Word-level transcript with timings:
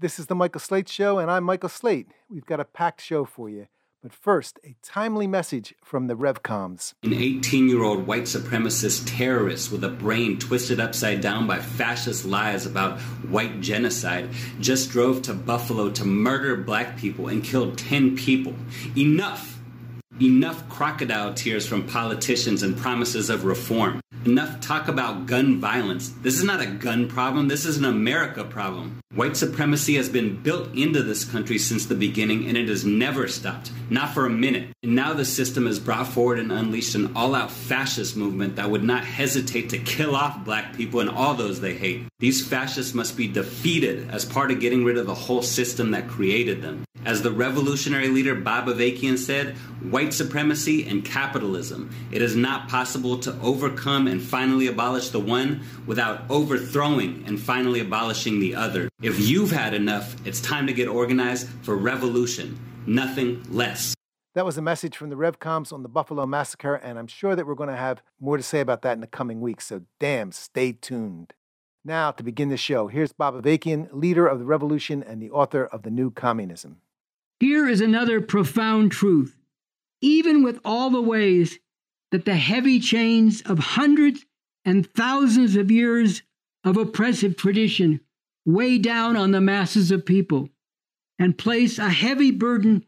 this 0.00 0.18
is 0.18 0.26
the 0.26 0.34
Michael 0.34 0.60
Slate 0.60 0.88
Show, 0.88 1.18
and 1.18 1.30
I'm 1.30 1.44
Michael 1.44 1.68
Slate. 1.68 2.08
We've 2.30 2.46
got 2.46 2.58
a 2.58 2.64
packed 2.64 3.02
show 3.02 3.26
for 3.26 3.50
you. 3.50 3.66
But 4.02 4.14
first, 4.14 4.58
a 4.64 4.74
timely 4.82 5.26
message 5.26 5.74
from 5.84 6.06
the 6.06 6.16
RevComs. 6.16 6.94
An 7.02 7.12
18 7.12 7.68
year 7.68 7.82
old 7.82 8.06
white 8.06 8.22
supremacist 8.22 9.14
terrorist 9.14 9.70
with 9.70 9.84
a 9.84 9.90
brain 9.90 10.38
twisted 10.38 10.80
upside 10.80 11.20
down 11.20 11.46
by 11.46 11.58
fascist 11.58 12.24
lies 12.24 12.64
about 12.64 12.98
white 13.28 13.60
genocide 13.60 14.30
just 14.58 14.90
drove 14.90 15.20
to 15.22 15.34
Buffalo 15.34 15.90
to 15.90 16.06
murder 16.06 16.56
black 16.56 16.96
people 16.96 17.28
and 17.28 17.44
killed 17.44 17.76
10 17.76 18.16
people. 18.16 18.54
Enough! 18.96 19.60
Enough 20.18 20.66
crocodile 20.70 21.34
tears 21.34 21.66
from 21.66 21.86
politicians 21.86 22.62
and 22.62 22.74
promises 22.74 23.28
of 23.28 23.44
reform. 23.44 24.00
Enough 24.24 24.60
talk 24.60 24.88
about 24.88 25.26
gun 25.26 25.60
violence. 25.60 26.08
This 26.22 26.38
is 26.38 26.44
not 26.44 26.62
a 26.62 26.66
gun 26.66 27.06
problem, 27.06 27.48
this 27.48 27.66
is 27.66 27.76
an 27.76 27.84
America 27.84 28.44
problem. 28.44 28.99
White 29.12 29.36
supremacy 29.36 29.96
has 29.96 30.08
been 30.08 30.40
built 30.40 30.72
into 30.72 31.02
this 31.02 31.24
country 31.24 31.58
since 31.58 31.84
the 31.84 31.96
beginning 31.96 32.46
and 32.46 32.56
it 32.56 32.68
has 32.68 32.84
never 32.84 33.26
stopped, 33.26 33.72
not 33.90 34.14
for 34.14 34.24
a 34.24 34.30
minute. 34.30 34.68
And 34.84 34.94
now 34.94 35.14
the 35.14 35.24
system 35.24 35.66
has 35.66 35.80
brought 35.80 36.06
forward 36.06 36.38
and 36.38 36.52
unleashed 36.52 36.94
an 36.94 37.16
all 37.16 37.34
out 37.34 37.50
fascist 37.50 38.16
movement 38.16 38.54
that 38.54 38.70
would 38.70 38.84
not 38.84 39.04
hesitate 39.04 39.68
to 39.70 39.78
kill 39.78 40.14
off 40.14 40.44
black 40.44 40.76
people 40.76 41.00
and 41.00 41.10
all 41.10 41.34
those 41.34 41.60
they 41.60 41.74
hate. 41.74 42.06
These 42.20 42.46
fascists 42.46 42.94
must 42.94 43.16
be 43.16 43.26
defeated 43.26 44.08
as 44.12 44.24
part 44.24 44.52
of 44.52 44.60
getting 44.60 44.84
rid 44.84 44.96
of 44.96 45.06
the 45.06 45.14
whole 45.14 45.42
system 45.42 45.90
that 45.90 46.06
created 46.06 46.62
them. 46.62 46.84
As 47.04 47.22
the 47.22 47.30
revolutionary 47.30 48.08
leader 48.08 48.34
Bob 48.34 48.66
Avakian 48.66 49.16
said, 49.16 49.56
white 49.90 50.12
supremacy 50.12 50.86
and 50.86 51.02
capitalism. 51.02 51.90
It 52.12 52.20
is 52.20 52.36
not 52.36 52.68
possible 52.68 53.18
to 53.20 53.40
overcome 53.40 54.06
and 54.06 54.22
finally 54.22 54.66
abolish 54.66 55.08
the 55.08 55.18
one 55.18 55.62
without 55.86 56.22
overthrowing 56.28 57.24
and 57.26 57.40
finally 57.40 57.80
abolishing 57.80 58.38
the 58.38 58.54
other. 58.54 58.90
If 59.02 59.18
you've 59.18 59.50
had 59.50 59.72
enough, 59.72 60.14
it's 60.26 60.42
time 60.42 60.66
to 60.66 60.74
get 60.74 60.86
organized 60.86 61.48
for 61.62 61.74
revolution, 61.74 62.60
nothing 62.86 63.42
less. 63.48 63.94
That 64.34 64.44
was 64.44 64.58
a 64.58 64.62
message 64.62 64.94
from 64.94 65.08
the 65.08 65.16
RevComs 65.16 65.72
on 65.72 65.82
the 65.82 65.88
Buffalo 65.88 66.26
Massacre, 66.26 66.74
and 66.74 66.98
I'm 66.98 67.06
sure 67.06 67.34
that 67.34 67.46
we're 67.46 67.54
going 67.54 67.70
to 67.70 67.76
have 67.76 68.02
more 68.20 68.36
to 68.36 68.42
say 68.42 68.60
about 68.60 68.82
that 68.82 68.92
in 68.92 69.00
the 69.00 69.06
coming 69.06 69.40
weeks, 69.40 69.66
so 69.68 69.80
damn, 69.98 70.32
stay 70.32 70.72
tuned. 70.72 71.32
Now, 71.82 72.10
to 72.10 72.22
begin 72.22 72.50
the 72.50 72.58
show, 72.58 72.88
here's 72.88 73.14
Bob 73.14 73.42
Avakian, 73.42 73.88
leader 73.90 74.26
of 74.26 74.38
the 74.38 74.44
revolution 74.44 75.02
and 75.02 75.22
the 75.22 75.30
author 75.30 75.64
of 75.64 75.82
The 75.82 75.90
New 75.90 76.10
Communism. 76.10 76.82
Here 77.38 77.66
is 77.66 77.80
another 77.80 78.20
profound 78.20 78.92
truth. 78.92 79.34
Even 80.02 80.42
with 80.42 80.60
all 80.62 80.90
the 80.90 81.00
ways 81.00 81.58
that 82.10 82.26
the 82.26 82.36
heavy 82.36 82.78
chains 82.78 83.40
of 83.46 83.58
hundreds 83.58 84.26
and 84.62 84.86
thousands 84.92 85.56
of 85.56 85.70
years 85.70 86.22
of 86.64 86.76
oppressive 86.76 87.38
tradition 87.38 88.00
weigh 88.44 88.78
down 88.78 89.16
on 89.16 89.30
the 89.30 89.40
masses 89.40 89.90
of 89.90 90.06
people 90.06 90.48
and 91.18 91.36
place 91.36 91.78
a 91.78 91.90
heavy 91.90 92.30
burden, 92.30 92.84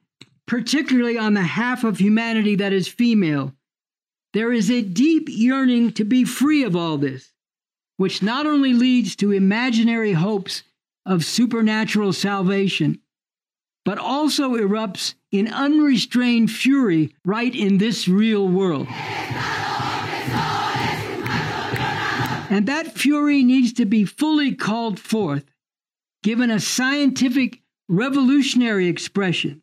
particularly 0.47 1.19
on 1.19 1.35
the 1.35 1.43
half 1.43 1.85
of 1.85 1.99
humanity 1.99 2.57
that 2.57 2.73
is 2.73 2.89
female, 2.89 3.55
there 4.33 4.53
is 4.53 4.71
a 4.71 4.83
deep 4.83 5.29
yearning 5.29 5.93
to 5.93 6.05
be 6.05 6.25
free 6.25 6.65
of 6.65 6.75
all 6.75 6.97
this, 6.97 7.33
which 7.99 8.23
not 8.23 8.47
only 8.47 8.73
leads 8.73 9.15
to 9.17 9.33
imaginary 9.33 10.13
hopes 10.13 10.63
of 11.05 11.25
supernatural 11.25 12.13
salvation, 12.13 12.99
but 13.85 13.99
also 13.99 14.55
erupts 14.57 15.15
in 15.31 15.49
unrestrained 15.49 16.51
fury 16.51 17.15
right 17.25 17.55
in 17.55 17.79
this 17.79 18.09
real 18.09 18.49
world. 18.49 18.87
And 22.53 22.69
that 22.69 22.93
fury 22.99 23.43
needs 23.45 23.73
to 23.75 23.87
be 23.87 24.05
fully 24.05 24.55
called 24.55 25.01
forth, 25.01 25.47
given 26.23 26.51
a 26.51 26.61
scientific 26.61 27.63
revolutionary 27.89 28.89
expression, 28.89 29.63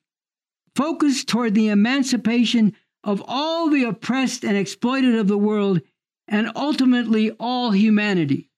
focused 0.75 1.27
toward 1.27 1.53
the 1.53 1.67
emancipation 1.67 2.75
of 3.03 3.22
all 3.27 3.69
the 3.69 3.83
oppressed 3.83 4.44
and 4.44 4.57
exploited 4.57 5.13
of 5.13 5.27
the 5.27 5.38
world, 5.38 5.81
and 6.27 6.51
ultimately 6.55 7.29
all 7.39 7.69
humanity, 7.69 8.50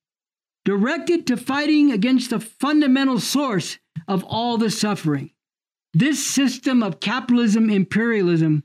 directed 0.64 1.28
to 1.28 1.36
fighting 1.36 1.92
against 1.92 2.30
the 2.30 2.40
fundamental 2.40 3.20
source 3.20 3.80
of 4.08 4.24
all 4.24 4.58
the 4.58 4.72
suffering. 4.72 5.32
This 5.94 6.26
system 6.26 6.84
of 6.84 7.02
capitalism 7.02 7.70
imperialism, 7.70 8.64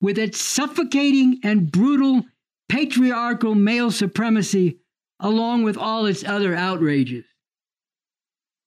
with 0.00 0.16
its 0.16 0.40
suffocating 0.40 1.40
and 1.42 1.72
brutal 1.72 2.24
patriarchal 2.68 3.56
male 3.56 3.90
supremacy, 3.90 4.78
along 5.22 5.62
with 5.62 5.78
all 5.78 6.04
its 6.04 6.24
other 6.24 6.54
outrages. 6.54 7.24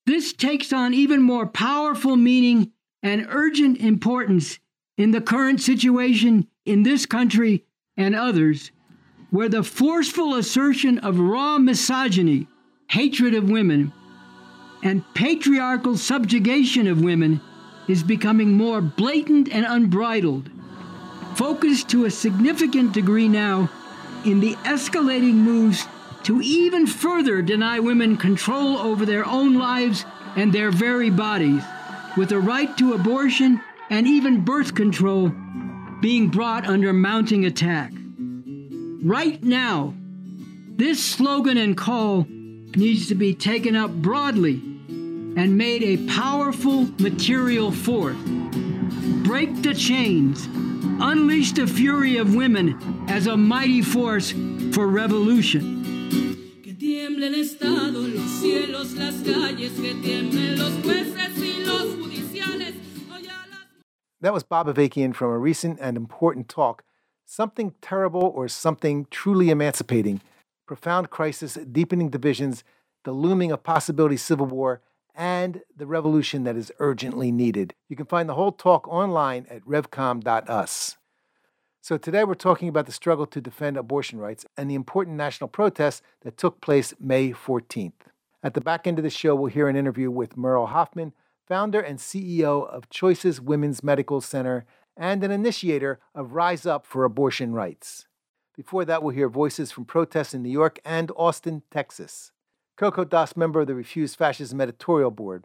This 0.06 0.32
takes 0.32 0.72
on 0.72 0.94
even 0.94 1.20
more 1.20 1.46
powerful 1.46 2.16
meaning 2.16 2.72
and 3.02 3.26
urgent 3.28 3.78
importance 3.78 4.58
in 4.96 5.10
the 5.10 5.20
current 5.20 5.60
situation 5.60 6.48
in 6.64 6.82
this 6.82 7.04
country 7.04 7.64
and 7.96 8.16
others, 8.16 8.72
where 9.30 9.48
the 9.48 9.62
forceful 9.62 10.34
assertion 10.34 10.98
of 11.00 11.18
raw 11.18 11.58
misogyny, 11.58 12.46
hatred 12.88 13.34
of 13.34 13.50
women, 13.50 13.92
and 14.82 15.04
patriarchal 15.14 15.96
subjugation 15.96 16.86
of 16.86 17.02
women 17.02 17.40
is 17.88 18.02
becoming 18.02 18.52
more 18.52 18.80
blatant 18.80 19.48
and 19.52 19.66
unbridled, 19.68 20.48
focused 21.34 21.88
to 21.90 22.04
a 22.04 22.10
significant 22.10 22.92
degree 22.92 23.28
now 23.28 23.68
in 24.24 24.40
the 24.40 24.54
escalating 24.64 25.34
moves 25.34 25.86
to 26.26 26.40
even 26.40 26.88
further 26.88 27.40
deny 27.40 27.78
women 27.78 28.16
control 28.16 28.78
over 28.78 29.06
their 29.06 29.24
own 29.24 29.54
lives 29.54 30.04
and 30.34 30.52
their 30.52 30.72
very 30.72 31.08
bodies, 31.08 31.62
with 32.16 32.30
the 32.30 32.40
right 32.40 32.76
to 32.76 32.94
abortion 32.94 33.60
and 33.90 34.08
even 34.08 34.44
birth 34.44 34.74
control 34.74 35.32
being 36.00 36.28
brought 36.28 36.66
under 36.66 36.92
mounting 36.92 37.44
attack. 37.44 37.92
Right 39.04 39.40
now, 39.44 39.94
this 40.74 41.02
slogan 41.02 41.58
and 41.58 41.76
call 41.76 42.26
needs 42.28 43.06
to 43.06 43.14
be 43.14 43.32
taken 43.32 43.76
up 43.76 43.92
broadly 43.92 44.54
and 44.88 45.56
made 45.56 45.84
a 45.84 46.08
powerful 46.08 46.88
material 46.98 47.70
force. 47.70 48.16
Break 49.22 49.62
the 49.62 49.74
chains, 49.74 50.46
unleash 51.00 51.52
the 51.52 51.68
fury 51.68 52.16
of 52.16 52.34
women 52.34 53.06
as 53.08 53.28
a 53.28 53.36
mighty 53.36 53.80
force 53.80 54.32
for 54.72 54.88
revolution. 54.88 55.75
That 64.20 64.32
was 64.32 64.42
Bob 64.42 64.66
Avakian 64.66 65.14
from 65.14 65.30
a 65.30 65.38
recent 65.38 65.78
and 65.80 65.96
important 65.96 66.48
talk. 66.48 66.82
Something 67.24 67.74
terrible 67.80 68.32
or 68.34 68.48
something 68.48 69.06
truly 69.10 69.50
emancipating. 69.50 70.20
Profound 70.66 71.10
crisis, 71.10 71.54
deepening 71.54 72.10
divisions, 72.10 72.64
the 73.04 73.12
looming 73.12 73.52
of 73.52 73.62
possibility 73.62 74.16
civil 74.16 74.46
war, 74.46 74.80
and 75.14 75.62
the 75.74 75.86
revolution 75.86 76.44
that 76.44 76.56
is 76.56 76.72
urgently 76.78 77.32
needed. 77.32 77.74
You 77.88 77.96
can 77.96 78.06
find 78.06 78.28
the 78.28 78.34
whole 78.34 78.52
talk 78.52 78.86
online 78.88 79.46
at 79.48 79.64
revcom.us. 79.64 80.96
So, 81.86 81.96
today 81.96 82.24
we're 82.24 82.34
talking 82.34 82.68
about 82.68 82.86
the 82.86 82.90
struggle 82.90 83.26
to 83.26 83.40
defend 83.40 83.76
abortion 83.76 84.18
rights 84.18 84.44
and 84.56 84.68
the 84.68 84.74
important 84.74 85.16
national 85.16 85.46
protest 85.46 86.02
that 86.22 86.36
took 86.36 86.60
place 86.60 86.92
May 86.98 87.30
14th. 87.30 87.92
At 88.42 88.54
the 88.54 88.60
back 88.60 88.88
end 88.88 88.98
of 88.98 89.04
the 89.04 89.08
show, 89.08 89.36
we'll 89.36 89.52
hear 89.52 89.68
an 89.68 89.76
interview 89.76 90.10
with 90.10 90.36
Merle 90.36 90.66
Hoffman, 90.66 91.12
founder 91.46 91.78
and 91.78 92.00
CEO 92.00 92.68
of 92.68 92.90
Choices 92.90 93.40
Women's 93.40 93.84
Medical 93.84 94.20
Center 94.20 94.66
and 94.96 95.22
an 95.22 95.30
initiator 95.30 96.00
of 96.12 96.32
Rise 96.32 96.66
Up 96.66 96.84
for 96.84 97.04
Abortion 97.04 97.52
Rights. 97.52 98.08
Before 98.56 98.84
that, 98.84 99.04
we'll 99.04 99.14
hear 99.14 99.28
voices 99.28 99.70
from 99.70 99.84
protests 99.84 100.34
in 100.34 100.42
New 100.42 100.50
York 100.50 100.80
and 100.84 101.12
Austin, 101.14 101.62
Texas. 101.70 102.32
Coco 102.76 103.04
Das, 103.04 103.36
member 103.36 103.60
of 103.60 103.68
the 103.68 103.76
Refuse 103.76 104.16
Fascism 104.16 104.60
Editorial 104.60 105.12
Board. 105.12 105.44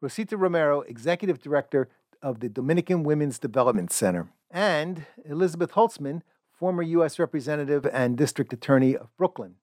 Rosita 0.00 0.38
Romero, 0.38 0.80
Executive 0.80 1.42
Director 1.42 1.90
of 2.22 2.40
the 2.40 2.48
Dominican 2.48 3.02
Women's 3.02 3.38
Development 3.38 3.92
Center. 3.92 4.28
And 4.50 5.06
Elizabeth 5.24 5.72
Holtzman, 5.72 6.22
former 6.52 6.82
U.S. 6.82 7.18
Representative 7.18 7.86
and 7.92 8.16
District 8.16 8.52
Attorney 8.52 8.96
of 8.96 9.14
Brooklyn. 9.16 9.56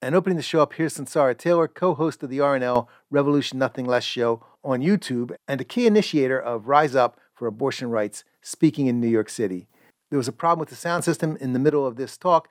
And 0.00 0.14
opening 0.14 0.36
the 0.36 0.42
show 0.42 0.60
up, 0.60 0.74
here's 0.74 0.96
Sunsara 0.96 1.36
Taylor, 1.36 1.66
co 1.66 1.94
host 1.94 2.22
of 2.22 2.30
the 2.30 2.38
RNL 2.38 2.86
Revolution 3.10 3.58
Nothing 3.58 3.84
Less 3.84 4.04
show 4.04 4.44
on 4.62 4.80
YouTube 4.80 5.34
and 5.48 5.60
a 5.60 5.64
key 5.64 5.86
initiator 5.86 6.38
of 6.38 6.68
Rise 6.68 6.94
Up 6.94 7.18
for 7.34 7.46
Abortion 7.46 7.90
Rights, 7.90 8.24
speaking 8.40 8.86
in 8.86 9.00
New 9.00 9.08
York 9.08 9.28
City. 9.28 9.66
There 10.10 10.18
was 10.18 10.28
a 10.28 10.32
problem 10.32 10.60
with 10.60 10.68
the 10.70 10.76
sound 10.76 11.04
system 11.04 11.36
in 11.40 11.52
the 11.52 11.58
middle 11.58 11.86
of 11.86 11.96
this 11.96 12.16
talk, 12.16 12.48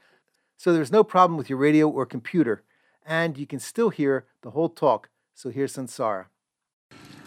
so 0.57 0.73
there's 0.73 0.91
no 0.91 1.03
problem 1.03 1.37
with 1.37 1.49
your 1.49 1.59
radio 1.59 1.87
or 1.87 2.05
computer 2.05 2.63
and 3.07 3.37
you 3.37 3.47
can 3.47 3.59
still 3.59 3.89
hear 3.89 4.25
the 4.41 4.51
whole 4.51 4.69
talk. 4.69 5.09
So 5.33 5.49
here's 5.49 5.75
Sunsara. 5.75 6.25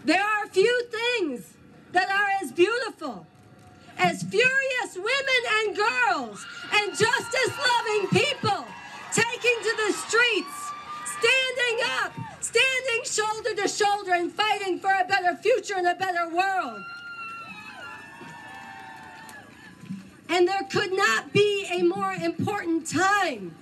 There 0.05 0.23
are 0.23 0.45
a 0.45 0.49
few 0.49 0.85
things 0.85 1.55
that 1.93 2.09
are 2.11 2.45
as 2.45 2.53
beautiful 2.53 3.27
as 3.99 4.23
furious 4.23 4.95
women 4.95 5.43
and 5.59 5.77
girls 5.77 6.47
and 6.73 6.91
justice 6.91 7.53
loving 7.59 8.09
people 8.09 8.67
taking 9.13 9.57
to 9.63 9.77
the 9.87 9.93
streets, 9.93 10.71
standing 11.05 11.85
up, 12.03 12.13
standing 12.41 13.05
shoulder 13.05 13.55
to 13.55 13.69
shoulder 13.69 14.13
and 14.13 14.33
fighting 14.33 14.79
for 14.79 14.91
a 14.91 15.05
better 15.05 15.37
future 15.37 15.75
and 15.77 15.87
a 15.87 15.95
better 15.95 16.29
world. 16.29 16.81
And 20.29 20.47
there 20.47 20.63
could 20.71 20.93
not 20.93 21.33
be 21.33 21.67
a 21.71 21.83
more 21.83 22.13
important 22.13 22.87
time 22.87 23.55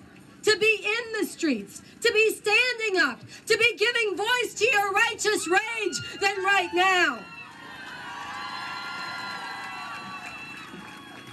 to 0.42 0.56
be 0.58 0.80
in 0.84 1.20
the 1.20 1.26
streets, 1.26 1.82
to 2.02 2.12
be 2.12 2.30
standing 2.30 3.00
up, 3.00 3.20
to 3.46 3.56
be 3.56 3.76
giving 3.76 4.16
voice 4.16 4.54
to 4.54 4.66
your 4.70 4.92
righteous 4.92 5.48
rage 5.48 6.20
than 6.20 6.44
right 6.44 6.70
now. 6.74 7.20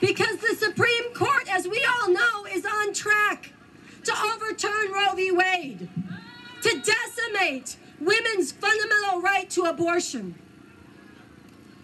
Because 0.05 0.37
the 0.37 0.55
Supreme 0.55 1.13
Court, 1.15 1.51
as 1.51 1.67
we 1.67 1.83
all 1.83 2.11
know, 2.11 2.45
is 2.53 2.63
on 2.63 2.93
track 2.93 3.51
to 4.03 4.13
overturn 4.35 4.91
Roe 4.91 5.15
v. 5.15 5.31
Wade, 5.31 5.89
to 6.61 6.81
decimate 6.81 7.75
women's 7.99 8.51
fundamental 8.51 9.21
right 9.21 9.49
to 9.49 9.63
abortion. 9.63 10.35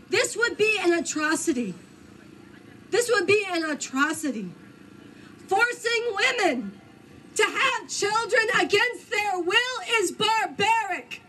This 0.10 0.38
would 0.38 0.56
be 0.56 0.78
an 0.84 0.94
atrocity. 0.94 1.74
This 2.92 3.10
would 3.10 3.26
be 3.26 3.44
an 3.50 3.66
atrocity. 3.66 4.52
Forcing 5.48 6.16
women 6.16 6.80
to 7.34 7.44
have 7.44 7.90
children 7.90 8.44
against 8.60 9.10
their 9.10 9.40
will 9.40 9.80
is 9.94 10.12
barbaric. 10.12 11.24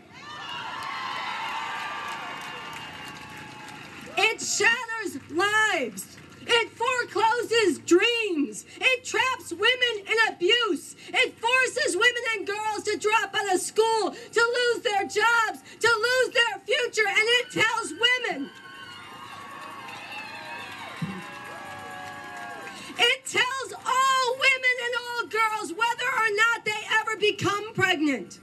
It 4.15 4.39
shatters 4.39 5.31
lives. 5.31 6.12
It 6.45 6.69
forecloses 6.71 7.79
dreams. 7.79 8.65
It 8.79 9.05
traps 9.05 9.51
women 9.51 10.05
in 10.05 10.33
abuse. 10.33 10.95
It 11.07 11.37
forces 11.39 11.95
women 11.95 12.23
and 12.35 12.47
girls 12.47 12.83
to 12.83 12.97
drop 12.97 13.33
out 13.35 13.53
of 13.53 13.61
school, 13.61 14.11
to 14.11 14.41
lose 14.41 14.83
their 14.83 15.03
jobs, 15.03 15.61
to 15.79 15.87
lose 15.87 16.33
their 16.33 16.59
future, 16.65 17.07
and 17.07 17.25
it 17.39 17.51
tells 17.51 17.91
women. 17.91 18.49
It 22.97 23.25
tells 23.25 23.73
all 23.73 24.33
women 24.33 24.75
and 24.85 24.93
all 25.01 25.27
girls, 25.27 25.73
whether 25.73 26.09
or 26.15 26.29
not 26.35 26.65
they 26.65 26.81
ever 27.01 27.17
become 27.17 27.73
pregnant, 27.73 28.39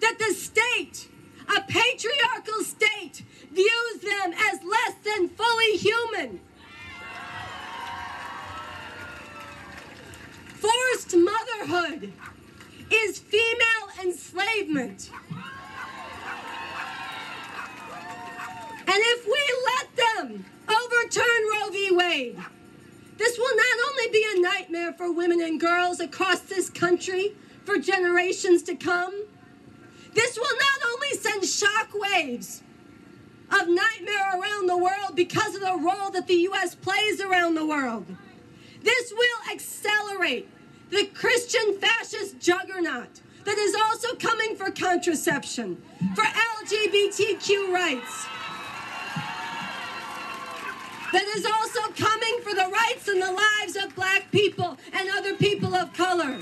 that 0.00 0.18
the 0.18 0.34
state, 0.34 1.08
a 1.48 1.60
patriarchal 1.62 2.62
state, 2.62 3.22
views 3.52 4.00
them 4.02 4.32
as 4.32 4.60
less 4.62 4.94
than 5.04 5.28
fully 5.28 5.76
human. 5.76 6.40
Forced 10.60 11.16
motherhood 11.16 12.12
is 12.90 13.18
female 13.18 13.88
enslavement. 14.02 15.10
And 18.80 18.96
if 18.96 19.26
we 19.26 19.42
let 19.66 19.96
them 19.96 20.44
overturn 20.68 21.42
Roe 21.52 21.70
v. 21.70 21.90
Wade, 21.92 22.38
this 23.18 23.38
will 23.38 23.56
not 23.56 23.76
only 23.90 24.12
be 24.12 24.26
a 24.36 24.40
nightmare 24.40 24.92
for 24.92 25.12
women 25.12 25.40
and 25.40 25.60
girls 25.60 26.00
across 26.00 26.40
this 26.40 26.70
country 26.70 27.34
for 27.64 27.78
generations 27.78 28.62
to 28.64 28.74
come, 28.74 29.26
this 30.14 30.36
will 30.36 30.44
not 30.44 30.88
only 30.92 31.10
send 31.18 31.42
shockwaves 31.42 32.62
of 33.50 33.68
nightmare 33.68 34.40
around 34.40 34.66
the 34.66 34.76
world 34.76 35.14
because 35.14 35.54
of 35.54 35.60
the 35.60 35.76
role 35.76 36.10
that 36.10 36.26
the 36.26 36.34
U.S. 36.34 36.74
plays 36.74 37.20
around 37.20 37.54
the 37.54 37.66
world. 37.66 38.06
This 38.88 39.12
will 39.12 39.52
accelerate 39.52 40.48
the 40.88 41.04
Christian 41.12 41.78
fascist 41.78 42.40
juggernaut 42.40 43.20
that 43.44 43.58
is 43.58 43.74
also 43.74 44.14
coming 44.14 44.56
for 44.56 44.70
contraception, 44.70 45.76
for 46.14 46.22
LGBTQ 46.22 47.70
rights, 47.70 48.26
that 51.12 51.24
is 51.36 51.44
also 51.44 51.92
coming 52.02 52.40
for 52.42 52.54
the 52.54 52.66
rights 52.72 53.08
and 53.08 53.20
the 53.20 53.30
lives 53.30 53.76
of 53.76 53.94
black 53.94 54.30
people 54.32 54.78
and 54.94 55.06
other 55.18 55.34
people 55.34 55.74
of 55.74 55.92
color. 55.92 56.40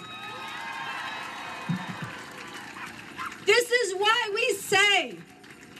This 3.44 3.70
is 3.72 3.94
why 3.96 4.31
we 4.32 4.52
say, 4.54 5.19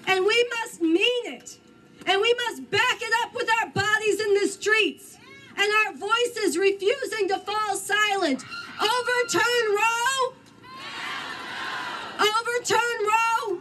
and 0.09 0.27
we 0.27 0.51
must 0.59 0.83
mean 0.83 1.27
it, 1.27 1.59
and 2.07 2.21
we 2.21 2.35
must 2.49 2.69
back 2.73 2.99
it 3.01 3.13
up 3.23 3.35
with 3.35 3.49
our 3.63 3.69
bodies 3.69 4.21
in 4.21 4.35
the 4.35 4.49
streets 4.49 5.16
and 5.57 5.73
our 5.87 5.93
voices 5.95 6.59
refusing 6.59 7.29
to 7.29 7.39
fall 7.39 7.77
silent. 7.77 8.45
Overturn 8.81 9.67
Roe! 9.71 10.35
Overturn 12.21 13.07
Roe! 13.07 13.61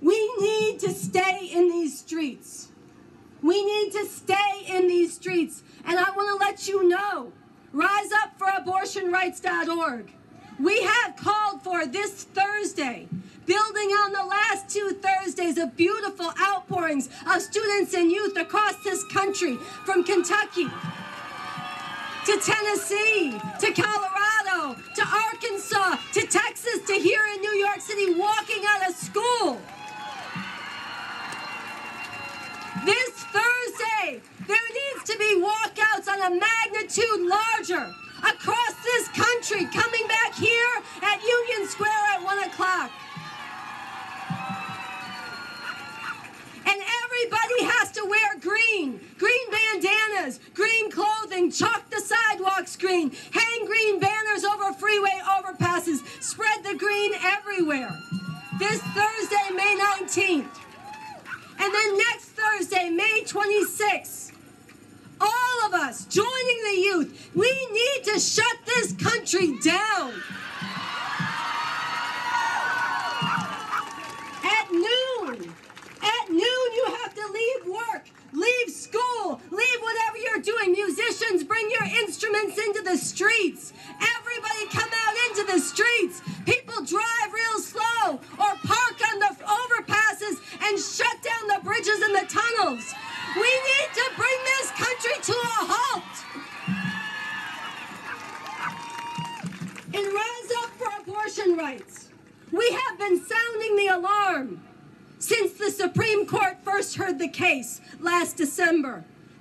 We 0.00 0.34
need 0.40 0.78
to 0.80 0.90
stay 0.90 1.50
in 1.52 1.68
these 1.68 1.96
streets. 1.98 2.68
We 3.42 3.62
need 3.64 3.92
to 3.92 4.06
stay 4.06 4.64
in 4.66 4.88
these 4.88 5.14
streets. 5.14 5.62
And 5.84 5.98
I 5.98 6.10
want 6.10 6.28
to 6.28 6.36
let 6.44 6.66
you 6.68 6.88
know, 6.88 7.32
riseupforabortionrights.org. 7.74 10.12
We 10.58 10.82
have 10.82 11.16
called 11.16 11.62
for 11.62 11.86
this 11.86 12.24
Thursday 12.24 13.08
building 13.46 13.90
on 13.90 14.12
the 14.12 14.24
last 14.24 14.68
two 14.68 14.96
Thursdays 15.02 15.58
of 15.58 15.76
beautiful 15.76 16.32
outpourings 16.40 17.08
of 17.26 17.42
students 17.42 17.94
and 17.94 18.10
youth 18.10 18.36
across 18.36 18.82
this 18.82 19.04
country, 19.04 19.56
from 19.84 20.04
Kentucky 20.04 20.68
to 22.24 22.40
Tennessee 22.40 23.38
to 23.60 23.72
Colorado 23.72 24.80
to 24.94 25.02
Arkansas 25.06 25.96
to 26.14 26.26
Texas 26.26 26.80
to 26.86 26.94
here 26.94 27.20
in 27.34 27.40
New 27.40 27.52
York 27.52 27.80
City, 27.80 28.14
walking 28.14 28.64
out 28.66 28.88
of 28.88 28.96
school. 28.96 29.60
This 32.84 33.10
Thursday, 33.32 34.20
there 34.46 34.56
needs 34.56 35.04
to 35.10 35.18
be 35.18 35.42
walkouts 35.42 36.08
on 36.08 36.20
a 36.20 36.40
magnitude 36.40 37.20
larger 37.20 37.92
across 38.18 38.74
this 38.82 39.08
country, 39.08 39.66
coming 39.66 40.06
back 40.08 40.34
here 40.34 40.82
at 41.02 41.22
Union 41.22 41.68
Square 41.68 41.90
at 42.14 42.22
1 42.22 42.38
o'clock. 42.44 42.90
And 46.66 46.80
everybody 47.04 47.64
has 47.64 47.90
to 47.92 48.04
wear 48.08 48.38
green, 48.40 49.00
green 49.18 49.50
bandanas, 49.50 50.40
green 50.54 50.90
clothing, 50.90 51.50
chalk 51.50 51.90
the 51.90 52.00
sidewalks 52.00 52.76
green, 52.76 53.12
hang 53.32 53.66
green 53.66 54.00
banners 54.00 54.44
over 54.44 54.72
freeway 54.72 55.20
overpasses, 55.24 56.00
spread 56.22 56.64
the 56.64 56.74
green 56.76 57.12
everywhere. 57.22 57.94
This 58.58 58.80
Thursday, 58.80 59.50
May 59.54 59.76
19th. 59.78 60.60
And 61.58 61.74
then 61.74 61.98
next 61.98 62.30
Thursday, 62.30 62.90
May 62.90 63.22
26th, 63.26 64.32
all 65.20 65.66
of 65.66 65.74
us 65.74 66.04
joining 66.06 66.62
the 66.64 66.80
youth, 66.80 67.30
we 67.34 67.68
need 67.72 68.04
to 68.04 68.18
shut 68.18 68.56
this 68.66 68.92
country 68.92 69.58
down. 69.64 70.12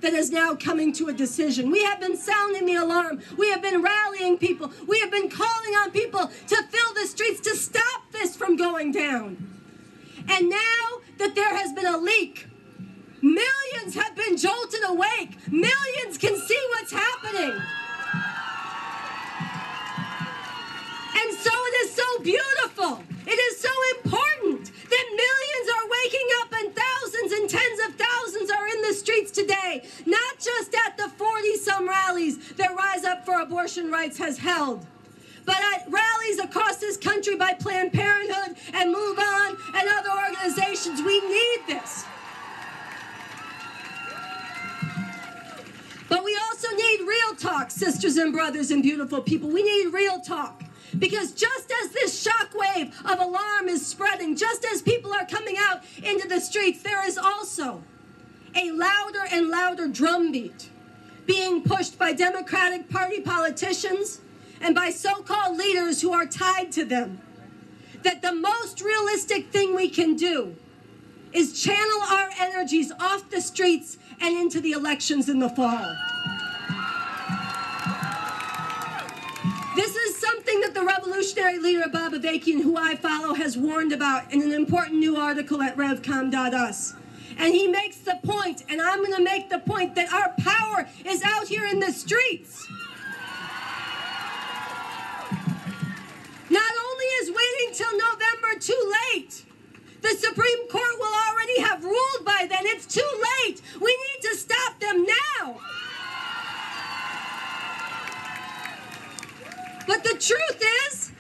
That 0.04 0.14
is 0.14 0.32
now 0.32 0.54
coming 0.54 0.92
to 0.94 1.08
a 1.08 1.14
decision. 1.14 1.72
We 1.72 1.82
have 1.84 2.00
been 2.00 2.18
sounding 2.18 2.66
the 2.66 2.76
alarm. 2.76 3.22
We 3.38 3.50
have 3.52 3.62
been 3.62 3.82
rallying 3.82 4.38
people. 4.38 4.72
We 4.86 5.00
have 5.00 5.10
been 5.10 5.30
calling 5.30 5.74
on 5.82 5.92
people 5.92 6.30
and 64.64 64.74
by 64.74 64.90
so 64.90 65.22
called 65.22 65.58
leaders 65.58 66.02
who 66.02 66.14
are 66.14 66.26
tied 66.26 66.72
to 66.72 66.86
them. 66.86 67.20
That 68.04 68.22
the 68.22 68.34
most 68.34 68.82
realistic 68.82 69.50
thing 69.50 69.76
we 69.76 69.90
can 69.90 70.16
do 70.16 70.56
is 71.34 71.62
channel 71.62 72.02
our 72.10 72.30
energies 72.40 72.92
off 73.00 73.30
the 73.30 73.42
streets 73.42 73.98
and 74.22 74.38
into 74.38 74.62
the 74.62 74.72
elections 74.72 75.28
in 75.28 75.40
the 75.40 75.50
fall. 75.50 75.96
This 79.76 79.96
is 79.96 80.20
something 80.20 80.62
that 80.62 80.74
the 80.74 80.84
revolutionary 80.84 81.60
leader 81.60 81.90
Bob 81.92 82.14
Avakian, 82.14 82.62
who 82.62 82.78
I 82.78 82.96
follow, 82.96 83.34
has 83.34 83.58
warned 83.58 83.92
about 83.92 84.32
in 84.32 84.42
an 84.44 84.54
important 84.54 85.00
new 85.00 85.18
article 85.18 85.62
at 85.62 85.76
revcom.us. 85.76 86.94
And 87.38 87.54
he 87.54 87.68
makes 87.68 87.98
the 87.98 88.20
point, 88.24 88.64
and 88.70 88.80
I'm 88.80 89.00
going 89.00 89.16
to 89.16 89.24
make 89.24 89.50
the 89.50 89.60
point, 89.60 89.96
that 89.96 90.14
our 90.14 90.34
power 90.38 90.88
is 91.06 91.24
out 91.24 91.48
here 91.48 91.66
in 91.66 91.80
the 91.80 91.92
streets. 91.92 92.68
Waiting 97.64 97.76
till 97.76 97.98
November 97.98 98.60
too 98.60 98.94
late, 99.14 99.44
the 100.02 100.10
Supreme 100.10 100.68
Court 100.70 101.00
will 101.00 101.14
already 101.30 101.62
have 101.62 101.84
ruled 101.84 102.26
by 102.26 102.46
then. 102.50 102.62
It's 102.64 102.86
too 102.86 103.02
late. 103.46 103.62
We 103.80 103.88
need 103.88 104.30
to 104.30 104.36
stop 104.36 104.80
them 104.80 105.06
now. 105.06 105.60
But 109.86 110.04
the 110.04 110.18
truth 110.20 110.64
is 110.88 111.12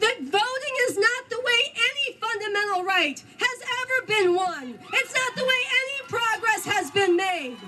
that 0.00 0.18
voting 0.20 0.76
is 0.88 0.98
not 0.98 1.30
the 1.30 1.38
way 1.38 1.74
any 1.74 2.18
fundamental 2.18 2.84
right 2.84 3.22
has 3.38 3.62
ever 3.82 4.06
been 4.06 4.34
won. 4.34 4.78
It's 4.92 5.14
not 5.14 5.36
the 5.36 5.44
way 5.44 5.60
any 5.82 6.08
progress 6.08 6.64
has 6.64 6.90
been 6.90 7.16
made. 7.16 7.58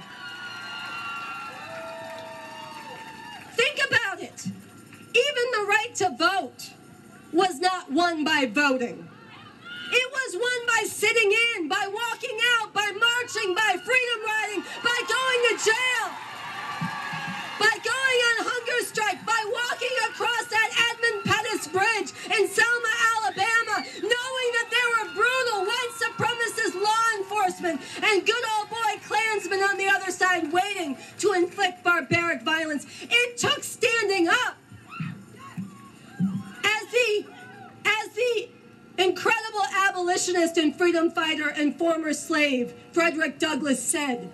Think 3.52 3.78
about 3.88 4.20
it. 4.20 4.46
Even 5.14 5.44
the 5.52 5.66
right 5.68 5.94
to 5.94 6.10
vote 6.16 6.73
was 7.34 7.58
not 7.58 7.90
won 7.90 8.22
by 8.22 8.46
voting. 8.46 9.08
It 9.90 10.08
was 10.10 10.30
won 10.38 10.60
by 10.66 10.86
sitting 10.86 11.30
in, 11.30 11.68
by 11.68 11.86
walking 11.90 12.38
out, 12.56 12.72
by 12.72 12.88
marching, 12.94 13.54
by 13.54 13.74
freedom 13.82 14.20
riding, 14.22 14.62
by 14.82 14.98
going 15.02 15.40
to 15.50 15.54
jail, 15.66 16.06
by 17.58 17.74
going 17.82 18.20
on 18.30 18.36
hunger 18.46 18.80
strike, 18.86 19.20
by 19.26 19.42
walking 19.50 19.96
across 20.08 20.46
that 20.46 20.70
Edmund 20.88 21.26
Pettus 21.26 21.66
Bridge 21.68 22.10
in 22.38 22.46
Selma, 22.46 22.92
Alabama, 23.18 23.76
knowing 23.98 24.48
that 24.54 24.68
there 24.70 24.88
were 24.94 25.06
brutal 25.18 25.66
white 25.66 25.94
supremacist 25.98 26.74
law 26.80 27.04
enforcement 27.18 27.80
and 28.02 28.24
good 28.24 28.44
old 28.58 28.70
boy 28.70 28.94
Klansmen 29.06 29.60
on 29.60 29.76
the 29.76 29.88
other 29.88 30.10
side 30.10 30.52
waiting 30.52 30.96
to 31.18 31.32
inflict 31.32 31.82
barbaric 31.82 32.42
violence. 32.42 32.86
It 33.02 33.38
took 33.38 33.62
standing 33.62 34.28
up 34.28 34.56
the 36.94 37.26
as 37.84 38.08
the 38.14 38.48
incredible 38.96 39.64
abolitionist 39.88 40.56
and 40.56 40.74
freedom 40.76 41.10
fighter 41.10 41.48
and 41.48 41.76
former 41.76 42.12
slave 42.12 42.72
Frederick 42.92 43.38
Douglass 43.38 43.82
said, 43.82 44.32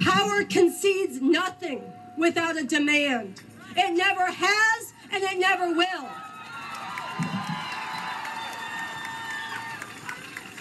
Power 0.00 0.44
concedes 0.44 1.20
nothing 1.20 1.82
without 2.18 2.58
a 2.58 2.64
demand. 2.64 3.42
It 3.76 3.96
never 3.96 4.26
has 4.26 4.92
and 5.12 5.22
it 5.22 5.38
never 5.38 5.68
will. 5.68 6.08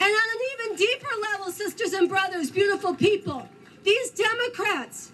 And 0.01 0.11
on 0.11 0.27
an 0.35 0.41
even 0.53 0.75
deeper 0.75 1.07
level, 1.31 1.51
sisters 1.51 1.93
and 1.93 2.09
brothers, 2.09 2.51
beautiful 2.51 2.93
people, 2.93 3.47
these 3.83 4.11
Democrats, 4.11 5.12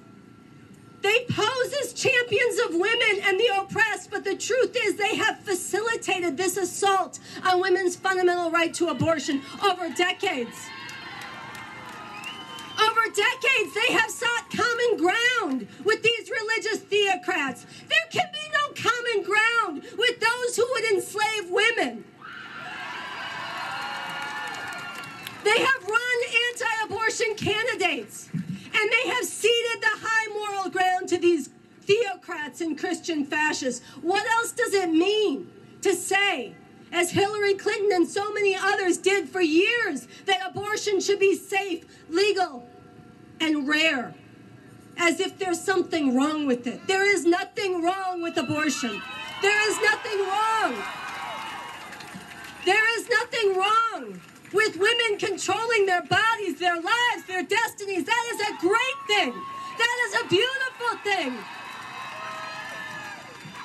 they 1.02 1.26
pose 1.30 1.74
as 1.82 1.94
champions 1.94 2.60
of 2.60 2.72
women 2.72 3.22
and 3.24 3.40
the 3.40 3.50
oppressed, 3.60 4.12
but 4.12 4.24
the 4.24 4.36
truth 4.36 4.76
is 4.84 4.96
they 4.96 5.16
have 5.16 5.40
facilitated 5.40 6.36
this 6.36 6.58
assault 6.58 7.20
on 7.46 7.62
women's 7.62 7.96
fundamental 7.96 8.52
right 8.52 8.74
to 8.74 8.88
abortion 8.88 9.42
over 9.64 9.90
decades. 9.90 10.68
Over 12.82 13.02
decades, 13.14 13.74
they 13.76 13.94
have 13.94 14.10
sought 14.10 14.50
common 14.52 14.98
ground 14.98 15.68
with 15.84 16.02
these 16.02 16.30
religious 16.30 16.80
theocrats. 16.80 17.66
There 17.88 18.08
can 18.12 18.30
be 18.32 18.40
no 18.54 18.90
common 18.90 19.24
ground 19.24 19.84
with 19.98 20.20
those 20.20 20.56
who 20.56 20.68
would 20.72 20.84
enslave 20.86 21.50
women. 21.50 22.04
They 25.44 25.60
have 25.60 25.84
run 25.84 26.20
anti 26.50 26.86
abortion 26.86 27.36
candidates 27.36 28.30
and 28.74 28.92
they 28.92 29.10
have 29.10 29.26
ceded 29.26 29.82
the 29.82 29.98
high 30.02 30.34
moral 30.34 30.70
ground 30.70 31.08
to 31.10 31.18
these 31.18 31.50
theocrats 31.86 32.62
and 32.62 32.78
Christian 32.78 33.26
fascists. 33.26 33.84
What 34.02 34.26
else 34.32 34.52
does 34.52 34.74
it 34.74 34.92
mean 34.92 35.50
to 35.82 35.96
say, 35.96 36.54
as 36.92 37.12
Hillary 37.12 37.56
Clinton 37.56 37.90
and 37.94 38.08
so 38.08 38.32
many 38.32 38.56
others 38.56 38.98
did 38.98 39.30
for 39.30 39.42
years, 39.42 40.08
that 40.26 40.48
abortion 40.48 41.00
should 41.00 41.20
be 41.20 41.36
safe, 41.36 41.86
legal, 42.10 42.68
and 43.40 43.68
rare? 43.68 44.14
As 44.98 45.20
if 45.20 45.40
there's 45.40 45.62
something 45.62 46.16
wrong 46.16 46.46
with 46.46 46.68
it. 46.68 46.86
There 46.86 47.06
is 47.06 47.26
nothing 47.26 47.82
wrong 47.82 48.22
with 48.22 48.38
abortion. 48.38 49.02
There 49.42 49.72
is 49.72 49.82
nothing 49.82 50.20
wrong. 50.20 50.84
There 52.66 53.00
is 53.00 53.10
nothing 53.10 53.56
wrong 53.56 54.20
with 54.54 54.78
women 54.78 55.18
controlling 55.20 55.86
their 55.86 56.04
bodies, 56.04 56.60
their 56.60 56.76
lives, 56.76 57.26
their 57.28 57.44
destinies. 57.44 58.06
That 58.06 58.26
is 58.34 58.42
a 58.42 58.58
great 58.60 59.00
thing. 59.08 59.34
That 59.78 59.98
is 60.08 60.22
a 60.22 60.28
beautiful 60.28 60.98
thing. 61.04 61.38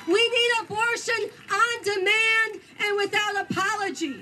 We 0.06 0.28
need 0.28 0.50
abortion 0.62 1.30
on 1.50 1.82
demand 1.82 2.60
and 2.78 2.96
without 2.96 3.50
apology. 3.50 4.20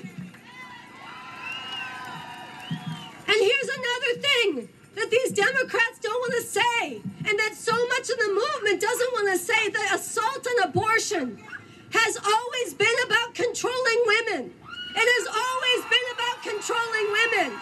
And 3.27 3.41
here's 3.41 3.69
another 3.69 4.21
thing 4.21 4.69
that 4.95 5.11
these 5.11 5.33
Democrats 5.33 5.99
don't 6.01 6.21
want 6.21 6.35
to 6.35 6.43
say, 6.43 7.01
and 7.29 7.39
that 7.39 7.55
so 7.55 7.75
much 7.89 8.11
of 8.11 8.19
the 8.19 8.29
movement 8.29 8.81
doesn't 8.81 9.13
want 9.13 9.33
to 9.33 9.39
say 9.39 9.71
that 9.71 9.95
assault 9.95 10.47
on 10.47 10.69
abortion 10.69 11.43
has 11.91 12.17
always 12.17 12.75
been 12.75 12.97
about 13.07 13.35
controlling 13.35 14.03
women. 14.07 14.55
It 14.95 15.09
has 15.09 15.27
always 15.27 15.83
been 15.89 16.07
about 16.15 16.43
controlling 16.43 17.07
women. 17.13 17.59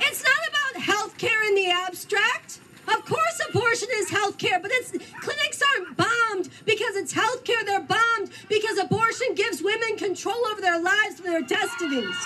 It's 0.00 0.22
not 0.22 0.42
about 0.48 0.82
health 0.82 1.18
care 1.18 1.42
in 1.48 1.54
the 1.54 1.70
abstract. 1.70 2.60
Of 2.88 3.04
course, 3.04 3.40
abortion 3.50 3.88
is 3.96 4.10
health 4.10 4.38
care, 4.38 4.60
but 4.60 4.70
it's 4.72 4.90
clinics 5.20 5.60
aren't 5.62 5.96
bombed 5.96 6.48
because 6.64 6.94
it's 6.96 7.12
health 7.12 7.42
care. 7.44 7.64
They're 7.64 7.80
bombed 7.80 8.30
because 8.48 8.78
abortion 8.78 9.34
gives 9.34 9.62
women 9.62 9.96
control 9.96 10.38
over 10.52 10.60
their 10.60 10.80
lives 10.80 11.18
and 11.18 11.26
their 11.26 11.42
destinies. 11.42 12.16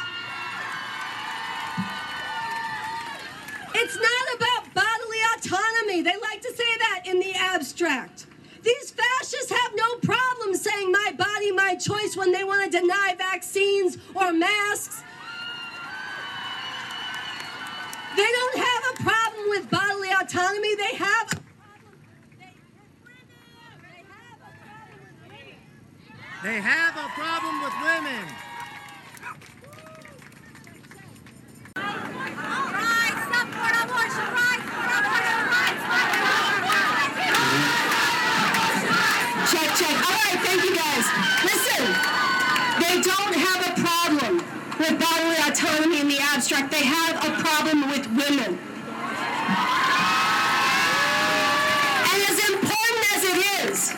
It's 3.74 3.96
not 3.96 4.36
about 4.36 4.74
bodily 4.74 5.18
autonomy. 5.36 6.02
They 6.02 6.16
like 6.20 6.42
to 6.42 6.52
say 6.54 6.76
that 6.78 7.02
in 7.06 7.20
the 7.20 7.34
abstract. 7.34 8.26
These 8.62 8.90
fascists 8.90 9.50
have 9.50 9.72
no 9.74 9.96
problem 9.96 10.54
saying 10.54 10.92
my 10.92 11.12
body, 11.16 11.52
my 11.52 11.76
choice 11.76 12.16
when 12.16 12.32
they 12.32 12.44
want 12.44 12.70
to 12.70 12.80
deny 12.80 13.14
vaccines 13.16 13.96
or 14.14 14.32
masks. 14.32 15.02
They 18.16 18.26
don't 18.26 18.58
have 18.58 18.84
a 18.92 19.02
problem 19.02 19.48
with 19.50 19.70
bodily 19.70 20.10
autonomy. 20.10 20.74
They 20.74 20.96
have. 20.96 21.28
Women. 21.32 21.44
They 26.42 26.60
have 26.60 26.96
a 26.96 27.08
problem 27.18 27.62
with 27.62 27.74
women. 27.82 28.26
Rights, 31.76 33.22
support 33.30 33.74
abortion 33.84 34.28
rights, 34.34 34.49
guys. 41.00 41.44
Listen, 41.44 41.84
they 42.80 43.00
don't 43.00 43.34
have 43.34 43.60
a 43.68 43.80
problem 43.80 44.36
with 44.78 44.98
bodily 44.98 45.36
autonomy 45.48 46.00
in 46.00 46.08
the 46.08 46.18
abstract. 46.18 46.70
They 46.70 46.84
have 46.84 47.16
a 47.24 47.42
problem 47.42 47.88
with 47.90 48.06
women. 48.08 48.58
And 52.10 52.20
as 52.28 52.38
important 52.50 53.02
as 53.14 53.22
it 53.24 53.38
is, 53.64 53.94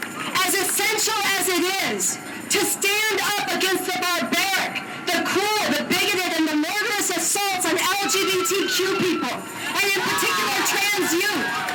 as 0.46 0.54
essential 0.54 1.20
as 1.38 1.48
it 1.48 1.64
is, 1.92 2.18
to 2.50 2.58
stand 2.64 3.20
up 3.38 3.48
against 3.56 3.84
the 3.86 3.98
barbaric, 4.00 4.82
the 5.06 5.22
cruel, 5.24 5.64
the 5.72 5.84
bigoted, 5.84 6.32
and 6.38 6.48
the 6.48 6.56
murderous 6.56 7.10
assaults 7.10 7.66
on 7.66 7.76
LGBTQ 7.76 8.98
people, 8.98 9.32
and 9.32 9.84
in 9.84 10.00
particular 10.02 10.58
trans 10.66 11.12
youth. 11.12 11.71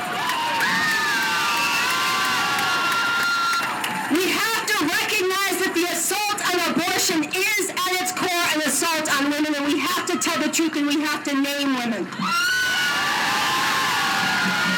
Truth 10.58 10.76
and 10.76 10.88
we 10.88 11.00
have 11.00 11.22
to 11.22 11.30
name 11.30 11.70
women. 11.78 12.02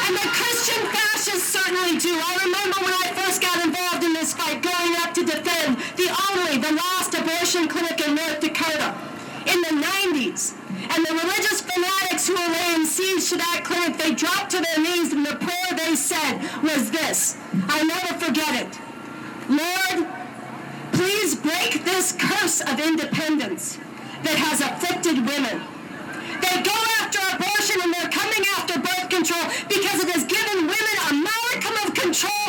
And 0.05 0.13
the 0.13 0.29
Christian 0.29 0.85
fascists 0.93 1.49
certainly 1.57 1.97
do. 1.97 2.21
I 2.21 2.37
remember 2.45 2.85
when 2.85 2.93
I 2.93 3.09
first 3.17 3.41
got 3.41 3.65
involved 3.65 4.05
in 4.05 4.13
this 4.13 4.35
fight, 4.35 4.61
going 4.61 4.93
up 5.01 5.15
to 5.15 5.25
defend 5.25 5.79
the 5.97 6.13
only, 6.29 6.59
the 6.59 6.77
last 6.77 7.15
abortion 7.15 7.67
clinic 7.67 8.07
in 8.07 8.15
North 8.15 8.41
Dakota 8.41 8.93
in 9.49 9.59
the 9.63 9.81
90s. 9.81 10.53
And 10.93 11.01
the 11.01 11.15
religious 11.15 11.63
fanatics 11.63 12.29
who 12.29 12.35
were 12.35 12.53
laying 12.53 12.85
siege 12.85 13.31
to 13.31 13.39
that 13.39 13.63
clinic, 13.65 13.97
they 13.97 14.13
dropped 14.13 14.51
to 14.51 14.61
their 14.61 14.85
knees 14.85 15.15
and 15.15 15.25
the 15.25 15.37
prayer 15.37 15.73
they 15.79 15.97
said 15.97 16.43
was 16.63 16.91
this. 16.91 17.39
I'll 17.69 17.87
never 17.87 18.21
forget 18.23 18.67
it. 18.67 18.79
Lord, 19.49 20.07
please 20.93 21.37
break 21.37 21.85
this 21.87 22.13
curse 22.13 22.61
of 22.61 22.79
independence 22.79 23.79
that 24.23 24.37
has 24.37 24.61
afflicted 24.61 25.17
women. 25.25 25.57
They 26.41 26.57
go 26.63 26.77
after 27.01 27.21
abortion 27.37 27.81
and 27.85 27.93
they're 27.93 28.13
coming 28.13 28.45
after 28.57 28.81
birth 28.81 29.09
control 29.09 29.45
because 29.69 30.01
it 30.05 30.11
has 30.13 30.25
given 30.25 30.69
women 30.69 30.97
a 31.09 31.13
modicum 31.17 31.75
of 31.85 31.95
control 31.95 32.45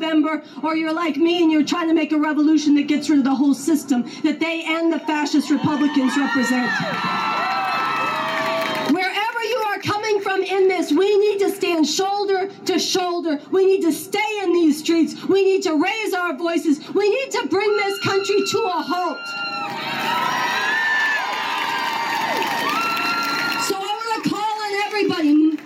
November 0.00 0.42
or 0.62 0.76
you're 0.76 0.92
like 0.92 1.16
me 1.16 1.42
and 1.42 1.52
you're 1.52 1.64
trying 1.64 1.88
to 1.88 1.94
make 1.94 2.12
a 2.12 2.18
revolution 2.18 2.74
that 2.74 2.84
gets 2.84 3.10
rid 3.10 3.18
of 3.18 3.24
the 3.24 3.34
whole 3.34 3.52
system 3.52 4.02
that 4.22 4.40
they 4.40 4.64
and 4.64 4.90
the 4.90 4.98
fascist 5.00 5.50
Republicans 5.50 6.16
represent. 6.16 6.70
Wherever 8.92 9.42
you 9.44 9.64
are 9.68 9.78
coming 9.80 10.20
from 10.20 10.42
in 10.42 10.68
this, 10.68 10.90
we 10.90 11.18
need 11.18 11.38
to 11.40 11.50
stand 11.50 11.86
shoulder 11.86 12.50
to 12.64 12.78
shoulder. 12.78 13.40
We 13.50 13.66
need 13.66 13.82
to 13.82 13.92
stay 13.92 14.40
in 14.42 14.54
these 14.54 14.78
streets. 14.78 15.22
We 15.24 15.44
need 15.44 15.62
to 15.64 15.74
raise 15.74 16.14
our 16.14 16.34
voices. 16.34 16.80
We 16.94 17.08
need 17.08 17.30
to 17.32 17.46
bring 17.48 17.76
this 17.76 17.98
country 18.00 18.42
to 18.52 18.58
a 18.58 18.82
halt. 18.82 19.18
So 23.68 23.76
I 23.76 23.92
want 24.00 24.24
to 24.24 24.30
call 24.30 24.40
on 24.40 24.72
everybody. 24.86 25.56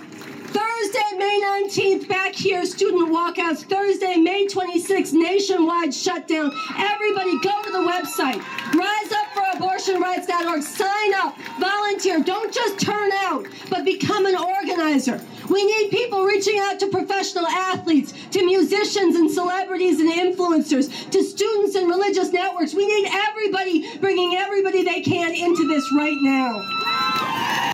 Thursday, 0.50 1.13
May 1.24 1.40
19th, 1.40 2.06
back 2.06 2.34
here, 2.34 2.66
student 2.66 3.10
walkouts. 3.10 3.64
Thursday, 3.64 4.16
May 4.16 4.46
26th, 4.46 5.14
nationwide 5.14 5.94
shutdown. 5.94 6.52
Everybody 6.76 7.40
go 7.40 7.62
to 7.62 7.72
the 7.72 7.78
website. 7.78 8.42
RiseUpForAbortionRights.org. 8.74 10.62
Sign 10.62 11.14
up. 11.14 11.34
Volunteer. 11.58 12.20
Don't 12.22 12.52
just 12.52 12.78
turn 12.78 13.10
out, 13.22 13.46
but 13.70 13.86
become 13.86 14.26
an 14.26 14.36
organizer. 14.36 15.18
We 15.48 15.64
need 15.64 15.90
people 15.90 16.24
reaching 16.24 16.58
out 16.58 16.78
to 16.80 16.88
professional 16.88 17.46
athletes, 17.46 18.12
to 18.32 18.44
musicians 18.44 19.16
and 19.16 19.30
celebrities 19.30 20.00
and 20.00 20.10
influencers, 20.12 21.10
to 21.10 21.22
students 21.22 21.74
and 21.74 21.88
religious 21.88 22.32
networks. 22.32 22.74
We 22.74 22.86
need 22.86 23.08
everybody 23.10 23.96
bringing 23.96 24.36
everybody 24.36 24.84
they 24.84 25.00
can 25.00 25.34
into 25.34 25.66
this 25.68 25.90
right 25.96 26.18
now. 26.20 27.72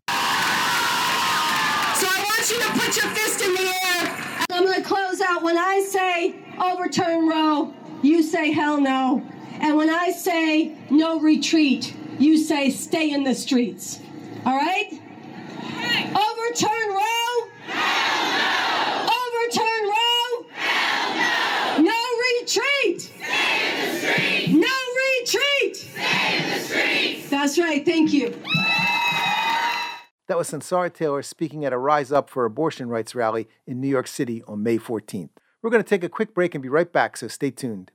Going 4.70 4.82
to 4.82 4.88
close 4.88 5.20
out. 5.20 5.42
When 5.42 5.58
I 5.58 5.80
say 5.80 6.36
overturn 6.62 7.28
Roe, 7.28 7.74
you 8.02 8.22
say 8.22 8.52
hell 8.52 8.80
no. 8.80 9.26
And 9.60 9.76
when 9.76 9.90
I 9.90 10.10
say 10.10 10.76
no 10.90 11.18
retreat, 11.20 11.94
you 12.18 12.38
say 12.38 12.70
stay 12.70 13.10
in 13.10 13.24
the 13.24 13.34
streets. 13.34 14.00
All 14.46 14.56
right? 14.56 14.88
Overturn 14.92 16.88
Roe? 16.88 17.50
Hell 17.66 18.38
no. 18.38 19.12
Overturn 19.12 19.88
Roe? 19.88 20.46
Hell 20.52 21.82
No 21.82 21.90
No 21.90 22.00
retreat. 22.40 23.00
Stay 23.00 23.66
in 23.66 23.90
the 23.90 23.98
streets. 23.98 24.52
No 24.52 24.76
retreat. 25.04 25.76
Stay 25.76 26.38
in 26.38 26.50
the 26.50 26.58
streets. 26.60 27.30
That's 27.30 27.58
right. 27.58 27.84
Thank 27.84 28.12
you. 28.12 28.40
That 30.30 30.38
was 30.38 30.48
Sunsara 30.48 30.94
Taylor 30.94 31.22
speaking 31.22 31.64
at 31.64 31.72
a 31.72 31.76
Rise 31.76 32.12
Up 32.12 32.30
for 32.30 32.44
Abortion 32.44 32.88
Rights 32.88 33.16
rally 33.16 33.48
in 33.66 33.80
New 33.80 33.88
York 33.88 34.06
City 34.06 34.44
on 34.46 34.62
May 34.62 34.78
14th. 34.78 35.30
We're 35.60 35.70
going 35.70 35.82
to 35.82 35.88
take 35.88 36.04
a 36.04 36.08
quick 36.08 36.34
break 36.34 36.54
and 36.54 36.62
be 36.62 36.68
right 36.68 36.92
back, 36.92 37.16
so 37.16 37.26
stay 37.26 37.50
tuned. 37.50 37.90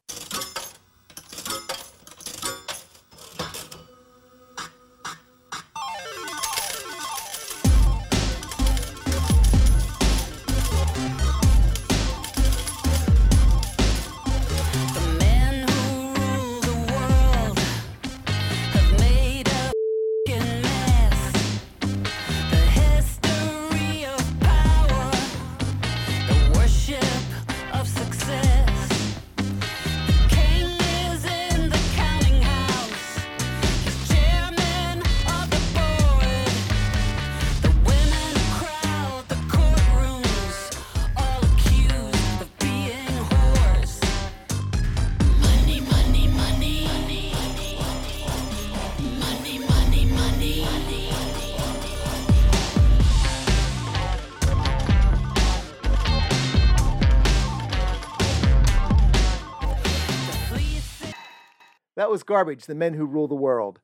Was 62.16 62.24
Garbage, 62.24 62.66
the 62.66 62.76
Men 62.76 62.94
Who 62.94 63.06
Rule 63.06 63.28
the 63.28 63.36
World. 63.36 63.82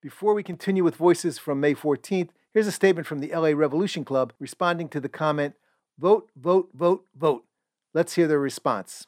Before 0.00 0.32
we 0.32 0.42
continue 0.42 0.82
with 0.82 0.96
voices 0.96 1.36
from 1.36 1.60
May 1.60 1.74
14th, 1.74 2.30
here's 2.54 2.66
a 2.66 2.72
statement 2.72 3.06
from 3.06 3.18
the 3.18 3.30
LA 3.30 3.50
Revolution 3.50 4.06
Club 4.06 4.32
responding 4.38 4.88
to 4.88 5.00
the 5.00 5.08
comment 5.10 5.52
Vote, 5.98 6.30
vote, 6.34 6.70
vote, 6.72 7.04
vote. 7.14 7.44
Let's 7.92 8.14
hear 8.14 8.26
their 8.26 8.38
response. 8.38 9.06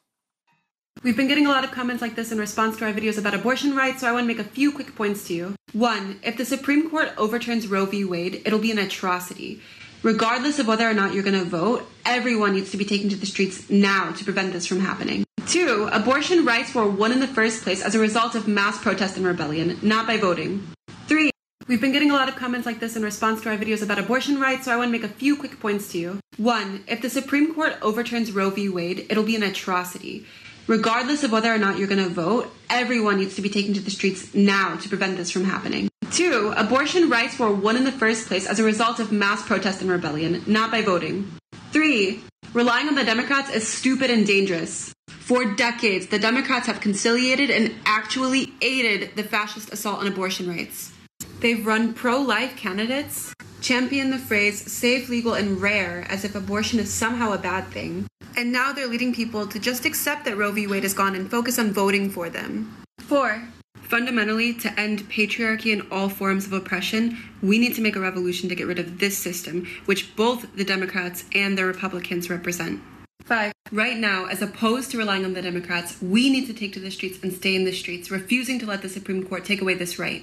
We've 1.02 1.16
been 1.16 1.26
getting 1.26 1.46
a 1.46 1.48
lot 1.48 1.64
of 1.64 1.70
comments 1.70 2.02
like 2.02 2.16
this 2.16 2.32
in 2.32 2.38
response 2.38 2.76
to 2.76 2.84
our 2.84 2.92
videos 2.92 3.16
about 3.16 3.32
abortion 3.32 3.74
rights, 3.74 4.02
so 4.02 4.08
I 4.08 4.12
want 4.12 4.24
to 4.24 4.28
make 4.28 4.46
a 4.46 4.50
few 4.50 4.70
quick 4.72 4.94
points 4.94 5.26
to 5.28 5.34
you. 5.34 5.54
One, 5.72 6.20
if 6.22 6.36
the 6.36 6.44
Supreme 6.44 6.90
Court 6.90 7.14
overturns 7.16 7.68
Roe 7.68 7.86
v. 7.86 8.04
Wade, 8.04 8.42
it'll 8.44 8.58
be 8.58 8.72
an 8.72 8.78
atrocity. 8.78 9.62
Regardless 10.02 10.58
of 10.58 10.68
whether 10.68 10.86
or 10.86 10.92
not 10.92 11.14
you're 11.14 11.22
going 11.22 11.38
to 11.38 11.48
vote, 11.48 11.88
everyone 12.04 12.52
needs 12.52 12.72
to 12.72 12.76
be 12.76 12.84
taken 12.84 13.08
to 13.08 13.16
the 13.16 13.24
streets 13.24 13.70
now 13.70 14.12
to 14.12 14.24
prevent 14.24 14.52
this 14.52 14.66
from 14.66 14.80
happening. 14.80 15.25
Two, 15.46 15.88
abortion 15.92 16.44
rights 16.44 16.74
were 16.74 16.88
won 16.88 17.12
in 17.12 17.20
the 17.20 17.28
first 17.28 17.62
place 17.62 17.80
as 17.80 17.94
a 17.94 18.00
result 18.00 18.34
of 18.34 18.48
mass 18.48 18.82
protest 18.82 19.16
and 19.16 19.24
rebellion, 19.24 19.78
not 19.80 20.04
by 20.04 20.16
voting. 20.16 20.66
Three, 21.06 21.30
we've 21.68 21.80
been 21.80 21.92
getting 21.92 22.10
a 22.10 22.14
lot 22.14 22.28
of 22.28 22.34
comments 22.34 22.66
like 22.66 22.80
this 22.80 22.96
in 22.96 23.04
response 23.04 23.42
to 23.42 23.50
our 23.50 23.56
videos 23.56 23.80
about 23.80 24.00
abortion 24.00 24.40
rights, 24.40 24.64
so 24.64 24.72
I 24.72 24.76
want 24.76 24.88
to 24.88 24.92
make 24.92 25.08
a 25.08 25.14
few 25.14 25.36
quick 25.36 25.60
points 25.60 25.92
to 25.92 25.98
you. 25.98 26.20
One, 26.36 26.82
if 26.88 27.00
the 27.00 27.08
Supreme 27.08 27.54
Court 27.54 27.76
overturns 27.80 28.32
Roe 28.32 28.50
v. 28.50 28.68
Wade, 28.68 29.06
it'll 29.08 29.22
be 29.22 29.36
an 29.36 29.44
atrocity. 29.44 30.26
Regardless 30.66 31.22
of 31.22 31.30
whether 31.30 31.54
or 31.54 31.58
not 31.58 31.78
you're 31.78 31.86
going 31.86 32.02
to 32.02 32.10
vote, 32.10 32.52
everyone 32.68 33.18
needs 33.18 33.36
to 33.36 33.42
be 33.42 33.48
taken 33.48 33.72
to 33.74 33.80
the 33.80 33.92
streets 33.92 34.34
now 34.34 34.74
to 34.74 34.88
prevent 34.88 35.16
this 35.16 35.30
from 35.30 35.44
happening. 35.44 35.88
Two, 36.10 36.52
abortion 36.56 37.08
rights 37.08 37.38
were 37.38 37.52
won 37.52 37.76
in 37.76 37.84
the 37.84 37.92
first 37.92 38.26
place 38.26 38.48
as 38.48 38.58
a 38.58 38.64
result 38.64 38.98
of 38.98 39.12
mass 39.12 39.46
protest 39.46 39.80
and 39.80 39.90
rebellion, 39.90 40.42
not 40.48 40.72
by 40.72 40.82
voting. 40.82 41.30
Three, 41.70 42.20
relying 42.52 42.88
on 42.88 42.96
the 42.96 43.04
Democrats 43.04 43.50
is 43.50 43.68
stupid 43.68 44.10
and 44.10 44.26
dangerous. 44.26 44.92
For 45.26 45.44
decades, 45.44 46.06
the 46.06 46.20
Democrats 46.20 46.68
have 46.68 46.80
conciliated 46.80 47.50
and 47.50 47.74
actually 47.84 48.52
aided 48.62 49.16
the 49.16 49.24
fascist 49.24 49.72
assault 49.72 49.98
on 49.98 50.06
abortion 50.06 50.48
rights. 50.48 50.92
They've 51.40 51.66
run 51.66 51.94
pro 51.94 52.20
life 52.20 52.56
candidates, 52.56 53.34
championed 53.60 54.12
the 54.12 54.18
phrase 54.18 54.70
safe, 54.70 55.08
legal, 55.08 55.34
and 55.34 55.60
rare 55.60 56.06
as 56.08 56.24
if 56.24 56.36
abortion 56.36 56.78
is 56.78 56.94
somehow 56.94 57.32
a 57.32 57.38
bad 57.38 57.66
thing. 57.72 58.06
And 58.36 58.52
now 58.52 58.72
they're 58.72 58.86
leading 58.86 59.12
people 59.12 59.48
to 59.48 59.58
just 59.58 59.84
accept 59.84 60.26
that 60.26 60.36
Roe 60.36 60.52
v. 60.52 60.68
Wade 60.68 60.84
is 60.84 60.94
gone 60.94 61.16
and 61.16 61.28
focus 61.28 61.58
on 61.58 61.72
voting 61.72 62.08
for 62.08 62.30
them. 62.30 62.84
Four, 63.00 63.48
fundamentally, 63.82 64.54
to 64.54 64.78
end 64.78 65.10
patriarchy 65.10 65.72
and 65.72 65.90
all 65.90 66.08
forms 66.08 66.46
of 66.46 66.52
oppression, 66.52 67.18
we 67.42 67.58
need 67.58 67.74
to 67.74 67.82
make 67.82 67.96
a 67.96 68.00
revolution 68.00 68.48
to 68.48 68.54
get 68.54 68.68
rid 68.68 68.78
of 68.78 69.00
this 69.00 69.18
system, 69.18 69.66
which 69.86 70.14
both 70.14 70.54
the 70.54 70.64
Democrats 70.64 71.24
and 71.34 71.58
the 71.58 71.64
Republicans 71.64 72.30
represent. 72.30 72.80
Five, 73.26 73.52
right 73.72 73.96
now, 73.96 74.26
as 74.26 74.40
opposed 74.40 74.92
to 74.92 74.98
relying 74.98 75.24
on 75.24 75.32
the 75.32 75.42
Democrats, 75.42 76.00
we 76.00 76.30
need 76.30 76.46
to 76.46 76.54
take 76.54 76.72
to 76.74 76.80
the 76.80 76.92
streets 76.92 77.18
and 77.24 77.32
stay 77.32 77.56
in 77.56 77.64
the 77.64 77.72
streets, 77.72 78.08
refusing 78.08 78.60
to 78.60 78.66
let 78.66 78.82
the 78.82 78.88
Supreme 78.88 79.26
Court 79.26 79.44
take 79.44 79.60
away 79.60 79.74
this 79.74 79.98
right. 79.98 80.22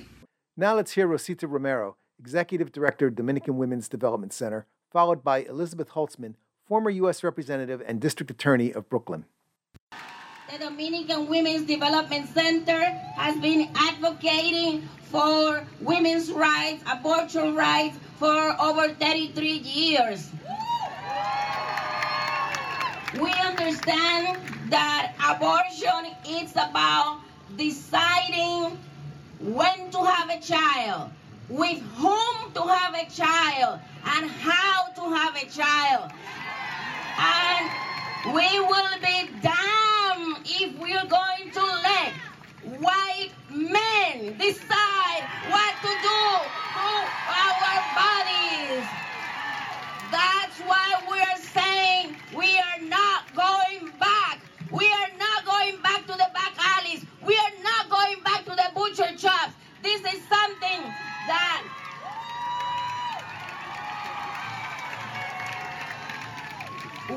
Now 0.55 0.75
let's 0.75 0.93
hear 0.93 1.05
Rosita 1.05 1.45
Romero, 1.45 1.97
Executive 2.17 2.71
Director, 2.71 3.09
Dominican 3.09 3.57
Women's 3.57 3.89
Development 3.89 4.31
Center, 4.31 4.67
followed 4.89 5.21
by 5.21 5.39
Elizabeth 5.43 5.89
Holtzman, 5.89 6.35
former 6.65 6.89
U.S. 6.91 7.25
Representative 7.25 7.83
and 7.85 7.99
District 7.99 8.31
Attorney 8.31 8.71
of 8.71 8.89
Brooklyn. 8.89 9.25
The 10.49 10.59
Dominican 10.59 11.27
Women's 11.27 11.67
Development 11.67 12.29
Center 12.29 12.79
has 13.17 13.37
been 13.41 13.69
advocating 13.75 14.87
for 15.11 15.67
women's 15.81 16.31
rights, 16.31 16.81
abortion 16.89 17.53
rights, 17.53 17.97
for 18.17 18.61
over 18.61 18.93
33 18.93 19.51
years. 19.51 20.29
We 23.19 23.31
understand 23.31 24.39
that 24.69 25.13
abortion 25.23 26.15
is 26.27 26.51
about 26.53 27.19
deciding 27.55 28.79
when 29.39 29.91
to 29.91 30.03
have 30.03 30.31
a 30.31 30.39
child, 30.41 31.11
with 31.47 31.79
whom 31.95 32.53
to 32.53 32.61
have 32.61 32.95
a 32.95 33.05
child, 33.11 33.79
and 34.05 34.31
how 34.31 34.87
to 34.95 35.15
have 35.15 35.35
a 35.35 35.45
child. 35.45 36.11
And 37.19 37.69
we 38.33 38.59
will 38.59 38.97
be 39.01 39.29
damned 39.41 40.37
if 40.45 40.79
we're 40.79 41.05
going 41.05 41.51
to 41.51 41.61
let 41.61 42.13
white 42.81 43.31
men 43.51 44.37
decide 44.39 45.23
what 45.49 45.75
to 45.83 45.91
do 46.01 46.23
to 46.73 46.89
our 47.29 47.83
bodies. 47.95 49.12
That's 50.13 50.59
why 50.59 51.01
we're 51.09 51.37
saying 51.41 52.15
we 52.37 52.55
are 52.59 52.81
not 52.83 53.33
going 53.33 53.91
back. 53.99 54.41
We 54.71 54.85
are 54.85 55.09
not 55.17 55.43
going 55.43 55.81
back 55.81 56.01
to 56.05 56.13
the 56.13 56.29
back 56.35 56.53
alleys. 56.77 57.03
We 57.25 57.33
are 57.35 57.63
not 57.63 57.89
going 57.89 58.21
back 58.23 58.45
to 58.45 58.51
the 58.51 58.69
butcher 58.75 59.17
shops. 59.17 59.53
This 59.81 60.01
is 60.01 60.21
something 60.29 60.81
that 61.27 61.63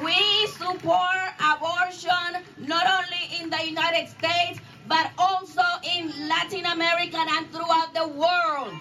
we 0.03 0.47
support 0.47 1.33
abortion 1.53 2.45
not 2.67 2.87
only 2.87 3.43
in 3.43 3.51
the 3.51 3.63
United 3.67 4.09
States 4.09 4.59
but 4.89 5.11
also 5.19 5.63
in 5.97 6.13
Latin 6.29 6.67
America 6.67 7.19
and 7.19 7.51
throughout 7.51 7.93
the 7.93 8.07
world. 8.07 8.73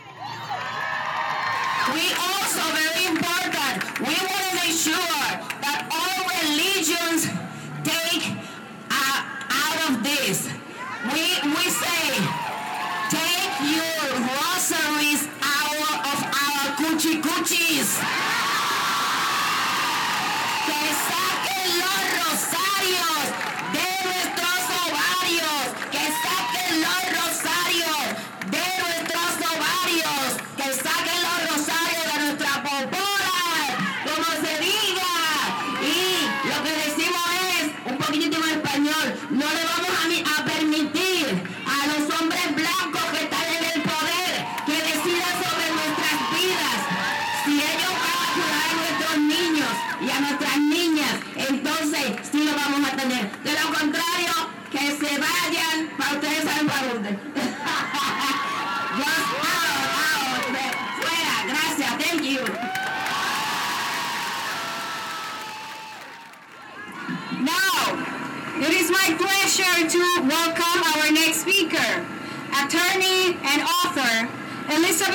We 1.94 2.06
also, 2.14 2.62
very 2.74 3.06
important, 3.14 4.00
we 4.00 4.14
want 4.14 4.44
to 4.50 4.56
make 4.58 4.74
sure 4.74 5.22
that 5.62 5.86
all 5.94 6.18
religions 6.46 7.30
take 7.86 8.26
uh, 8.90 9.22
out 9.50 9.78
of 9.90 10.04
this. 10.04 10.50
We, 11.14 11.26
we 11.46 11.66
say, 11.70 12.06
take 13.14 13.54
your 13.70 14.02
rosaries 14.18 15.30
out 15.42 15.78
of 16.10 16.20
our 16.26 16.64
cuchi 16.78 17.22
cuchis. 17.22 18.02
Que 20.66 20.82
saquen 21.06 21.68
los 21.82 22.04
rosarios 22.18 23.45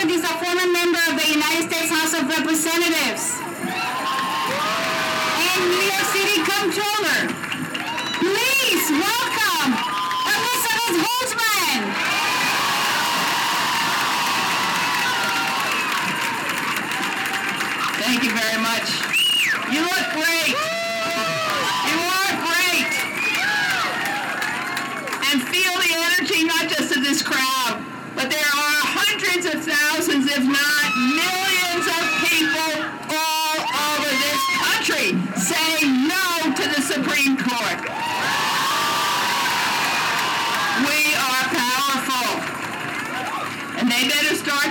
Elizabeth 0.03 0.25
is 0.25 0.31
a 0.31 0.45
former 0.45 0.73
member 0.73 0.99
of 1.11 1.21
the 1.21 1.29
United 1.29 1.71
States 1.71 1.91
House 1.91 2.15
of 2.15 2.27
Representatives 2.27 3.40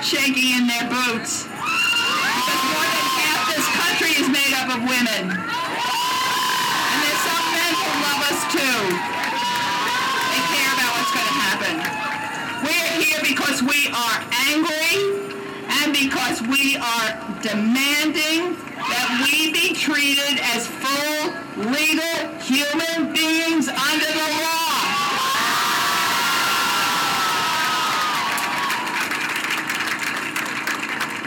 start 0.03 0.21
shaking 0.21 0.57
in 0.57 0.67
their 0.67 0.87
boots. 0.87 1.43
Because 1.43 2.63
more 2.71 2.87
than 2.87 3.05
half 3.19 3.51
this 3.51 3.67
country 3.83 4.11
is 4.15 4.27
made 4.29 4.53
up 4.55 4.71
of 4.71 4.79
women. 4.79 5.23
And 5.27 6.99
there's 7.03 7.23
some 7.27 7.45
men 7.51 7.71
who 7.75 7.89
love 8.07 8.21
us 8.31 8.39
too. 8.47 8.79
They 10.31 10.41
care 10.55 10.71
about 10.71 10.91
what's 10.95 11.11
going 11.11 11.27
to 11.27 11.39
happen. 11.43 11.75
We're 12.63 12.91
here 13.03 13.19
because 13.27 13.61
we 13.61 13.91
are 13.91 14.17
angry 14.47 14.95
and 15.83 15.91
because 15.91 16.41
we 16.47 16.77
are 16.77 17.09
demanding 17.41 18.55
that 18.79 19.27
we 19.27 19.51
be 19.51 19.73
treated 19.73 20.39
as 20.55 20.67
full 20.67 21.33
legal 21.59 22.39
human 22.39 23.11
beings 23.11 23.67
under 23.67 24.07
the 24.07 24.27
law. 24.43 24.58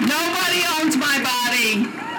Nobody 0.08 0.62
owns 0.80 0.96
my 0.96 1.22
body. 1.22 2.11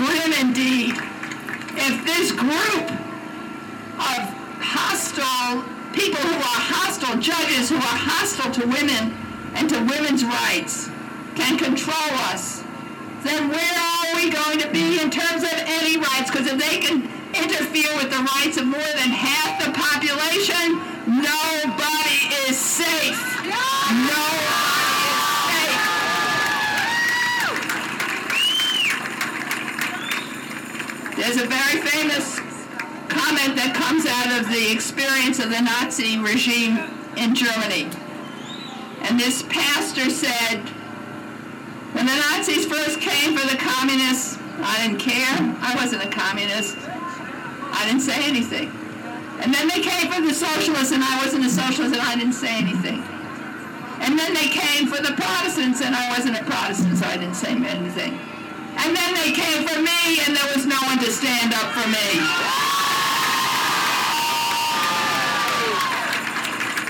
Grim 0.00 0.32
indeed. 0.40 0.96
If 1.76 1.94
this 2.08 2.32
group 2.32 2.86
of 4.00 4.20
hostile 4.64 5.60
people 5.92 6.20
who 6.20 6.36
are 6.40 6.62
hostile, 6.72 7.20
judges 7.20 7.68
who 7.68 7.76
are 7.76 8.00
hostile 8.08 8.50
to 8.52 8.64
women 8.66 9.12
and 9.54 9.68
to 9.68 9.76
women's 9.76 10.24
rights 10.24 10.88
can 11.36 11.58
control 11.58 12.12
us, 12.32 12.64
then 13.24 13.50
where 13.50 13.76
are 13.76 14.16
we 14.16 14.30
going 14.30 14.58
to 14.60 14.70
be 14.72 15.00
in 15.00 15.10
terms 15.10 15.42
of 15.44 15.52
any 15.52 15.98
rights? 15.98 16.30
Because 16.30 16.46
if 16.48 16.56
they 16.56 16.80
can 16.80 17.04
interfere 17.36 17.92
with 18.00 18.08
the 18.08 18.24
rights 18.40 18.56
of 18.56 18.64
more 18.66 18.92
than 18.96 19.12
half 19.12 19.60
the 19.60 19.70
population, 19.76 20.80
nobody 21.04 22.39
There's 31.20 31.36
a 31.36 31.46
very 31.46 31.84
famous 31.84 32.40
comment 33.12 33.52
that 33.60 33.76
comes 33.76 34.08
out 34.08 34.40
of 34.40 34.48
the 34.48 34.72
experience 34.72 35.38
of 35.38 35.52
the 35.52 35.60
Nazi 35.60 36.16
regime 36.16 36.80
in 37.20 37.36
Germany. 37.36 37.92
And 39.04 39.20
this 39.20 39.44
pastor 39.44 40.08
said, 40.08 40.64
when 41.92 42.08
the 42.08 42.16
Nazis 42.16 42.64
first 42.64 43.04
came 43.04 43.36
for 43.36 43.44
the 43.44 43.60
communists, 43.60 44.40
I 44.64 44.80
didn't 44.80 45.04
care. 45.04 45.36
I 45.60 45.76
wasn't 45.76 46.08
a 46.08 46.08
communist. 46.08 46.80
I 46.80 47.84
didn't 47.84 48.00
say 48.00 48.16
anything. 48.24 48.72
And 49.44 49.52
then 49.52 49.68
they 49.68 49.84
came 49.84 50.08
for 50.08 50.24
the 50.24 50.32
socialists, 50.32 50.92
and 50.92 51.04
I 51.04 51.20
wasn't 51.20 51.44
a 51.44 51.52
socialist, 51.52 51.92
and 51.92 52.00
I 52.00 52.16
didn't 52.16 52.32
say 52.32 52.56
anything. 52.56 53.04
And 54.00 54.18
then 54.18 54.32
they 54.32 54.48
came 54.48 54.88
for 54.88 55.04
the 55.04 55.12
Protestants, 55.12 55.84
and 55.84 55.94
I 55.94 56.16
wasn't 56.16 56.40
a 56.40 56.44
Protestant, 56.44 56.96
so 56.96 57.04
I 57.04 57.20
didn't 57.20 57.36
say 57.36 57.52
anything. 57.52 58.18
And 58.82 58.96
then 58.96 59.14
they 59.14 59.32
came 59.32 59.66
for 59.66 59.80
me, 59.80 60.20
and 60.26 60.36
there 60.36 60.50
was 60.54 60.66
no 60.66 60.78
one 60.86 60.98
to 60.98 61.10
stand 61.10 61.52
up 61.54 61.72
for 61.72 61.88
me. 61.88 62.08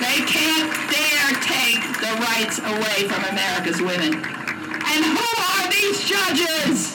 They 0.00 0.24
can't 0.24 0.70
dare 0.90 1.30
take 1.42 1.82
the 2.00 2.12
rights 2.24 2.58
away 2.58 3.08
from 3.08 3.24
America's 3.30 3.80
women. 3.80 4.14
And 4.14 5.04
who 5.04 5.28
are 5.42 5.70
these 5.70 6.04
judges? 6.04 6.89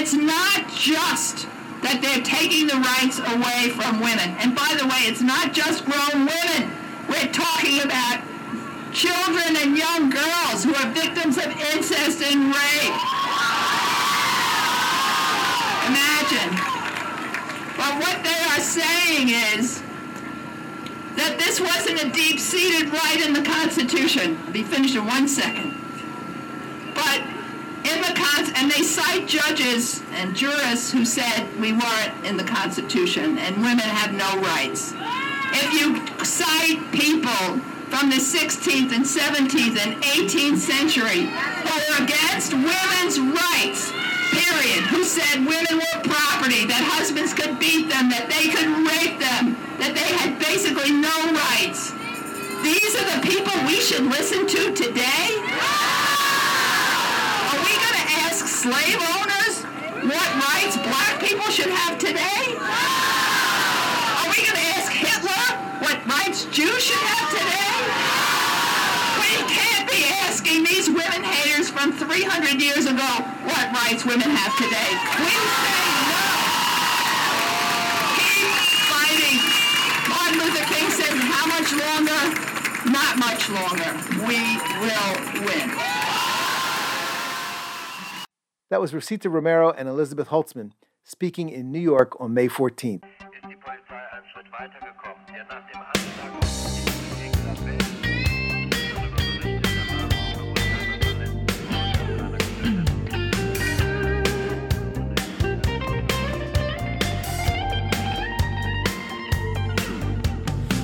It's 0.00 0.12
not 0.12 0.68
just 0.70 1.46
that 1.82 2.00
they're 2.00 2.22
taking 2.22 2.66
the 2.66 2.78
rights 2.78 3.18
away 3.18 3.74
from 3.74 3.98
women. 3.98 4.38
And 4.38 4.54
by 4.54 4.76
the 4.78 4.86
way, 4.86 5.10
it's 5.10 5.20
not 5.20 5.52
just 5.52 5.84
grown 5.84 6.26
women. 6.26 6.70
We're 7.08 7.32
talking 7.34 7.82
about 7.82 8.22
children 8.94 9.56
and 9.58 9.76
young 9.76 10.10
girls 10.10 10.62
who 10.62 10.74
are 10.74 10.88
victims 10.94 11.38
of 11.38 11.50
incest 11.74 12.22
and 12.22 12.54
rape. 12.54 12.98
Imagine. 15.90 16.52
But 17.74 17.98
what 17.98 18.22
they 18.22 18.38
are 18.54 18.62
saying 18.62 19.34
is 19.58 19.82
that 21.16 21.36
this 21.38 21.60
wasn't 21.60 22.02
a 22.04 22.08
deep-seated 22.10 22.92
right 22.92 23.26
in 23.26 23.32
the 23.32 23.42
Constitution. 23.42 24.38
I'll 24.46 24.52
be 24.52 24.62
finished 24.62 24.94
in 24.94 25.04
one 25.04 25.26
second. 25.26 25.74
But 26.94 27.20
in 27.84 27.98
the 28.00 28.14
con, 28.14 28.46
and 28.54 28.61
they 28.74 28.82
cite 28.82 29.26
judges 29.26 30.00
and 30.12 30.34
jurists 30.34 30.90
who 30.92 31.04
said 31.04 31.46
we 31.60 31.72
weren't 31.72 32.24
in 32.24 32.36
the 32.36 32.44
Constitution 32.44 33.36
and 33.36 33.56
women 33.56 33.84
have 33.84 34.14
no 34.14 34.40
rights. 34.40 34.94
If 35.52 35.72
you 35.76 36.00
cite 36.24 36.80
people 36.92 37.60
from 37.92 38.08
the 38.08 38.16
16th 38.16 38.92
and 38.92 39.04
17th 39.04 39.76
and 39.76 40.02
18th 40.02 40.56
century 40.56 41.28
who 41.28 41.74
were 41.84 42.04
against 42.04 42.54
women's 42.54 43.20
rights, 43.20 43.92
period, 44.32 44.88
who 44.88 45.04
said 45.04 45.44
women 45.44 45.76
were 45.76 46.00
property, 46.08 46.64
that 46.64 46.80
husbands 46.96 47.34
could 47.34 47.58
beat 47.58 47.90
them, 47.90 48.08
that 48.08 48.32
they 48.32 48.48
could 48.48 48.72
rape 48.88 49.20
them, 49.20 49.52
that 49.84 49.92
they 49.92 50.08
had 50.16 50.38
basically 50.38 50.92
no 50.92 51.12
rights. 51.36 51.92
These 52.64 52.96
are 52.96 53.08
the 53.12 53.20
people 53.20 53.52
we 53.66 53.76
should 53.76 54.04
listen 54.04 54.46
to 54.46 54.72
today? 54.72 55.28
Slave 58.62 59.02
owners 59.18 59.66
what 60.06 60.28
rights 60.38 60.78
black 60.86 61.18
people 61.18 61.50
should 61.50 61.66
have 61.82 61.98
today? 61.98 62.54
Are 62.62 64.28
we 64.30 64.38
going 64.38 64.54
to 64.54 64.68
ask 64.78 64.86
Hitler 64.86 65.42
what 65.82 65.98
rights 66.06 66.46
Jews 66.46 66.78
should 66.78 67.02
have 67.02 67.26
today? 67.34 67.74
We 69.18 69.34
can't 69.50 69.90
be 69.90 70.06
asking 70.22 70.62
these 70.62 70.86
women 70.86 71.26
haters 71.26 71.70
from 71.70 71.90
300 71.90 72.62
years 72.62 72.86
ago 72.86 73.10
what 73.50 73.66
rights 73.74 74.06
women 74.06 74.30
have 74.30 74.54
today. 74.54 74.90
We 75.18 75.34
say 75.58 75.82
no. 76.06 76.22
Keep 78.14 78.46
fighting. 78.94 79.38
Martin 80.06 80.38
Luther 80.38 80.66
King 80.70 80.86
said, 80.94 81.14
how 81.18 81.50
much 81.50 81.66
longer? 81.74 82.22
Not 82.94 83.18
much 83.18 83.50
longer. 83.50 83.90
We 84.22 84.38
will 84.78 85.50
win. 85.50 86.11
That 88.72 88.80
was 88.80 88.94
Rosita 88.94 89.28
Romero 89.28 89.70
and 89.70 89.86
Elizabeth 89.86 90.28
Holtzman 90.28 90.70
speaking 91.04 91.50
in 91.50 91.70
New 91.70 91.78
York 91.78 92.18
on 92.18 92.32
May 92.32 92.48
14th. 92.48 93.02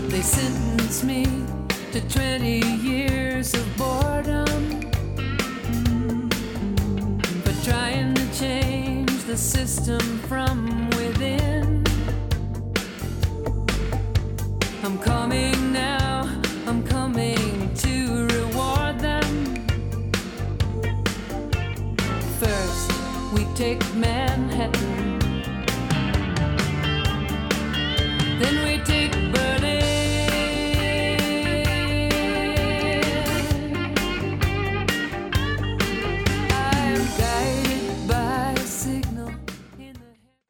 They 0.08 0.20
sentenced 0.20 1.04
me 1.04 1.24
to 1.92 2.06
20 2.06 2.60
years 2.82 3.54
of 3.54 3.76
boredom 3.78 4.77
trying 7.68 8.14
to 8.14 8.26
change 8.32 9.24
the 9.24 9.36
system 9.36 10.00
from 10.20 10.88
within. 10.90 11.84
I'm 14.82 14.98
coming 14.98 15.72
now, 15.72 16.22
I'm 16.66 16.82
coming 16.82 17.74
to 17.74 18.26
reward 18.26 18.98
them. 19.00 19.66
First, 22.40 22.90
we 23.34 23.44
take 23.54 23.82
Manhattan. 23.94 25.07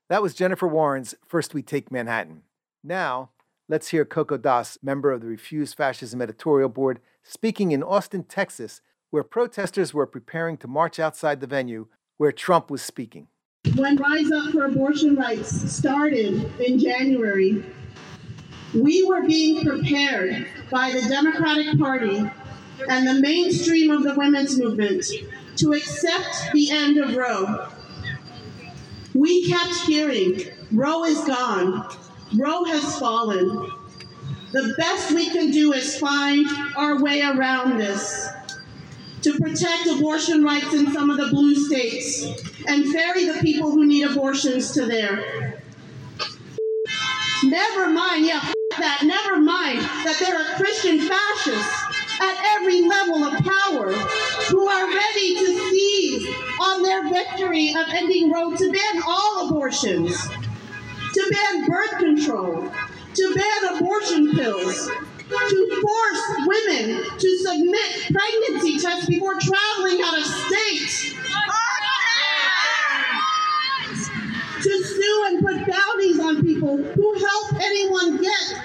That 0.08 0.22
was 0.22 0.32
Jennifer 0.32 0.66
Warnes' 0.66 1.14
First 1.26 1.52
We 1.52 1.60
Take 1.60 1.92
Manhattan. 1.92 2.40
Now, 2.82 3.28
let's 3.68 3.88
hear 3.88 4.06
Coco 4.06 4.38
Das, 4.38 4.78
member 4.82 5.12
of 5.12 5.20
the 5.20 5.26
Refuse 5.26 5.74
Fascism 5.74 6.22
Editorial 6.22 6.70
Board, 6.70 7.00
speaking 7.22 7.72
in 7.72 7.82
Austin, 7.82 8.24
Texas, 8.24 8.80
where 9.10 9.22
protesters 9.22 9.92
were 9.92 10.06
preparing 10.06 10.56
to 10.58 10.66
march 10.66 10.98
outside 10.98 11.40
the 11.42 11.46
venue 11.46 11.88
where 12.16 12.32
Trump 12.32 12.70
was 12.70 12.80
speaking. 12.80 13.28
When 13.76 13.96
Rise 13.96 14.32
Up 14.32 14.52
for 14.52 14.64
Abortion 14.64 15.14
Rights 15.14 15.50
started 15.70 16.58
in 16.58 16.78
January, 16.78 17.62
we 18.74 19.04
were 19.04 19.26
being 19.26 19.62
prepared 19.62 20.46
by 20.70 20.90
the 20.90 21.06
Democratic 21.06 21.78
Party 21.78 22.30
and 22.88 23.06
the 23.06 23.20
mainstream 23.20 23.90
of 23.90 24.04
the 24.04 24.14
women's 24.14 24.58
movement 24.58 25.04
to 25.56 25.74
accept 25.74 26.50
the 26.54 26.70
end 26.70 26.96
of 26.96 27.14
Roe. 27.14 27.68
We 29.18 29.50
kept 29.50 29.74
hearing, 29.80 30.42
Roe 30.70 31.02
is 31.02 31.18
gone, 31.24 31.92
Roe 32.36 32.62
has 32.62 33.00
fallen. 33.00 33.68
The 34.52 34.74
best 34.78 35.10
we 35.10 35.28
can 35.30 35.50
do 35.50 35.72
is 35.72 35.98
find 35.98 36.46
our 36.76 37.02
way 37.02 37.22
around 37.22 37.78
this 37.78 38.28
to 39.22 39.36
protect 39.40 39.88
abortion 39.88 40.44
rights 40.44 40.72
in 40.72 40.92
some 40.92 41.10
of 41.10 41.16
the 41.16 41.26
blue 41.30 41.56
states 41.56 42.26
and 42.68 42.92
ferry 42.92 43.24
the 43.24 43.40
people 43.40 43.72
who 43.72 43.86
need 43.86 44.04
abortions 44.04 44.70
to 44.74 44.86
there. 44.86 45.64
Never 47.42 47.88
mind, 47.88 48.24
yeah, 48.24 48.52
that, 48.78 49.02
never 49.02 49.40
mind 49.40 49.80
that 49.80 50.16
there 50.20 50.36
are 50.36 50.56
Christian 50.56 51.00
fascists 51.00 51.87
at 52.20 52.56
every 52.56 52.82
level 52.82 53.24
of 53.24 53.32
power 53.44 53.92
who 53.92 54.68
are 54.68 54.86
ready 54.86 55.34
to 55.36 55.70
seize 55.70 56.28
on 56.60 56.82
their 56.82 57.08
victory 57.08 57.70
of 57.70 57.86
ending 57.90 58.30
Roe 58.30 58.54
to 58.56 58.72
ban 58.72 59.02
all 59.06 59.48
abortions, 59.48 60.16
to 61.14 61.32
ban 61.32 61.66
birth 61.66 61.98
control, 61.98 62.72
to 63.14 63.34
ban 63.34 63.76
abortion 63.76 64.32
pills, 64.32 64.90
to 65.28 65.82
force 65.82 66.46
women 66.46 67.18
to 67.18 67.38
submit 67.38 68.10
pregnancy 68.10 68.78
tests 68.78 69.06
before 69.08 69.34
traveling 69.34 70.00
out 70.02 70.18
of 70.18 70.24
state. 70.24 71.14
To 74.62 74.82
sue 74.82 75.24
and 75.28 75.40
put 75.40 75.56
bounties 75.66 76.18
on 76.18 76.42
people 76.42 76.76
who 76.78 77.14
help 77.14 77.54
anyone 77.62 78.16
get 78.16 78.57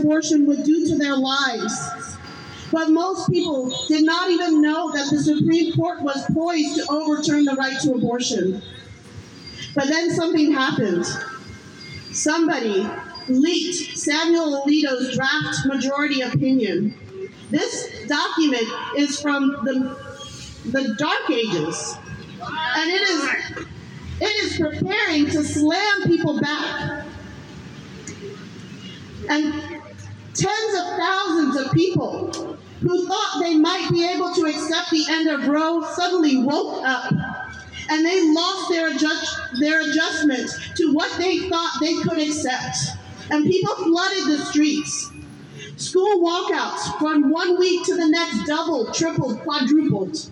abortion 0.00 0.46
would 0.46 0.64
do 0.64 0.86
to 0.88 0.96
their 0.96 1.16
lives. 1.16 2.16
But 2.72 2.90
most 2.90 3.28
people 3.30 3.72
did 3.88 4.04
not 4.04 4.30
even 4.30 4.60
know 4.60 4.92
that 4.92 5.10
the 5.10 5.18
Supreme 5.18 5.72
Court 5.74 6.02
was 6.02 6.24
poised 6.32 6.76
to 6.76 6.86
overturn 6.90 7.44
the 7.44 7.54
right 7.54 7.78
to 7.80 7.94
abortion. 7.94 8.62
But 9.74 9.88
then 9.88 10.10
something 10.10 10.52
happened. 10.52 11.04
Somebody 12.12 12.88
leaked 13.28 13.96
Samuel 13.98 14.64
Alito's 14.64 15.14
draft 15.14 15.66
majority 15.66 16.20
opinion. 16.20 16.94
This 17.50 18.06
document 18.06 18.66
is 18.96 19.20
from 19.20 19.50
the 19.64 20.10
the 20.66 20.94
dark 20.98 21.30
ages. 21.30 21.96
And 22.76 22.90
it 22.90 23.02
is 23.02 23.66
it 24.20 24.44
is 24.44 24.58
preparing 24.58 25.26
to 25.26 25.42
slam 25.42 26.02
people 26.04 26.40
back. 26.40 27.06
And 29.28 29.69
tens 30.34 30.78
of 30.78 30.96
thousands 30.96 31.56
of 31.56 31.72
people 31.72 32.56
who 32.80 33.06
thought 33.06 33.40
they 33.40 33.56
might 33.56 33.88
be 33.90 34.08
able 34.08 34.34
to 34.34 34.46
accept 34.46 34.90
the 34.90 35.04
end 35.08 35.28
of 35.28 35.48
Roe 35.48 35.82
suddenly 35.94 36.38
woke 36.38 36.82
up 36.84 37.12
and 37.90 38.06
they 38.06 38.32
lost 38.32 38.70
their 38.70 38.88
adjust, 38.88 39.36
their 39.58 39.80
adjustment 39.80 40.50
to 40.76 40.92
what 40.94 41.16
they 41.18 41.40
thought 41.48 41.72
they 41.80 41.94
could 41.94 42.18
accept. 42.18 42.76
And 43.30 43.44
people 43.44 43.74
flooded 43.74 44.26
the 44.26 44.44
streets. 44.44 45.10
School 45.76 46.20
walkouts 46.20 46.98
from 46.98 47.30
one 47.30 47.58
week 47.58 47.84
to 47.86 47.96
the 47.96 48.08
next 48.08 48.46
doubled, 48.46 48.94
tripled, 48.94 49.40
quadrupled. 49.40 50.30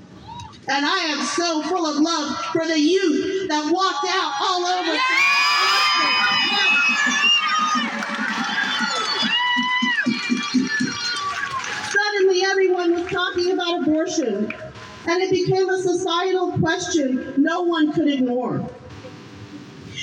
And 0.69 0.85
I 0.87 0.99
am 1.07 1.25
so 1.25 1.63
full 1.63 1.87
of 1.87 1.97
love 1.97 2.37
for 2.53 2.67
the 2.67 2.79
youth 2.79 3.49
that 3.49 3.73
walked 3.73 4.07
out 4.09 4.35
all 4.41 4.67
over. 4.67 4.99
Suddenly, 5.99 6.48
abortion, 13.99 14.53
and 15.07 15.23
it 15.23 15.31
became 15.31 15.69
a 15.69 15.83
societal 15.83 16.53
question 16.59 17.35
no 17.37 17.63
one 17.63 17.93
could 17.93 18.09
ignore. 18.09 18.57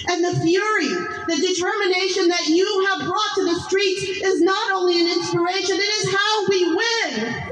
And 0.08 0.24
the 0.24 0.40
fury, 0.42 0.88
the 0.88 1.36
determination 1.36 2.28
that 2.28 2.48
you 2.48 2.88
have 2.90 3.08
brought 3.08 3.36
to 3.36 3.46
the 3.46 3.60
streets 3.62 4.04
is 4.04 4.42
not 4.42 4.72
only 4.74 5.00
an 5.00 5.08
inspiration, 5.08 5.78
it 5.78 5.80
is 5.80 6.14
how 6.14 6.46
we 6.50 6.68
win. 6.76 7.52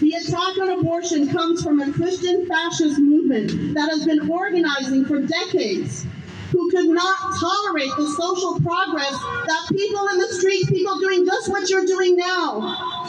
The 0.00 0.12
attack 0.16 0.58
on 0.58 0.80
abortion 0.80 1.28
comes 1.28 1.62
from 1.62 1.80
a 1.80 1.92
Christian 1.92 2.46
fascist 2.46 2.98
movement 2.98 3.74
that 3.74 3.88
has 3.90 4.04
been 4.04 4.28
organizing 4.28 5.04
for 5.04 5.20
decades, 5.20 6.04
who 6.54 6.70
could 6.70 6.86
not 6.86 7.16
tolerate 7.40 7.90
the 7.96 8.06
social 8.16 8.60
progress 8.60 9.10
that 9.10 9.66
people 9.70 10.06
in 10.12 10.18
the 10.18 10.28
streets, 10.28 10.70
people 10.70 11.00
doing 11.00 11.26
just 11.26 11.50
what 11.50 11.68
you're 11.68 11.84
doing 11.84 12.16
now, 12.16 12.60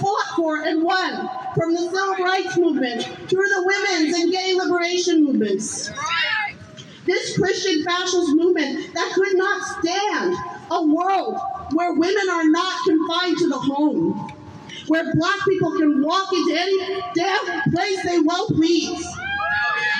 fought 0.01 0.35
for 0.35 0.63
and 0.63 0.81
won 0.81 1.29
from 1.53 1.73
the 1.73 1.81
civil 1.81 2.25
rights 2.25 2.57
movement 2.57 3.03
through 3.29 3.47
the 3.47 3.63
women's 3.65 4.17
and 4.17 4.31
gay 4.31 4.55
liberation 4.55 5.23
movements. 5.23 5.91
This 7.05 7.37
Christian 7.37 7.83
fascist 7.83 8.35
movement 8.35 8.91
that 8.95 9.11
could 9.13 9.37
not 9.37 9.61
stand 9.79 10.35
a 10.71 10.83
world 10.83 11.39
where 11.73 11.93
women 11.93 12.29
are 12.31 12.49
not 12.49 12.83
confined 12.83 13.37
to 13.37 13.47
the 13.47 13.59
home 13.59 14.31
where 14.87 15.13
black 15.15 15.39
people 15.47 15.71
can 15.71 16.03
walk 16.03 16.31
into 16.33 16.59
any 16.59 17.01
damn 17.15 17.61
place 17.71 18.03
they 18.03 18.19
well 18.19 18.47
please 18.47 19.05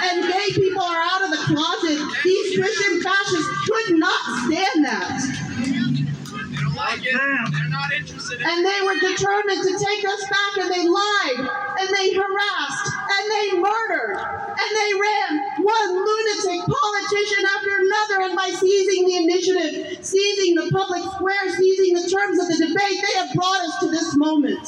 and 0.06 0.24
gay 0.24 0.50
people 0.54 0.82
are 0.82 1.02
out 1.02 1.24
of 1.24 1.30
the 1.32 1.42
closet. 1.50 2.00
These 2.24 2.58
Christian 2.58 3.02
fascists 3.02 3.50
could 3.66 3.98
not 3.98 4.22
stand 4.46 4.86
that. 4.86 5.22
They 5.58 5.72
don't 5.72 6.76
like 6.76 7.02
it. 7.06 7.14
They're 7.14 7.70
not 7.70 7.92
interested. 7.94 8.42
And 8.42 8.66
they 8.66 8.82
were 8.86 8.96
determined 9.00 9.62
to 9.64 9.74
take 9.74 10.04
us 10.06 10.22
back, 10.30 10.54
and 10.62 10.70
they 10.72 10.86
lied, 10.88 11.40
and 11.80 11.88
they 11.90 12.14
harassed, 12.14 12.88
and 13.10 13.24
they 13.32 13.48
murdered, 13.60 14.18
and 14.20 14.70
they 14.76 14.92
ran 14.94 15.30
one 15.64 15.90
lunatic 15.96 16.62
politician 16.70 17.44
after 17.58 17.72
another. 17.82 18.22
And 18.30 18.36
by 18.36 18.50
seizing 18.54 19.06
the 19.06 19.18
initiative, 19.18 20.06
seizing 20.06 20.56
the 20.56 20.70
public 20.72 21.04
square, 21.16 21.50
seizing 21.58 21.94
the 21.94 22.10
terms 22.10 22.40
of 22.40 22.48
the 22.48 22.68
debate, 22.68 23.02
they 23.02 23.20
have 23.20 23.34
brought 23.34 23.62
us 23.62 23.80
to 23.80 23.88
this 23.90 24.16
moment. 24.16 24.68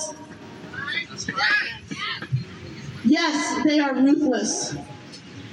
Yes, 3.03 3.63
they 3.63 3.79
are 3.79 3.93
ruthless. 3.95 4.75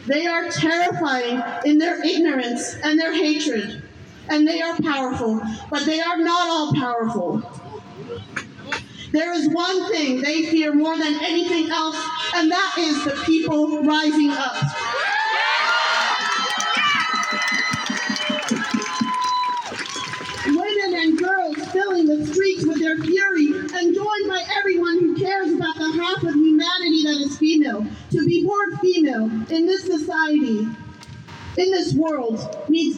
They 0.06 0.26
are 0.26 0.48
terrifying 0.48 1.42
in 1.64 1.78
their 1.78 2.04
ignorance 2.04 2.74
and 2.82 2.98
their 2.98 3.12
hatred. 3.12 3.82
And 4.28 4.46
they 4.46 4.60
are 4.60 4.76
powerful, 4.76 5.40
but 5.70 5.84
they 5.84 6.00
are 6.00 6.18
not 6.18 6.48
all 6.48 6.72
powerful. 6.74 7.42
There 9.12 9.32
is 9.32 9.48
one 9.48 9.92
thing 9.92 10.22
they 10.22 10.46
fear 10.46 10.74
more 10.74 10.96
than 10.96 11.14
anything 11.22 11.70
else, 11.70 11.96
and 12.34 12.50
that 12.50 12.74
is 12.78 13.04
the 13.04 13.22
people 13.24 13.82
rising 13.84 14.30
up. 14.30 14.56
Women 20.46 20.94
and 21.00 21.18
girls 21.18 21.56
filling 21.70 22.06
the 22.06 22.26
streets 22.26 22.66
with 22.66 22.73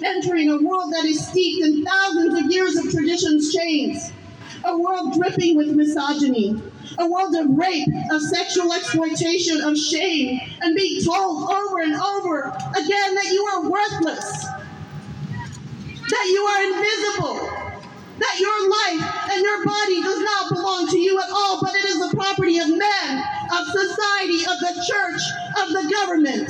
entering 0.07 0.48
a 0.50 0.59
world 0.59 0.92
that 0.92 1.04
is 1.04 1.26
steeped 1.26 1.66
in 1.66 1.84
thousands 1.84 2.38
of 2.38 2.50
years 2.50 2.76
of 2.76 2.90
tradition's 2.90 3.52
chains. 3.52 4.12
A 4.64 4.78
world 4.78 5.14
dripping 5.14 5.57
with 5.57 5.68
misogyny. 5.74 6.62
A 6.98 7.07
world 7.11 7.34
of 7.34 7.50
rape, 7.50 7.88
of 8.11 8.22
sexual 8.22 8.72
exploitation, 8.72 9.61
of 9.61 9.76
shame, 9.76 10.40
and 10.62 10.74
being 10.74 11.04
told 11.04 11.50
over 11.50 11.80
and 11.80 11.94
over 11.94 12.44
again 12.44 13.14
that 13.14 13.28
you 13.30 13.44
are 13.52 13.68
worthless, 13.68 14.46
that 16.09 16.26
you 16.30 16.42
are 16.42 16.62
invisible, 16.64 17.50
that 18.18 18.40
your 18.40 18.70
life 18.70 19.30
and 19.30 19.42
your 19.42 19.64
body 19.64 20.00
does 20.00 20.20
not 20.20 20.54
belong 20.54 20.88
to 20.88 20.98
you 20.98 21.18
at 21.18 21.28
all, 21.30 21.61
but 21.61 21.74
it 21.74 21.84
is 21.84 21.98
the 21.98 22.16
property 22.16 22.59
of 22.59 22.68
men, 22.68 23.24
of 23.52 23.66
society, 23.66 24.46
of 24.46 24.59
the 24.61 24.84
church, 24.88 25.22
of 25.62 25.68
the 25.70 25.92
government. 25.92 26.48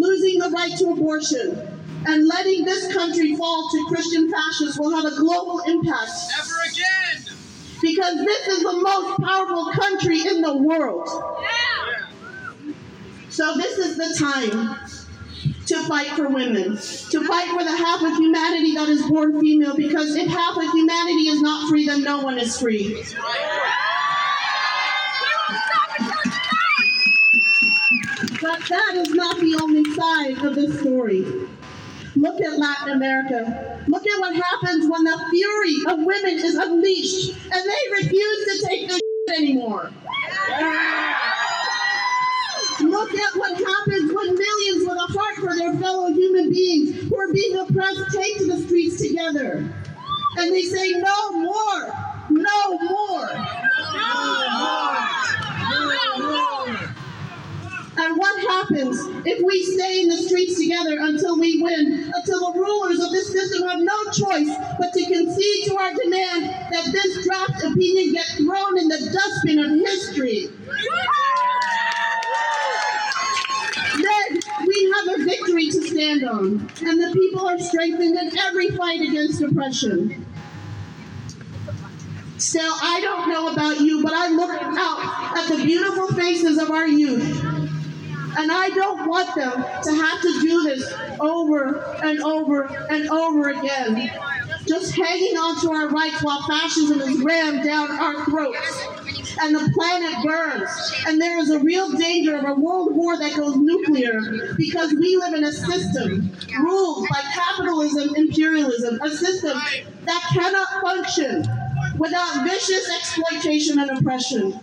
Losing 0.00 0.38
the 0.38 0.50
right 0.50 0.72
to 0.78 0.88
abortion 0.90 1.73
and 2.06 2.26
letting 2.26 2.64
this 2.64 2.92
country 2.92 3.34
fall 3.36 3.68
to 3.70 3.86
Christian 3.88 4.30
fascists 4.30 4.78
will 4.78 4.94
have 4.94 5.04
a 5.04 5.16
global 5.16 5.60
impact. 5.60 6.10
Never 6.36 6.54
again! 6.70 7.36
Because 7.82 8.16
this 8.24 8.48
is 8.48 8.62
the 8.62 8.72
most 8.72 9.20
powerful 9.20 9.70
country 9.72 10.20
in 10.20 10.40
the 10.40 10.56
world. 10.56 11.08
Yeah. 11.42 12.74
So 13.28 13.54
this 13.56 13.78
is 13.78 13.96
the 13.96 14.14
time 14.16 14.78
to 15.66 15.82
fight 15.84 16.08
for 16.08 16.28
women, 16.28 16.76
to 16.76 17.24
fight 17.26 17.48
for 17.48 17.64
the 17.64 17.76
half 17.76 18.02
of 18.02 18.16
humanity 18.16 18.74
that 18.74 18.88
is 18.88 19.02
born 19.06 19.40
female, 19.40 19.74
because 19.76 20.14
if 20.14 20.28
half 20.28 20.56
of 20.56 20.70
humanity 20.72 21.28
is 21.28 21.42
not 21.42 21.68
free, 21.68 21.86
then 21.86 22.02
no 22.02 22.20
one 22.20 22.38
is 22.38 22.58
free. 22.58 23.02
But 28.40 28.60
that 28.68 28.94
is 28.96 29.14
not 29.14 29.40
the 29.40 29.58
only 29.62 29.84
side 29.94 30.44
of 30.44 30.54
this 30.54 30.78
story. 30.80 31.24
Look 32.16 32.40
at 32.40 32.58
Latin 32.58 32.92
America. 32.92 33.82
Look 33.88 34.06
at 34.06 34.20
what 34.20 34.36
happens 34.36 34.88
when 34.88 35.04
the 35.04 35.18
fury 35.30 35.76
of 35.88 35.98
women 36.04 36.38
is 36.38 36.54
unleashed 36.54 37.36
and 37.52 37.70
they 37.70 38.02
refuse 38.02 38.60
to 38.62 38.66
take 38.68 38.88
this 38.88 39.00
anymore. 39.36 39.90
Look 42.80 43.14
at 43.14 43.36
what 43.36 43.52
happens 43.52 44.12
when 44.12 44.34
millions 44.34 44.86
with 44.86 44.96
a 44.96 45.12
heart 45.12 45.36
for 45.36 45.56
their 45.56 45.74
fellow 45.78 46.12
human 46.12 46.50
beings 46.50 47.08
who 47.08 47.18
are 47.18 47.32
being 47.32 47.56
oppressed 47.56 48.02
take 48.12 48.38
to 48.38 48.46
the 48.46 48.58
streets 48.62 49.00
together. 49.00 49.68
And 50.38 50.52
they 50.52 50.62
say, 50.62 50.92
no 50.92 51.32
more. 51.32 51.92
no 52.30 52.78
more, 52.78 53.28
no 55.70 56.18
more. 56.18 56.83
And 57.96 58.16
what 58.16 58.40
happens 58.40 58.98
if 59.24 59.42
we 59.44 59.62
stay 59.62 60.00
in 60.02 60.08
the 60.08 60.16
streets 60.16 60.58
together 60.58 60.98
until 61.00 61.38
we 61.38 61.62
win, 61.62 62.12
until 62.14 62.52
the 62.52 62.58
rulers 62.58 63.00
of 63.00 63.10
this 63.10 63.30
system 63.30 63.68
have 63.68 63.80
no 63.80 64.04
choice 64.10 64.50
but 64.78 64.92
to 64.92 65.04
concede 65.04 65.64
to 65.66 65.76
our 65.76 65.94
demand 65.94 66.44
that 66.72 66.88
this 66.90 67.24
draft 67.24 67.62
opinion 67.62 68.12
get 68.12 68.26
thrown 68.36 68.78
in 68.78 68.88
the 68.88 69.10
dustbin 69.12 69.58
of 69.60 69.70
history? 69.86 70.48
Then 73.94 74.40
we 74.66 74.92
have 74.96 75.20
a 75.20 75.24
victory 75.24 75.70
to 75.70 75.82
stand 75.82 76.24
on, 76.24 76.68
and 76.84 77.00
the 77.00 77.10
people 77.12 77.46
are 77.46 77.58
strengthened 77.58 78.16
in 78.16 78.38
every 78.38 78.70
fight 78.70 79.02
against 79.02 79.40
oppression. 79.40 80.26
Still, 82.38 82.74
I 82.82 83.00
don't 83.00 83.28
know 83.30 83.52
about 83.52 83.80
you, 83.80 84.02
but 84.02 84.12
I 84.12 84.28
look 84.28 84.50
out 84.50 85.38
at 85.38 85.48
the 85.48 85.64
beautiful 85.64 86.08
faces 86.08 86.58
of 86.58 86.70
our 86.70 86.86
youth. 86.86 87.53
And 88.36 88.50
I 88.50 88.68
don't 88.70 89.08
want 89.08 89.34
them 89.34 89.52
to 89.52 89.94
have 89.94 90.20
to 90.20 90.40
do 90.40 90.62
this 90.62 90.92
over 91.20 91.78
and 92.02 92.20
over 92.22 92.64
and 92.90 93.08
over 93.08 93.50
again. 93.50 94.10
Just 94.66 94.94
hanging 94.94 95.36
on 95.36 95.60
to 95.62 95.70
our 95.70 95.88
rights 95.88 96.22
while 96.22 96.42
fascism 96.48 97.00
is 97.00 97.20
rammed 97.20 97.64
down 97.64 97.90
our 97.90 98.24
throats. 98.24 98.86
And 99.40 99.54
the 99.54 99.70
planet 99.74 100.24
burns. 100.24 100.70
And 101.06 101.20
there 101.20 101.38
is 101.38 101.50
a 101.50 101.58
real 101.58 101.90
danger 101.92 102.36
of 102.36 102.44
a 102.44 102.54
world 102.54 102.94
war 102.94 103.18
that 103.18 103.36
goes 103.36 103.56
nuclear 103.56 104.54
because 104.56 104.92
we 104.94 105.16
live 105.16 105.34
in 105.34 105.44
a 105.44 105.52
system 105.52 106.30
ruled 106.58 107.06
by 107.10 107.20
capitalism, 107.20 108.14
imperialism, 108.14 109.00
a 109.02 109.10
system 109.10 109.58
that 110.04 110.22
cannot 110.32 110.68
function 110.82 111.44
without 111.98 112.44
vicious 112.44 112.88
exploitation 112.96 113.78
and 113.78 113.98
oppression. 113.98 114.58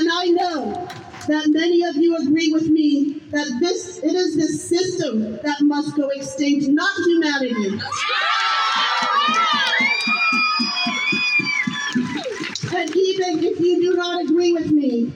And 0.00 0.08
I 0.10 0.28
know 0.28 0.88
that 1.28 1.48
many 1.48 1.82
of 1.82 1.94
you 1.94 2.16
agree 2.16 2.50
with 2.50 2.66
me 2.68 3.20
that 3.32 3.58
this 3.60 3.98
it 3.98 4.14
is 4.14 4.34
this 4.34 4.66
system 4.66 5.32
that 5.42 5.58
must 5.60 5.94
go 5.94 6.08
extinct, 6.08 6.68
not 6.68 6.88
humanity. 7.04 7.78
And 12.74 12.96
even 12.96 13.44
if 13.44 13.60
you 13.60 13.82
do 13.82 13.94
not 13.94 14.24
agree 14.24 14.54
with 14.54 14.70
me, 14.70 15.12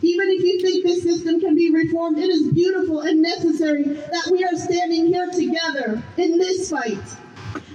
even 0.00 0.28
if 0.30 0.42
you 0.42 0.62
think 0.62 0.82
this 0.82 1.02
system 1.02 1.38
can 1.38 1.54
be 1.54 1.70
reformed, 1.70 2.16
it 2.16 2.30
is 2.30 2.50
beautiful 2.54 3.00
and 3.02 3.20
necessary 3.20 3.82
that 3.82 4.28
we 4.32 4.42
are 4.44 4.56
standing 4.56 5.08
here 5.08 5.28
together 5.30 6.02
in 6.16 6.38
this 6.38 6.70
fight. 6.70 7.02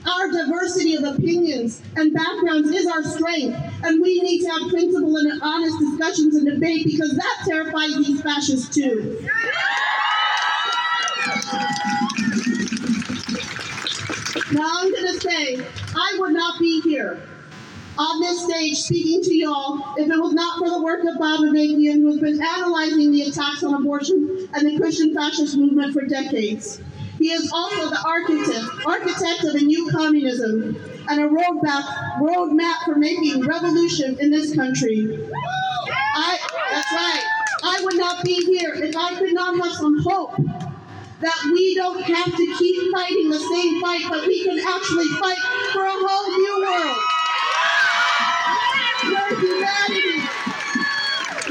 Our 0.07 0.31
diversity 0.31 0.95
of 0.95 1.03
opinions 1.03 1.81
and 1.97 2.13
backgrounds 2.13 2.69
is 2.69 2.87
our 2.87 3.03
strength, 3.03 3.57
and 3.83 4.01
we 4.01 4.21
need 4.21 4.41
to 4.43 4.49
have 4.49 4.69
principled 4.69 5.17
and 5.17 5.41
honest 5.41 5.77
discussions 5.79 6.35
and 6.35 6.45
debate 6.45 6.85
because 6.85 7.11
that 7.11 7.43
terrifies 7.45 7.97
these 7.97 8.21
fascists 8.21 8.73
too. 8.73 9.27
Now 14.53 14.69
I'm 14.79 14.91
going 14.91 15.13
to 15.13 15.19
say, 15.19 15.65
I 15.95 16.15
would 16.19 16.31
not 16.31 16.57
be 16.59 16.79
here 16.81 17.21
on 17.97 18.21
this 18.21 18.43
stage 18.45 18.77
speaking 18.77 19.21
to 19.23 19.35
y'all 19.35 19.93
if 19.97 20.09
it 20.09 20.17
was 20.17 20.33
not 20.33 20.59
for 20.59 20.69
the 20.69 20.81
work 20.81 21.01
of 21.01 21.19
Bob 21.19 21.41
Avakian, 21.41 21.95
who 21.95 22.07
has 22.07 22.19
been 22.19 22.41
analyzing 22.41 23.11
the 23.11 23.23
attacks 23.23 23.63
on 23.63 23.73
abortion 23.73 24.47
and 24.53 24.67
the 24.67 24.77
Christian 24.79 25.13
fascist 25.13 25.57
movement 25.57 25.93
for 25.93 26.05
decades. 26.05 26.81
He 27.17 27.31
is 27.31 27.51
also 27.51 27.89
the 27.89 27.99
architect, 28.05 28.85
architect 28.85 29.43
of 29.43 29.55
a 29.55 29.59
new 29.59 29.89
communism 29.89 30.77
and 31.09 31.19
a 31.19 31.27
roadmap, 31.27 31.83
roadmap 32.19 32.83
for 32.85 32.95
making 32.95 33.45
revolution 33.45 34.17
in 34.19 34.29
this 34.29 34.53
country. 34.55 35.27
I, 36.15 36.37
that's 36.71 36.91
right. 36.91 37.23
I 37.63 37.81
would 37.83 37.97
not 37.97 38.23
be 38.23 38.45
here 38.45 38.73
if 38.75 38.95
I 38.95 39.15
could 39.15 39.33
not 39.33 39.57
have 39.57 39.73
some 39.73 39.99
hope 40.03 40.35
that 41.21 41.51
we 41.51 41.73
don't 41.73 42.01
have 42.01 42.35
to 42.35 42.55
keep 42.59 42.91
fighting 42.93 43.29
the 43.29 43.39
same 43.39 43.81
fight, 43.81 44.05
but 44.09 44.27
we 44.27 44.43
can 44.43 44.59
actually 44.59 45.07
fight 45.19 45.39
for 45.73 45.85
a 45.85 45.91
whole 45.91 46.37
new 46.37 46.61
world. 46.61 46.97
Where 49.11 49.33
humanity, 49.39 50.21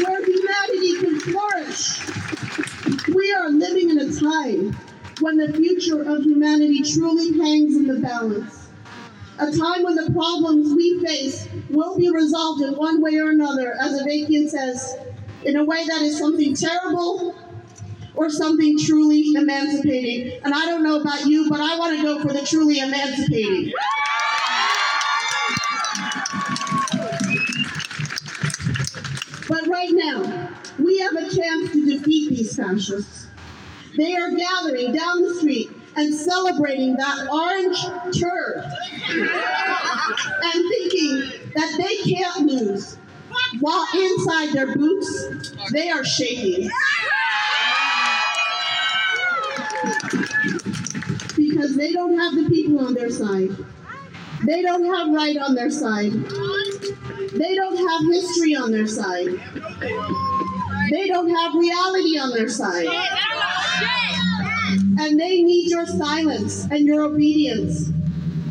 where 0.05 0.25
humanity 0.25 0.93
can 1.01 1.19
flourish. 1.21 3.15
We 3.15 3.33
are 3.33 3.51
living 3.51 3.91
in 3.91 3.99
a 3.99 4.13
time 4.13 4.77
when 5.27 5.39
the 5.39 5.53
future 5.55 6.03
of 6.03 6.23
humanity 6.23 6.81
truly 6.85 7.37
hangs 7.37 7.75
in 7.75 7.89
the 7.89 7.99
balance. 7.99 8.69
A 9.41 9.51
time 9.51 9.83
when 9.83 9.97
the 9.97 10.09
problems 10.13 10.73
we 10.73 11.05
face 11.05 11.49
will 11.69 11.97
be 11.97 12.09
resolved 12.09 12.63
in 12.63 12.77
one 12.77 13.03
way 13.03 13.17
or 13.17 13.31
another, 13.31 13.75
as 13.81 14.01
Avakian 14.01 14.49
says, 14.49 14.97
in 15.45 15.57
a 15.57 15.65
way 15.65 15.85
that 15.85 16.01
is 16.03 16.17
something 16.17 16.55
terrible 16.55 17.35
or 18.15 18.31
something 18.31 18.79
truly 18.79 19.33
emancipating. 19.35 20.41
And 20.45 20.55
I 20.55 20.65
don't 20.65 20.85
know 20.85 21.01
about 21.01 21.27
you, 21.27 21.51
but 21.51 21.59
I 21.59 21.77
want 21.77 21.97
to 21.97 22.03
go 22.05 22.23
for 22.23 22.33
the 22.33 22.47
truly 22.47 22.79
emancipating. 22.79 23.73
But 29.49 29.67
right 29.67 29.91
now, 29.91 30.51
we 30.79 31.01
have 31.01 31.15
a 31.15 31.29
chance 31.35 31.73
to 31.73 31.85
defeat 31.85 32.29
these 32.31 32.55
fascists. 32.55 33.26
They 33.97 34.15
are 34.15 34.31
gathering 34.31 34.93
down 34.93 35.23
the 35.23 35.35
street 35.35 35.71
and 35.97 36.15
celebrating 36.15 36.97
that 36.97 37.29
orange 37.33 37.83
turd 38.19 38.65
and 39.09 40.69
thinking 40.69 41.51
that 41.55 41.75
they 41.79 41.97
can't 42.13 42.41
lose 42.41 42.99
while 43.61 43.87
inside 43.95 44.53
their 44.53 44.75
boots 44.75 45.53
they 45.73 45.91
are 45.91 46.05
shaking. 46.05 46.71
Because 51.37 51.77
they 51.77 51.93
don't 51.93 52.19
have 52.19 52.35
the 52.35 52.49
people 52.51 52.81
on 52.81 52.95
their 52.95 53.11
side. 53.11 53.51
They 54.45 54.63
don't 54.63 54.85
have 54.85 55.09
right 55.15 55.39
on 55.39 55.55
their 55.55 55.71
side. 55.71 56.13
They 56.13 57.55
don't 57.55 57.77
have 57.77 58.13
history 58.13 58.55
on 58.55 58.73
their 58.73 58.87
side. 58.87 59.41
They 60.91 61.09
don't 61.09 61.29
have 61.29 61.55
reality 61.55 62.19
on 62.19 62.31
their 62.31 62.49
side. 62.49 62.87
And 64.99 65.21
they 65.21 65.43
need 65.43 65.71
your 65.71 65.87
silence 65.87 66.65
and 66.71 66.87
your 66.87 67.05
obedience. 67.05 67.91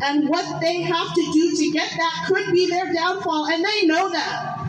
And 0.02 0.28
what 0.28 0.60
they 0.60 0.82
have 0.82 1.14
to 1.14 1.32
do 1.32 1.56
to 1.56 1.70
get 1.72 1.90
that 1.96 2.24
could 2.28 2.52
be 2.52 2.68
their 2.68 2.92
downfall, 2.92 3.46
and 3.46 3.64
they 3.64 3.86
know 3.86 4.10
that. 4.10 4.68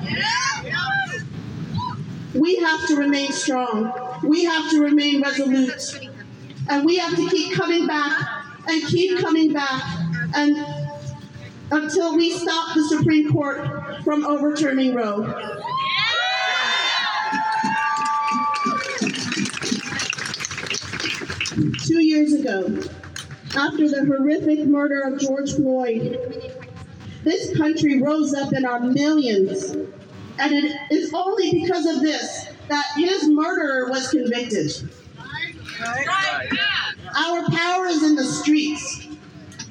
We 2.33 2.55
have 2.57 2.87
to 2.87 2.95
remain 2.95 3.31
strong. 3.31 3.91
We 4.23 4.45
have 4.45 4.69
to 4.71 4.81
remain 4.81 5.21
resolute. 5.21 5.99
And 6.69 6.85
we 6.85 6.97
have 6.97 7.15
to 7.15 7.29
keep 7.29 7.53
coming 7.55 7.87
back 7.87 8.27
and 8.67 8.83
keep 8.83 9.19
coming 9.19 9.53
back 9.53 9.83
and 10.35 10.57
until 11.71 12.15
we 12.15 12.31
stop 12.31 12.75
the 12.75 12.83
Supreme 12.83 13.31
Court 13.31 14.03
from 14.03 14.25
overturning 14.25 14.93
Roe. 14.93 15.23
Two 21.57 22.03
years 22.03 22.33
ago, 22.33 22.67
after 23.55 23.89
the 23.89 24.05
horrific 24.05 24.67
murder 24.67 25.01
of 25.01 25.19
George 25.19 25.55
Floyd, 25.55 26.53
this 27.23 27.57
country 27.57 27.99
rose 27.99 28.35
up 28.35 28.53
in 28.53 28.63
our 28.63 28.79
millions. 28.79 29.71
And 30.39 30.53
it 30.53 30.75
is 30.91 31.11
only 31.15 31.51
because 31.51 31.87
of 31.87 32.01
this 32.01 32.47
that 32.67 32.85
his 32.95 33.27
murderer 33.27 33.89
was 33.89 34.09
convicted. 34.09 34.71
Our 35.81 37.49
power 37.49 37.87
is 37.87 38.03
in 38.03 38.15
the 38.15 38.23
streets. 38.23 39.07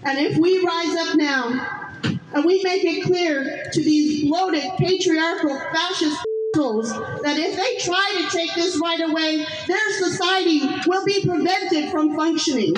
And 0.02 0.18
if 0.18 0.38
we 0.38 0.64
rise 0.66 0.96
up 0.96 1.14
now 1.14 1.86
and 2.34 2.44
we 2.44 2.64
make 2.64 2.84
it 2.84 3.04
clear 3.04 3.70
to 3.72 3.80
these 3.80 4.28
bloated, 4.28 4.64
patriarchal, 4.76 5.56
fascist 5.72 6.25
that 6.56 7.36
if 7.38 7.54
they 7.54 7.76
try 7.84 8.12
to 8.16 8.30
take 8.34 8.54
this 8.54 8.80
right 8.82 9.00
away, 9.00 9.44
their 9.66 9.90
society 9.98 10.60
will 10.86 11.04
be 11.04 11.22
prevented 11.22 11.90
from 11.90 12.16
functioning. 12.16 12.74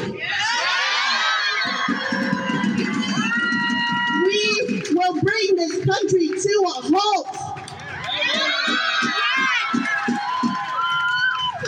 We 4.25 4.83
will 4.93 5.13
bring 5.21 5.57
this 5.57 5.85
country 5.85 6.29
to 6.29 6.65
a 6.67 6.83
halt. 6.91 7.29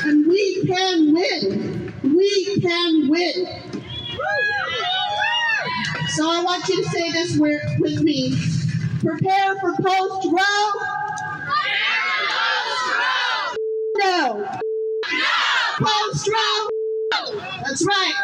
And 0.05 0.27
we 0.27 0.67
can 0.67 1.13
win. 1.13 1.95
We 2.03 2.61
can 2.61 3.09
win. 3.09 3.47
So 6.09 6.29
I 6.29 6.43
want 6.43 6.69
you 6.69 6.83
to 6.83 6.89
say 6.91 7.13
this 7.13 7.37
with, 7.37 8.03
me. 8.03 8.37
Prepare 9.01 9.55
for 9.61 9.75
post 9.81 10.27
Roe. 10.27 11.00
No. 14.03 14.47
Post 15.81 16.29
Roe. 16.29 16.69
That's 17.65 17.85
right. 17.87 18.15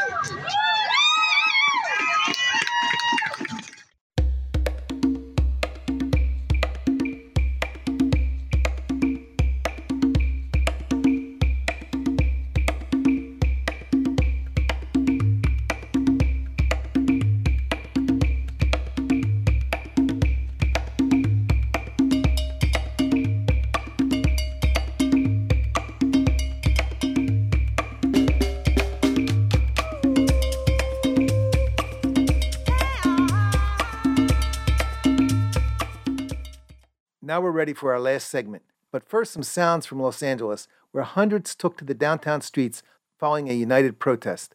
Now 37.26 37.40
we're 37.40 37.50
ready 37.50 37.72
for 37.72 37.92
our 37.92 37.98
last 37.98 38.30
segment. 38.30 38.62
But 38.92 39.02
first, 39.02 39.32
some 39.32 39.42
sounds 39.42 39.84
from 39.84 39.98
Los 39.98 40.22
Angeles, 40.22 40.68
where 40.92 41.02
hundreds 41.02 41.56
took 41.56 41.76
to 41.78 41.84
the 41.84 41.92
downtown 41.92 42.40
streets 42.40 42.84
following 43.18 43.50
a 43.50 43.52
united 43.52 43.98
protest. 43.98 44.54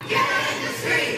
All 0.00 0.08
right, 0.08 1.17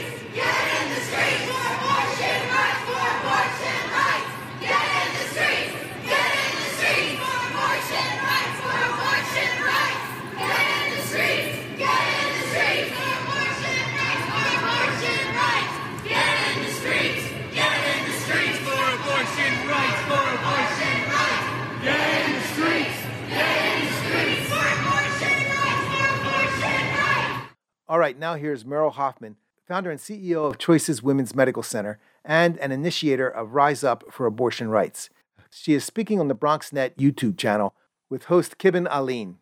now 28.31 28.37
here's 28.37 28.64
Merle 28.64 28.91
Hoffman, 28.91 29.35
founder 29.66 29.91
and 29.91 29.99
CEO 29.99 30.49
of 30.49 30.57
Choices 30.57 31.03
Women's 31.03 31.35
Medical 31.35 31.64
Center 31.64 31.99
and 32.24 32.59
an 32.59 32.70
initiator 32.70 33.28
of 33.28 33.55
Rise 33.55 33.83
Up 33.83 34.05
for 34.09 34.24
Abortion 34.24 34.68
Rights. 34.68 35.11
She 35.51 35.74
is 35.74 35.85
speaking 35.85 36.20
on 36.20 36.28
the 36.28 36.37
BronxNet 36.37 36.95
YouTube 36.95 37.37
channel 37.37 37.74
with 38.09 38.26
host 38.26 38.57
Kibben 38.57 38.87
Aline. 38.89 39.39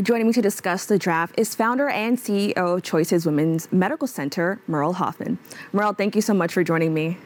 Joining 0.00 0.26
me 0.26 0.32
to 0.32 0.42
discuss 0.42 0.86
the 0.86 0.98
draft 0.98 1.38
is 1.38 1.54
founder 1.54 1.88
and 1.88 2.18
CEO 2.18 2.56
of 2.56 2.82
Choices 2.82 3.24
Women's 3.24 3.70
Medical 3.70 4.08
Center, 4.08 4.60
Merle 4.66 4.94
Hoffman. 4.94 5.38
Merle, 5.72 5.92
thank 5.92 6.16
you 6.16 6.20
so 6.20 6.34
much 6.34 6.52
for 6.52 6.64
joining 6.64 6.92
me. 6.92 7.18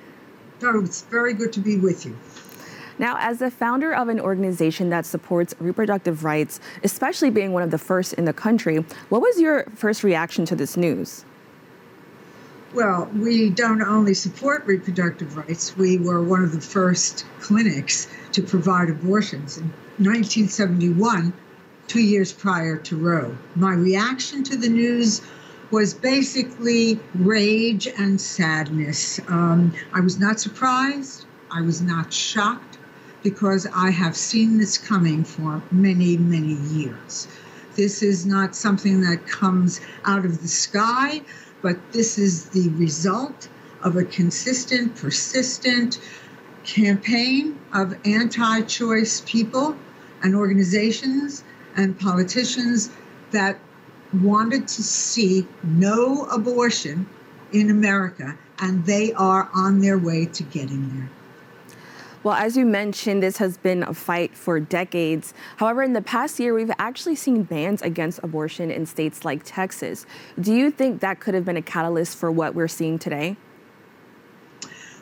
Oh, 0.63 0.85
it's 0.85 1.01
very 1.05 1.33
good 1.33 1.51
to 1.55 1.61
be 1.61 1.79
with 1.79 2.05
you. 2.05 2.15
Now, 2.99 3.17
as 3.19 3.41
the 3.41 3.51
founder 3.51 3.93
of 3.95 4.09
an 4.09 4.19
organization 4.19 4.89
that 4.89 5.05
supports 5.05 5.55
reproductive 5.59 6.25
rights, 6.25 6.61
especially 6.83 7.29
being 7.29 7.53
one 7.53 7.63
of 7.63 7.71
the 7.71 7.79
first 7.79 8.15
in 8.15 8.25
the 8.25 8.33
country, 8.33 8.79
what 9.11 9.21
was 9.21 9.39
your 9.39 9.65
first 9.75 10.03
reaction 10.03 10.47
to 10.47 10.57
this 10.57 10.77
news? 10.77 11.25
Well, 12.75 13.11
we 13.15 13.51
don't 13.51 13.83
only 13.83 14.15
support 14.15 14.67
reproductive 14.67 15.37
rights, 15.37 15.77
we 15.77 15.99
were 15.99 16.23
one 16.23 16.43
of 16.43 16.53
the 16.53 16.61
first 16.61 17.27
clinics 17.41 18.09
to 18.33 18.43
provide 18.43 18.89
abortions 18.91 19.59
in 19.59 19.65
1971, 19.99 21.33
two 21.89 22.01
years 22.01 22.33
prior 22.33 22.77
to 22.77 22.97
Roe. 22.97 23.37
My 23.55 23.75
reaction 23.75 24.43
to 24.45 24.57
the 24.57 24.69
news 24.69 25.23
was 25.71 25.95
basically 25.95 26.99
rage 27.15 27.87
and 27.87 28.21
sadness. 28.21 29.21
Um, 29.29 29.75
I 29.93 30.01
was 30.01 30.19
not 30.19 30.41
surprised, 30.41 31.27
I 31.51 31.63
was 31.63 31.81
not 31.81 32.13
shocked 32.13 32.76
because 33.27 33.67
I 33.75 33.91
have 33.91 34.17
seen 34.17 34.57
this 34.57 34.79
coming 34.79 35.25
for 35.25 35.61
many, 35.73 36.17
many 36.17 36.55
years. 36.71 37.27
This 37.75 38.01
is 38.01 38.25
not 38.25 38.55
something 38.55 39.01
that 39.01 39.27
comes 39.27 39.81
out 40.05 40.25
of 40.25 40.43
the 40.43 40.47
sky, 40.47 41.23
but 41.61 41.77
this 41.91 42.19
is 42.19 42.51
the 42.51 42.69
result 42.69 43.49
of 43.83 43.97
a 43.97 44.05
consistent, 44.05 44.95
persistent 44.95 45.99
campaign 46.63 47.59
of 47.73 47.97
anti 48.05 48.61
choice 48.61 49.25
people 49.27 49.75
and 50.23 50.37
organizations 50.37 51.43
and 51.75 51.99
politicians 51.99 52.91
that 53.33 53.59
wanted 54.23 54.69
to 54.69 54.85
see 54.85 55.49
no 55.65 56.27
abortion 56.27 57.09
in 57.51 57.71
America, 57.71 58.39
and 58.61 58.87
they 58.87 59.13
are 59.15 59.51
on 59.53 59.81
their 59.81 59.99
way 59.99 60.27
to 60.27 60.45
getting 60.45 60.97
there. 60.97 61.11
Well, 62.27 62.35
as 62.35 62.57
you 62.57 62.67
mentioned, 62.67 63.23
this 63.23 63.37
has 63.37 63.57
been 63.57 63.85
a 63.85 63.95
fight 63.95 64.37
for 64.37 64.59
decades. 64.59 65.33
However, 65.59 65.85
in 65.85 65.93
the 65.93 66.03
past 66.03 66.41
year, 66.41 66.55
we've 66.55 66.73
actually 66.77 67.15
seen 67.15 67.45
bans 67.45 67.83
against 67.83 68.19
abortion 68.25 68.69
in 68.69 68.85
states 68.85 69.25
like 69.25 69.43
Texas. 69.45 70.07
Do 70.41 70.53
you 70.53 70.73
think 70.73 71.03
that 71.03 71.21
could 71.21 71.35
have 71.35 71.45
been 71.45 71.57
a 71.57 71.63
catalyst 71.63 72.19
for 72.19 72.33
what 72.33 72.57
we're 72.57 72.67
seeing 72.67 72.99
today? 72.99 73.37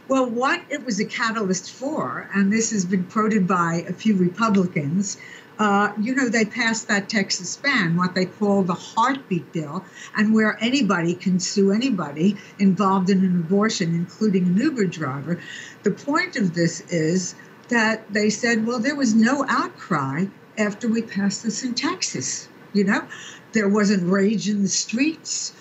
Well, 0.07 0.29
what 0.29 0.61
it 0.69 0.85
was 0.85 1.01
a 1.01 1.07
catalyst 1.07 1.73
for, 1.73 2.29
and 2.35 2.53
this 2.53 2.73
has 2.73 2.85
been 2.85 3.05
quoted 3.05 3.49
by 3.49 3.87
a 3.89 3.95
few 3.95 4.15
Republicans, 4.17 5.17
uh, 5.59 5.93
you 6.01 6.15
know, 6.15 6.29
they 6.29 6.45
passed 6.45 6.89
that 6.89 7.09
Texas 7.09 7.57
ban, 7.57 7.97
what 7.97 8.15
they 8.15 8.27
call 8.27 8.63
the 8.63 8.75
heartbeat 8.75 9.53
bill, 9.53 9.85
and 10.17 10.35
where 10.35 10.59
anybody 10.61 11.15
can 11.15 11.39
sue 11.39 11.71
anybody 11.71 12.37
involved 12.59 13.09
in 13.11 13.19
an 13.25 13.41
abortion, 13.41 13.95
including 13.95 14.47
an 14.47 14.57
Uber 14.57 14.87
driver. 14.87 15.41
The 15.85 15.93
point 15.93 16.37
of 16.37 16.55
this 16.55 16.81
is 16.91 17.35
that 17.69 18.13
they 18.13 18.31
said, 18.31 18.67
well, 18.67 18.81
there 18.81 18.97
was 18.97 19.15
no 19.15 19.45
outcry 19.49 20.27
after 20.59 20.89
we 20.89 21.03
passed 21.03 21.45
this 21.45 21.63
in 21.63 21.75
Texas. 21.75 22.49
You 22.73 22.85
know, 22.85 23.05
there 23.53 23.69
wasn't 23.69 24.11
rage 24.11 24.49
in 24.49 24.63
the 24.63 24.69
streets. 24.69 25.55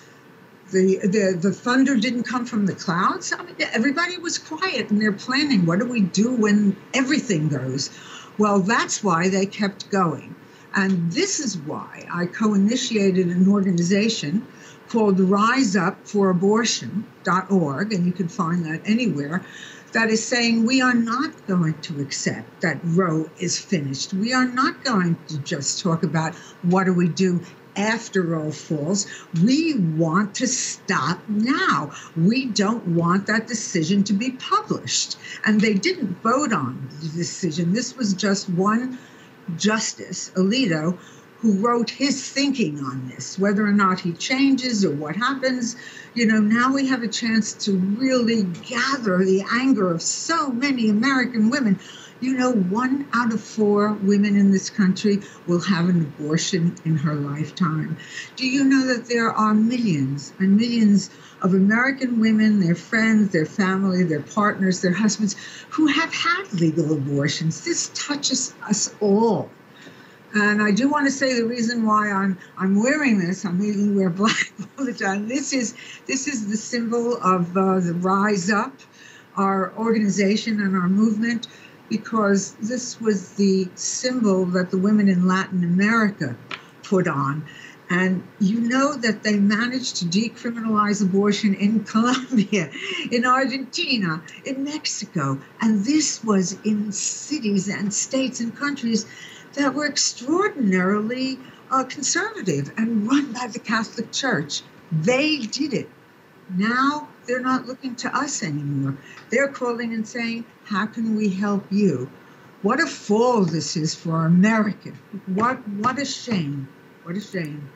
The, 0.71 0.97
the, 1.03 1.37
the 1.39 1.51
thunder 1.51 1.95
didn't 1.97 2.23
come 2.23 2.45
from 2.45 2.65
the 2.65 2.73
clouds. 2.73 3.31
I 3.31 3.43
mean, 3.43 3.55
everybody 3.59 4.17
was 4.17 4.39
quiet 4.39 4.89
and 4.89 4.99
they're 4.99 5.11
planning 5.11 5.67
what 5.67 5.77
do 5.77 5.85
we 5.85 6.01
do 6.01 6.33
when 6.33 6.75
everything 6.95 7.47
goes? 7.49 7.91
Well, 8.38 8.59
that's 8.59 9.03
why 9.03 9.29
they 9.29 9.45
kept 9.45 9.89
going. 9.91 10.36
And 10.75 11.11
this 11.11 11.39
is 11.39 11.57
why 11.57 12.07
I 12.11 12.25
co 12.25 12.55
initiated 12.55 13.27
an 13.27 13.47
organization 13.47 14.47
called 14.89 15.17
RiseUpForAbortion.org, 15.17 17.93
and 17.93 18.05
you 18.05 18.11
can 18.11 18.27
find 18.27 18.65
that 18.65 18.81
anywhere, 18.86 19.45
that 19.91 20.09
is 20.09 20.25
saying 20.25 20.65
we 20.65 20.81
are 20.81 20.95
not 20.95 21.45
going 21.45 21.75
to 21.81 22.01
accept 22.01 22.61
that 22.61 22.79
Roe 22.84 23.29
is 23.39 23.59
finished. 23.59 24.13
We 24.13 24.34
are 24.34 24.47
not 24.47 24.84
going 24.84 25.15
to 25.27 25.38
just 25.39 25.81
talk 25.81 26.03
about 26.03 26.36
what 26.63 26.86
do 26.86 26.93
we 26.93 27.07
do 27.07 27.39
after 27.76 28.38
all 28.38 28.51
falls. 28.51 29.07
We 29.43 29.76
want 29.76 30.36
to 30.36 30.47
stop 30.47 31.19
now. 31.28 31.91
We 32.15 32.45
don't 32.45 32.88
want 32.89 33.28
that 33.28 33.47
decision 33.47 34.03
to 34.05 34.13
be 34.13 34.32
published. 34.32 35.17
And 35.45 35.59
they 35.59 35.74
didn't 35.74 36.21
vote 36.21 36.53
on 36.53 36.89
the 37.01 37.09
decision. 37.09 37.74
This 37.74 37.95
was 37.95 38.13
just 38.13 38.49
one 38.49 38.97
justice, 39.57 40.32
Alito, 40.36 40.97
who 41.39 41.59
wrote 41.59 41.89
his 41.89 42.30
thinking 42.30 42.80
on 42.80 43.09
this, 43.09 43.38
whether 43.38 43.65
or 43.65 43.74
not 43.74 43.99
he 43.99 44.13
changes 44.13 44.86
or 44.86 44.95
what 44.95 45.15
happens. 45.15 45.76
You 46.13 46.26
know, 46.26 46.39
now 46.39 46.71
we 46.71 46.88
have 46.88 47.03
a 47.03 47.07
chance 47.07 47.53
to 47.65 47.74
really 47.74 48.43
gather 48.43 49.17
the 49.26 49.43
anger 49.51 49.91
of 49.91 50.01
so 50.01 50.49
many 50.51 50.89
American 50.89 51.49
women 51.49 51.80
you 52.24 52.38
know, 52.38 52.53
one 52.53 53.05
out 53.11 53.34
of 53.34 53.41
four 53.41 53.93
women 53.93 54.38
in 54.38 54.51
this 54.51 54.69
country 54.69 55.19
will 55.45 55.59
have 55.59 55.89
an 55.89 56.01
abortion 56.01 56.74
in 56.86 56.95
her 56.95 57.15
lifetime. 57.15 57.97
Do 58.38 58.47
you 58.47 58.63
know 58.63 58.88
that 58.88 59.07
there 59.07 59.30
are 59.30 59.53
millions 59.53 60.32
and 60.39 60.55
millions 60.55 61.09
of 61.41 61.53
American 61.53 62.21
women, 62.21 62.61
their 62.61 62.76
friends, 62.76 63.32
their 63.34 63.45
family, 63.45 64.03
their 64.03 64.21
partners, 64.21 64.82
their 64.82 64.93
husbands, 64.93 65.36
who 65.69 65.88
have 65.88 66.13
had 66.13 66.53
legal 66.53 66.93
abortions? 66.93 67.65
This 67.65 67.91
touches 67.93 68.53
us 68.69 68.95
all. 69.01 69.49
And 70.34 70.63
I 70.63 70.71
do 70.71 70.89
want 70.89 71.05
to 71.05 71.11
say 71.11 71.34
the 71.34 71.45
reason 71.45 71.86
why 71.86 72.09
I'm 72.09 72.39
I'm 72.57 72.82
wearing 72.82 73.19
this. 73.19 73.45
I'm 73.45 73.61
even 73.63 73.95
wear 73.95 74.09
black 74.09 74.51
all 74.80 74.86
the 74.86 74.93
time. 74.93 75.28
This 75.28 75.53
is 75.53 75.76
this 76.07 76.28
is 76.28 76.47
the 76.47 76.57
symbol 76.57 77.17
of 77.17 77.55
uh, 77.55 77.82
the 77.82 77.93
Rise 77.93 78.49
Up, 78.49 78.74
our 79.36 79.74
organization 79.78 80.61
and 80.61 80.76
our 80.76 80.89
movement 80.89 81.47
because 81.93 82.53
this 82.55 82.99
was 82.99 83.33
the 83.33 83.69
symbol 83.75 84.47
that 84.47 84.71
the 84.71 84.77
women 84.79 85.07
in 85.07 85.27
Latin 85.27 85.63
America 85.63 86.35
put 86.81 87.07
on. 87.07 87.45
And 87.87 88.23
you 88.39 88.61
know 88.61 88.95
that 88.95 89.21
they 89.21 89.37
managed 89.37 89.97
to 89.97 90.05
decriminalize 90.05 91.03
abortion 91.03 91.53
in 91.53 91.83
Colombia, 91.93 92.71
in 93.11 93.25
Argentina, 93.25 94.23
in 94.43 94.63
Mexico. 94.63 95.39
And 95.61 95.85
this 95.85 96.23
was 96.23 96.53
in 96.63 96.91
cities 96.91 97.67
and 97.67 97.93
states 97.93 98.39
and 98.39 98.57
countries 98.57 99.05
that 99.53 99.75
were 99.75 99.85
extraordinarily 99.85 101.37
uh, 101.69 101.83
conservative 101.83 102.71
and 102.75 103.05
run 103.05 103.33
by 103.33 103.45
the 103.53 103.59
Catholic 103.59 104.11
Church. 104.11 104.63
They 104.91 105.41
did 105.41 105.73
it. 105.73 105.89
Now 106.49 107.12
they're 107.26 107.41
not 107.41 107.65
looking 107.65 107.95
to 107.97 108.15
us 108.15 108.43
anymore. 108.43 108.97
They're 109.30 109.47
calling 109.47 109.93
and 109.93 110.07
saying, 110.07 110.45
How 110.65 110.86
can 110.86 111.15
we 111.15 111.30
help 111.30 111.65
you? 111.71 112.09
What 112.61 112.80
a 112.80 112.88
fall 112.88 113.43
this 113.43 113.76
is 113.76 113.93
for 113.93 114.26
America. 114.26 114.93
What 115.28 115.67
what 115.69 115.99
a 115.99 116.05
shame. 116.05 116.67
What 117.03 117.17
a 117.17 117.21
shame. 117.21 117.69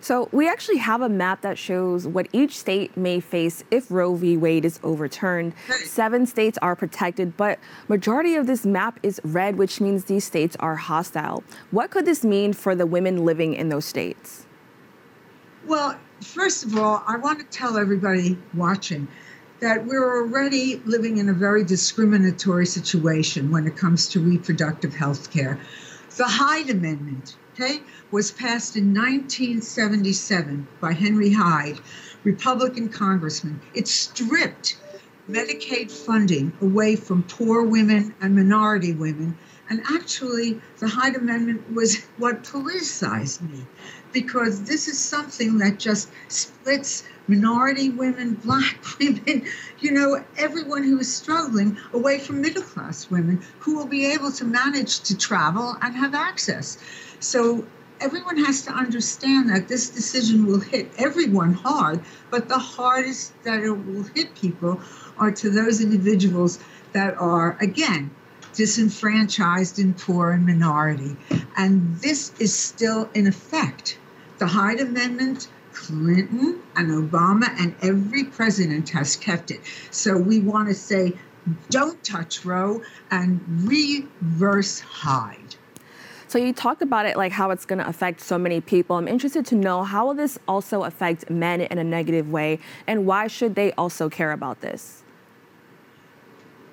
So, 0.00 0.28
we 0.30 0.48
actually 0.48 0.76
have 0.76 1.02
a 1.02 1.08
map 1.08 1.40
that 1.40 1.58
shows 1.58 2.06
what 2.06 2.28
each 2.32 2.56
state 2.56 2.96
may 2.96 3.18
face 3.18 3.64
if 3.72 3.90
Roe 3.90 4.14
v. 4.14 4.36
Wade 4.36 4.64
is 4.64 4.78
overturned. 4.84 5.54
Seven 5.84 6.24
states 6.24 6.56
are 6.62 6.76
protected, 6.76 7.36
but 7.36 7.58
majority 7.88 8.36
of 8.36 8.46
this 8.46 8.64
map 8.64 9.00
is 9.02 9.20
red, 9.24 9.58
which 9.58 9.80
means 9.80 10.04
these 10.04 10.24
states 10.24 10.56
are 10.60 10.76
hostile. 10.76 11.42
What 11.72 11.90
could 11.90 12.04
this 12.04 12.24
mean 12.24 12.52
for 12.52 12.76
the 12.76 12.86
women 12.86 13.24
living 13.24 13.54
in 13.54 13.70
those 13.70 13.84
states? 13.84 14.46
Well, 15.66 15.98
first 16.20 16.64
of 16.64 16.76
all, 16.76 17.02
I 17.06 17.16
want 17.16 17.38
to 17.40 17.46
tell 17.46 17.76
everybody 17.76 18.38
watching 18.54 19.08
that 19.60 19.84
we're 19.84 20.22
already 20.22 20.80
living 20.84 21.18
in 21.18 21.28
a 21.28 21.32
very 21.32 21.64
discriminatory 21.64 22.66
situation 22.66 23.50
when 23.50 23.66
it 23.66 23.76
comes 23.76 24.08
to 24.08 24.20
reproductive 24.20 24.94
health 24.94 25.32
care. 25.32 25.58
The 26.16 26.24
Hyde 26.24 26.70
Amendment, 26.70 27.36
okay, 27.54 27.82
was 28.10 28.30
passed 28.30 28.76
in 28.76 28.94
1977 28.94 30.66
by 30.80 30.92
Henry 30.92 31.32
Hyde, 31.32 31.80
Republican 32.24 32.88
congressman. 32.88 33.60
It 33.74 33.88
stripped 33.88 34.76
Medicaid 35.28 35.90
funding 35.90 36.52
away 36.60 36.96
from 36.96 37.22
poor 37.24 37.62
women 37.62 38.14
and 38.20 38.34
minority 38.34 38.94
women. 38.94 39.36
And 39.68 39.82
actually, 39.90 40.60
the 40.78 40.88
Hyde 40.88 41.16
Amendment 41.16 41.72
was 41.74 41.96
what 42.16 42.44
politicized 42.44 43.42
me 43.42 43.66
because 44.12 44.62
this 44.64 44.88
is 44.88 44.98
something 44.98 45.58
that 45.58 45.78
just 45.78 46.10
splits 46.28 47.04
minority 47.26 47.90
women, 47.90 48.34
black 48.34 48.78
women, 49.00 49.46
you 49.80 49.92
know, 49.92 50.24
everyone 50.36 50.82
who 50.82 50.98
is 50.98 51.14
struggling 51.14 51.76
away 51.92 52.18
from 52.18 52.40
middle 52.40 52.62
class 52.62 53.10
women 53.10 53.42
who 53.60 53.76
will 53.76 53.86
be 53.86 54.06
able 54.06 54.32
to 54.32 54.44
manage 54.44 55.00
to 55.00 55.16
travel 55.16 55.76
and 55.82 55.94
have 55.94 56.14
access. 56.14 56.78
So 57.20 57.66
everyone 58.00 58.38
has 58.44 58.62
to 58.62 58.70
understand 58.70 59.50
that 59.50 59.68
this 59.68 59.90
decision 59.90 60.46
will 60.46 60.60
hit 60.60 60.90
everyone 60.98 61.52
hard, 61.52 62.00
but 62.30 62.48
the 62.48 62.58
hardest 62.58 63.32
that 63.44 63.60
it 63.60 63.70
will 63.70 64.04
hit 64.14 64.34
people 64.34 64.80
are 65.18 65.32
to 65.32 65.50
those 65.50 65.80
individuals 65.80 66.58
that 66.92 67.16
are, 67.18 67.56
again, 67.60 68.10
disenfranchised 68.54 69.78
and 69.78 69.96
poor 69.96 70.32
and 70.32 70.46
minority. 70.46 71.16
And 71.58 71.96
this 71.96 72.32
is 72.38 72.56
still 72.56 73.10
in 73.14 73.26
effect. 73.26 73.98
The 74.38 74.46
Hyde 74.46 74.80
Amendment, 74.80 75.48
Clinton 75.72 76.62
and 76.76 76.90
Obama 76.90 77.48
and 77.60 77.74
every 77.82 78.24
president 78.24 78.88
has 78.90 79.16
kept 79.16 79.50
it. 79.50 79.60
So 79.90 80.16
we 80.16 80.38
want 80.38 80.68
to 80.68 80.74
say, 80.74 81.14
don't 81.68 82.02
touch 82.04 82.44
Roe 82.44 82.82
and 83.10 83.40
reverse 83.68 84.78
Hyde. 84.80 85.56
So 86.28 86.38
you 86.38 86.52
talked 86.52 86.82
about 86.82 87.06
it 87.06 87.16
like 87.16 87.32
how 87.32 87.50
it's 87.50 87.64
going 87.64 87.78
to 87.78 87.88
affect 87.88 88.20
so 88.20 88.38
many 88.38 88.60
people. 88.60 88.96
I'm 88.96 89.08
interested 89.08 89.46
to 89.46 89.54
know 89.54 89.82
how 89.82 90.06
will 90.06 90.14
this 90.14 90.38
also 90.46 90.84
affect 90.84 91.28
men 91.28 91.62
in 91.62 91.78
a 91.78 91.84
negative 91.84 92.30
way 92.30 92.60
and 92.86 93.06
why 93.06 93.26
should 93.26 93.54
they 93.56 93.72
also 93.72 94.08
care 94.08 94.30
about 94.30 94.60
this? 94.60 95.02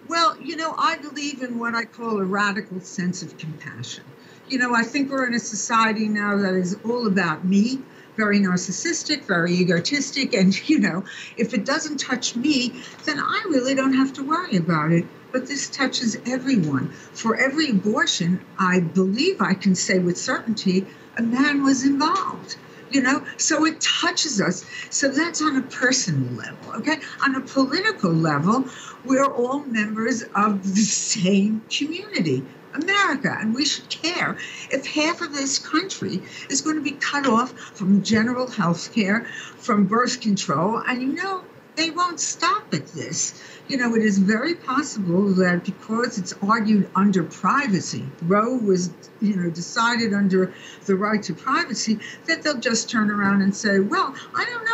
Well, 0.07 0.39
you 0.39 0.55
know, 0.55 0.75
I 0.77 0.97
believe 0.97 1.41
in 1.41 1.57
what 1.57 1.73
I 1.73 1.85
call 1.85 2.19
a 2.19 2.25
radical 2.25 2.79
sense 2.81 3.23
of 3.23 3.37
compassion. 3.37 4.03
You 4.47 4.59
know, 4.59 4.75
I 4.75 4.83
think 4.83 5.09
we're 5.09 5.25
in 5.25 5.33
a 5.33 5.39
society 5.39 6.07
now 6.07 6.37
that 6.37 6.53
is 6.53 6.77
all 6.85 7.07
about 7.07 7.45
me, 7.45 7.81
very 8.15 8.39
narcissistic, 8.39 9.23
very 9.23 9.53
egotistic, 9.53 10.35
and, 10.35 10.69
you 10.69 10.79
know, 10.79 11.03
if 11.35 11.53
it 11.53 11.65
doesn't 11.65 11.97
touch 11.97 12.35
me, 12.35 12.81
then 13.05 13.19
I 13.19 13.43
really 13.47 13.73
don't 13.73 13.93
have 13.93 14.13
to 14.13 14.23
worry 14.23 14.57
about 14.57 14.91
it. 14.91 15.05
But 15.31 15.47
this 15.47 15.69
touches 15.69 16.15
everyone. 16.27 16.89
For 16.89 17.35
every 17.35 17.69
abortion, 17.71 18.39
I 18.57 18.79
believe 18.81 19.41
I 19.41 19.53
can 19.53 19.75
say 19.75 19.99
with 19.99 20.17
certainty, 20.17 20.85
a 21.17 21.23
man 21.23 21.63
was 21.63 21.83
involved 21.83 22.57
you 22.91 23.01
know 23.01 23.25
so 23.37 23.65
it 23.65 23.81
touches 23.81 24.39
us 24.39 24.63
so 24.89 25.09
that's 25.09 25.41
on 25.41 25.57
a 25.57 25.61
personal 25.63 26.31
level 26.33 26.73
okay 26.75 26.97
on 27.23 27.35
a 27.35 27.41
political 27.41 28.11
level 28.11 28.65
we're 29.05 29.25
all 29.25 29.59
members 29.61 30.23
of 30.35 30.75
the 30.75 30.81
same 30.81 31.61
community 31.69 32.43
America, 32.75 33.35
and 33.39 33.53
we 33.53 33.65
should 33.65 33.89
care 33.89 34.37
if 34.71 34.85
half 34.85 35.21
of 35.21 35.33
this 35.33 35.59
country 35.59 36.21
is 36.49 36.61
going 36.61 36.75
to 36.75 36.81
be 36.81 36.91
cut 36.91 37.27
off 37.27 37.51
from 37.51 38.03
general 38.03 38.47
health 38.47 38.93
care, 38.93 39.25
from 39.57 39.85
birth 39.85 40.21
control, 40.21 40.77
and 40.79 41.01
you 41.01 41.13
know, 41.13 41.43
they 41.75 41.89
won't 41.89 42.19
stop 42.19 42.73
at 42.73 42.87
this. 42.87 43.41
You 43.67 43.77
know, 43.77 43.95
it 43.95 44.03
is 44.03 44.17
very 44.17 44.55
possible 44.55 45.33
that 45.33 45.65
because 45.65 46.17
it's 46.17 46.33
argued 46.41 46.89
under 46.95 47.23
privacy, 47.23 48.05
Roe 48.21 48.55
was, 48.57 48.91
you 49.21 49.35
know, 49.35 49.49
decided 49.49 50.13
under 50.13 50.53
the 50.85 50.95
right 50.95 51.21
to 51.23 51.33
privacy, 51.33 51.99
that 52.27 52.43
they'll 52.43 52.59
just 52.59 52.89
turn 52.89 53.11
around 53.11 53.41
and 53.41 53.55
say, 53.55 53.79
well, 53.79 54.15
I 54.33 54.45
don't 54.45 54.65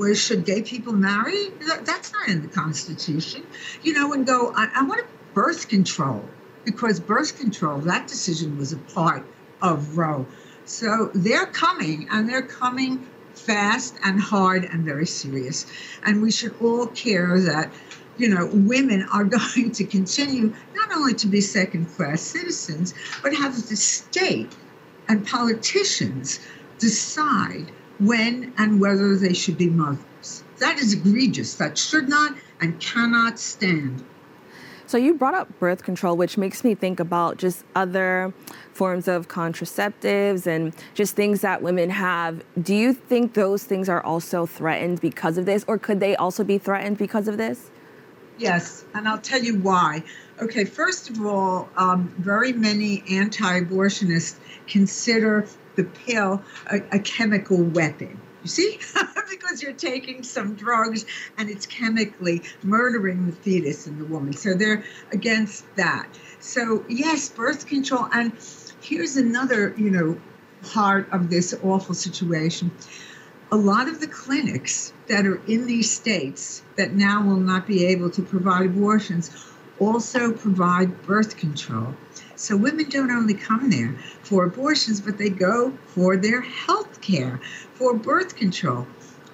know, 0.00 0.12
should 0.14 0.44
gay 0.44 0.62
people 0.62 0.92
marry? 0.92 1.50
That's 1.84 2.12
not 2.12 2.28
in 2.28 2.42
the 2.42 2.48
Constitution. 2.48 3.46
You 3.82 3.94
know, 3.94 4.12
and 4.12 4.26
go, 4.26 4.52
I, 4.54 4.68
I 4.74 4.82
want 4.82 5.00
to 5.00 5.06
birth 5.32 5.68
control 5.68 6.28
because 6.64 7.00
birth 7.00 7.38
control, 7.38 7.78
that 7.80 8.06
decision 8.08 8.58
was 8.58 8.72
a 8.72 8.76
part 8.76 9.24
of 9.62 9.96
Roe. 9.96 10.26
So 10.64 11.10
they're 11.14 11.46
coming, 11.46 12.08
and 12.10 12.28
they're 12.28 12.42
coming 12.42 13.06
fast 13.34 13.96
and 14.04 14.20
hard 14.20 14.64
and 14.64 14.84
very 14.84 15.06
serious. 15.06 15.66
And 16.04 16.22
we 16.22 16.30
should 16.30 16.54
all 16.60 16.86
care 16.88 17.40
that, 17.40 17.72
you 18.18 18.28
know, 18.28 18.46
women 18.52 19.06
are 19.12 19.24
going 19.38 19.72
to 19.72 19.84
continue 19.84 20.54
not 20.74 20.92
only 20.94 21.14
to 21.14 21.26
be 21.26 21.40
second 21.40 21.86
class 21.96 22.20
citizens, 22.20 22.94
but 23.22 23.34
have 23.34 23.54
the 23.68 23.76
state 23.76 24.54
and 25.08 25.26
politicians 25.26 26.38
decide 26.78 27.72
when 27.98 28.52
and 28.56 28.80
whether 28.80 29.16
they 29.16 29.32
should 29.32 29.58
be 29.58 29.68
mothers. 29.68 30.44
That 30.58 30.78
is 30.78 30.92
egregious. 30.92 31.54
That 31.54 31.76
should 31.76 32.08
not 32.08 32.36
and 32.60 32.78
cannot 32.80 33.38
stand. 33.38 34.04
So 34.90 34.98
you 34.98 35.14
brought 35.14 35.34
up 35.34 35.56
birth 35.60 35.84
control, 35.84 36.16
which 36.16 36.36
makes 36.36 36.64
me 36.64 36.74
think 36.74 36.98
about 36.98 37.36
just 37.36 37.64
other 37.76 38.34
forms 38.72 39.06
of 39.06 39.28
contraceptives 39.28 40.48
and 40.48 40.74
just 40.94 41.14
things 41.14 41.42
that 41.42 41.62
women 41.62 41.90
have. 41.90 42.42
Do 42.60 42.74
you 42.74 42.92
think 42.92 43.34
those 43.34 43.62
things 43.62 43.88
are 43.88 44.02
also 44.02 44.46
threatened 44.46 45.00
because 45.00 45.38
of 45.38 45.46
this, 45.46 45.64
or 45.68 45.78
could 45.78 46.00
they 46.00 46.16
also 46.16 46.42
be 46.42 46.58
threatened 46.58 46.98
because 46.98 47.28
of 47.28 47.36
this? 47.36 47.70
Yes, 48.36 48.84
and 48.92 49.06
I'll 49.06 49.20
tell 49.20 49.40
you 49.40 49.58
why. 49.58 50.02
Okay, 50.42 50.64
first 50.64 51.08
of 51.08 51.24
all, 51.24 51.68
um, 51.76 52.12
very 52.18 52.52
many 52.52 53.04
anti 53.08 53.60
abortionists 53.60 54.38
consider 54.66 55.46
the 55.76 55.84
pill 55.84 56.42
a, 56.66 56.82
a 56.90 56.98
chemical 56.98 57.62
weapon. 57.62 58.20
You 58.42 58.48
see? 58.48 58.78
because 59.30 59.62
you're 59.62 59.72
taking 59.72 60.22
some 60.22 60.54
drugs 60.54 61.04
and 61.38 61.48
it's 61.48 61.66
chemically 61.66 62.42
murdering 62.62 63.26
the 63.26 63.32
fetus 63.32 63.86
in 63.86 63.98
the 63.98 64.04
woman. 64.04 64.32
So 64.32 64.54
they're 64.54 64.84
against 65.12 65.64
that. 65.76 66.08
So, 66.40 66.84
yes, 66.88 67.28
birth 67.28 67.66
control. 67.66 68.08
And 68.12 68.32
here's 68.80 69.16
another, 69.16 69.74
you 69.76 69.90
know, 69.90 70.20
part 70.62 71.10
of 71.12 71.30
this 71.30 71.54
awful 71.62 71.94
situation. 71.94 72.70
A 73.52 73.56
lot 73.56 73.88
of 73.88 74.00
the 74.00 74.06
clinics 74.06 74.92
that 75.08 75.26
are 75.26 75.40
in 75.46 75.66
these 75.66 75.90
states 75.90 76.62
that 76.76 76.92
now 76.92 77.22
will 77.22 77.40
not 77.40 77.66
be 77.66 77.86
able 77.86 78.10
to 78.10 78.22
provide 78.22 78.66
abortions 78.66 79.30
also 79.80 80.30
provide 80.32 81.02
birth 81.02 81.36
control. 81.36 81.94
So 82.36 82.56
women 82.56 82.88
don't 82.88 83.10
only 83.10 83.34
come 83.34 83.70
there 83.70 83.94
for 84.22 84.44
abortions, 84.44 85.00
but 85.00 85.18
they 85.18 85.30
go 85.30 85.72
for 85.88 86.16
their 86.16 86.42
health 86.42 87.00
care, 87.00 87.40
for 87.80 87.94
birth 87.94 88.36
control. 88.36 88.86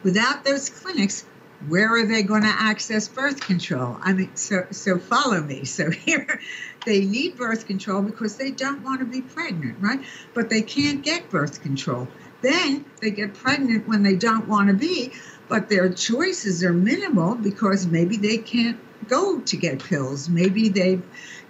Without 0.05 0.45
those 0.45 0.71
clinics, 0.71 1.25
where 1.69 1.93
are 1.97 2.07
they 2.07 2.23
going 2.23 2.43
to 2.43 2.49
access 2.49 3.09
birth 3.09 3.41
control? 3.41 3.99
I 4.01 4.13
mean, 4.13 4.37
so 4.37 4.67
so 4.71 4.99
follow 4.99 5.41
me. 5.41 5.65
So 5.65 5.91
here, 6.07 6.41
they 6.87 7.05
need 7.05 7.37
birth 7.37 7.67
control 7.67 8.03
because 8.03 8.37
they 8.37 8.53
don't 8.53 8.85
want 8.85 9.01
to 9.01 9.05
be 9.05 9.21
pregnant, 9.21 9.79
right? 9.81 10.01
But 10.33 10.49
they 10.49 10.63
can't 10.63 11.03
get 11.03 11.29
birth 11.29 11.61
control. 11.61 12.07
Then 12.41 12.85
they 13.01 13.11
get 13.11 13.35
pregnant 13.35 13.89
when 13.89 14.05
they 14.05 14.15
don't 14.15 14.47
want 14.47 14.69
to 14.69 14.75
be, 14.75 15.13
but 15.49 15.69
their 15.69 15.93
choices 15.93 16.63
are 16.63 16.73
minimal 16.73 17.35
because 17.35 17.85
maybe 17.89 18.17
they 18.17 18.39
can't 18.39 18.79
go 19.09 19.41
to 19.41 19.57
get 19.57 19.83
pills. 19.83 20.29
Maybe 20.29 20.69
they 20.69 21.01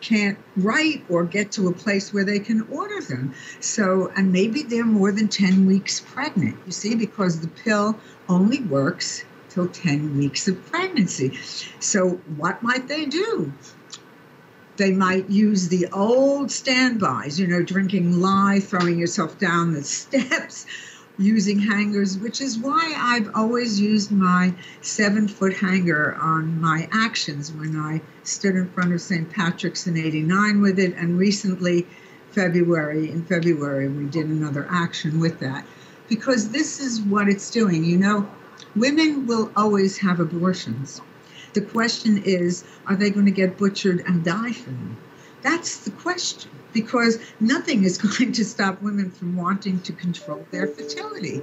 can't 0.07 0.39
write 0.57 1.05
or 1.09 1.25
get 1.25 1.51
to 1.53 1.69
a 1.69 1.73
place 1.73 2.15
where 2.15 2.25
they 2.25 2.39
can 2.39 2.63
order 2.71 3.01
them. 3.01 3.35
So, 3.61 4.13
and 4.17 4.33
maybe 4.33 4.63
they're 4.63 4.85
more 4.85 5.11
than 5.11 5.29
10 5.29 5.67
weeks 5.67 6.01
pregnant, 6.01 6.57
you 6.65 6.73
see, 6.73 6.95
because 6.95 7.41
the 7.41 7.49
pill 7.49 7.99
only 8.29 8.61
works 8.61 9.25
till 9.49 9.67
10 9.67 10.17
weeks 10.17 10.47
of 10.47 10.65
pregnancy. 10.71 11.37
So, 11.81 12.21
what 12.37 12.63
might 12.63 12.87
they 12.87 13.07
do? 13.07 13.53
They 14.77 14.93
might 14.93 15.29
use 15.31 15.69
the 15.69 15.89
old 15.93 16.51
standbys, 16.51 17.41
you 17.41 17.47
know, 17.47 17.63
drinking 17.63 18.21
lye, 18.21 18.61
throwing 18.61 18.99
yourself 18.99 19.39
down 19.39 19.73
the 19.73 19.83
steps, 19.99 20.67
using 21.19 21.59
hangers, 21.59 22.19
which 22.19 22.41
is 22.41 22.59
why 22.59 22.95
I've 22.97 23.35
always 23.35 23.81
used 23.81 24.13
my 24.13 24.53
seven 24.83 25.29
foot 25.29 25.55
hanger 25.55 26.15
on 26.21 26.61
my 26.61 26.89
actions 26.93 27.53
when 27.53 27.77
I 27.77 28.03
stood 28.23 28.55
in 28.55 28.69
front 28.71 28.93
of 28.93 29.01
St. 29.01 29.31
Patrick's 29.31 29.87
in 29.87 29.97
89 29.97 30.61
with 30.61 30.79
it. 30.79 30.95
And 30.95 31.19
recently, 31.19 31.87
February, 32.33 33.11
in 33.11 33.25
February, 33.25 33.89
we 33.89 34.05
did 34.05 34.27
another 34.27 34.67
action 34.71 35.19
with 35.19 35.41
that. 35.41 35.65
Because 36.09 36.51
this 36.51 36.81
is 36.81 37.01
what 37.01 37.29
it's 37.29 37.51
doing. 37.51 37.85
You 37.85 37.97
know, 37.97 38.31
women 38.75 39.27
will 39.27 39.51
always 39.57 39.99
have 39.99 40.21
abortions. 40.21 41.01
The 41.55 41.63
question 41.63 42.23
is, 42.25 42.65
are 42.87 42.97
they 42.97 43.09
going 43.09 43.25
to 43.25 43.33
get 43.33 43.57
butchered 43.57 44.05
and 44.07 44.23
die 44.23 44.53
from 44.53 44.75
them? 44.75 44.97
That's 45.41 45.79
the 45.79 45.91
question 45.91 46.51
because 46.77 47.19
nothing 47.41 47.85
is 47.85 47.97
going 48.19 48.33
to 48.33 48.45
stop 48.45 48.83
women 48.83 49.11
from 49.11 49.35
wanting 49.35 49.81
to 49.81 49.93
control 49.95 50.47
their 50.51 50.67
fertility. 50.67 51.41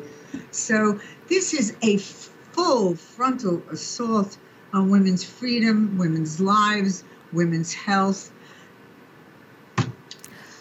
So, 0.52 1.00
this 1.28 1.54
is 1.54 1.76
a 1.82 1.98
full 1.98 2.96
frontal 2.96 3.62
assault 3.72 4.38
on 4.74 4.90
women's 4.90 5.24
freedom, 5.24 5.98
women's 5.98 6.40
lives, 6.40 7.04
women's 7.32 7.74
health. 7.74 8.32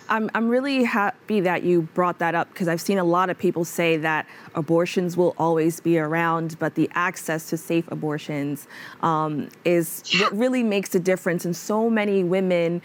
I'm, 0.08 0.30
I'm 0.34 0.48
really 0.48 0.84
happy 0.84 1.40
that 1.40 1.62
you 1.62 1.82
brought 1.94 2.18
that 2.18 2.34
up 2.34 2.48
because 2.52 2.68
I've 2.68 2.82
seen 2.82 2.98
a 2.98 3.04
lot 3.04 3.30
of 3.30 3.38
people 3.38 3.64
say 3.64 3.96
that 3.98 4.26
abortions 4.54 5.16
will 5.16 5.34
always 5.38 5.80
be 5.80 5.98
around, 5.98 6.58
but 6.58 6.74
the 6.74 6.90
access 6.94 7.48
to 7.48 7.56
safe 7.56 7.90
abortions 7.90 8.66
um, 9.02 9.48
is 9.64 10.02
what 10.20 10.36
really 10.36 10.62
makes 10.62 10.94
a 10.94 11.00
difference. 11.00 11.46
And 11.46 11.56
so 11.56 11.88
many 11.88 12.24
women 12.24 12.82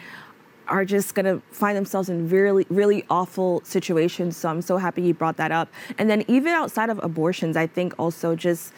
are 0.69 0.85
just 0.85 1.15
going 1.15 1.25
to 1.25 1.41
find 1.51 1.75
themselves 1.77 2.09
in 2.09 2.29
really, 2.29 2.65
really 2.69 3.05
awful 3.09 3.61
situations. 3.63 4.37
So 4.37 4.49
I'm 4.49 4.61
so 4.61 4.77
happy 4.77 5.01
you 5.01 5.13
brought 5.13 5.37
that 5.37 5.51
up. 5.51 5.69
And 5.97 6.09
then 6.09 6.23
even 6.27 6.53
outside 6.53 6.89
of 6.89 6.99
abortions, 7.03 7.57
I 7.57 7.67
think 7.67 7.93
also 7.97 8.35
just 8.35 8.73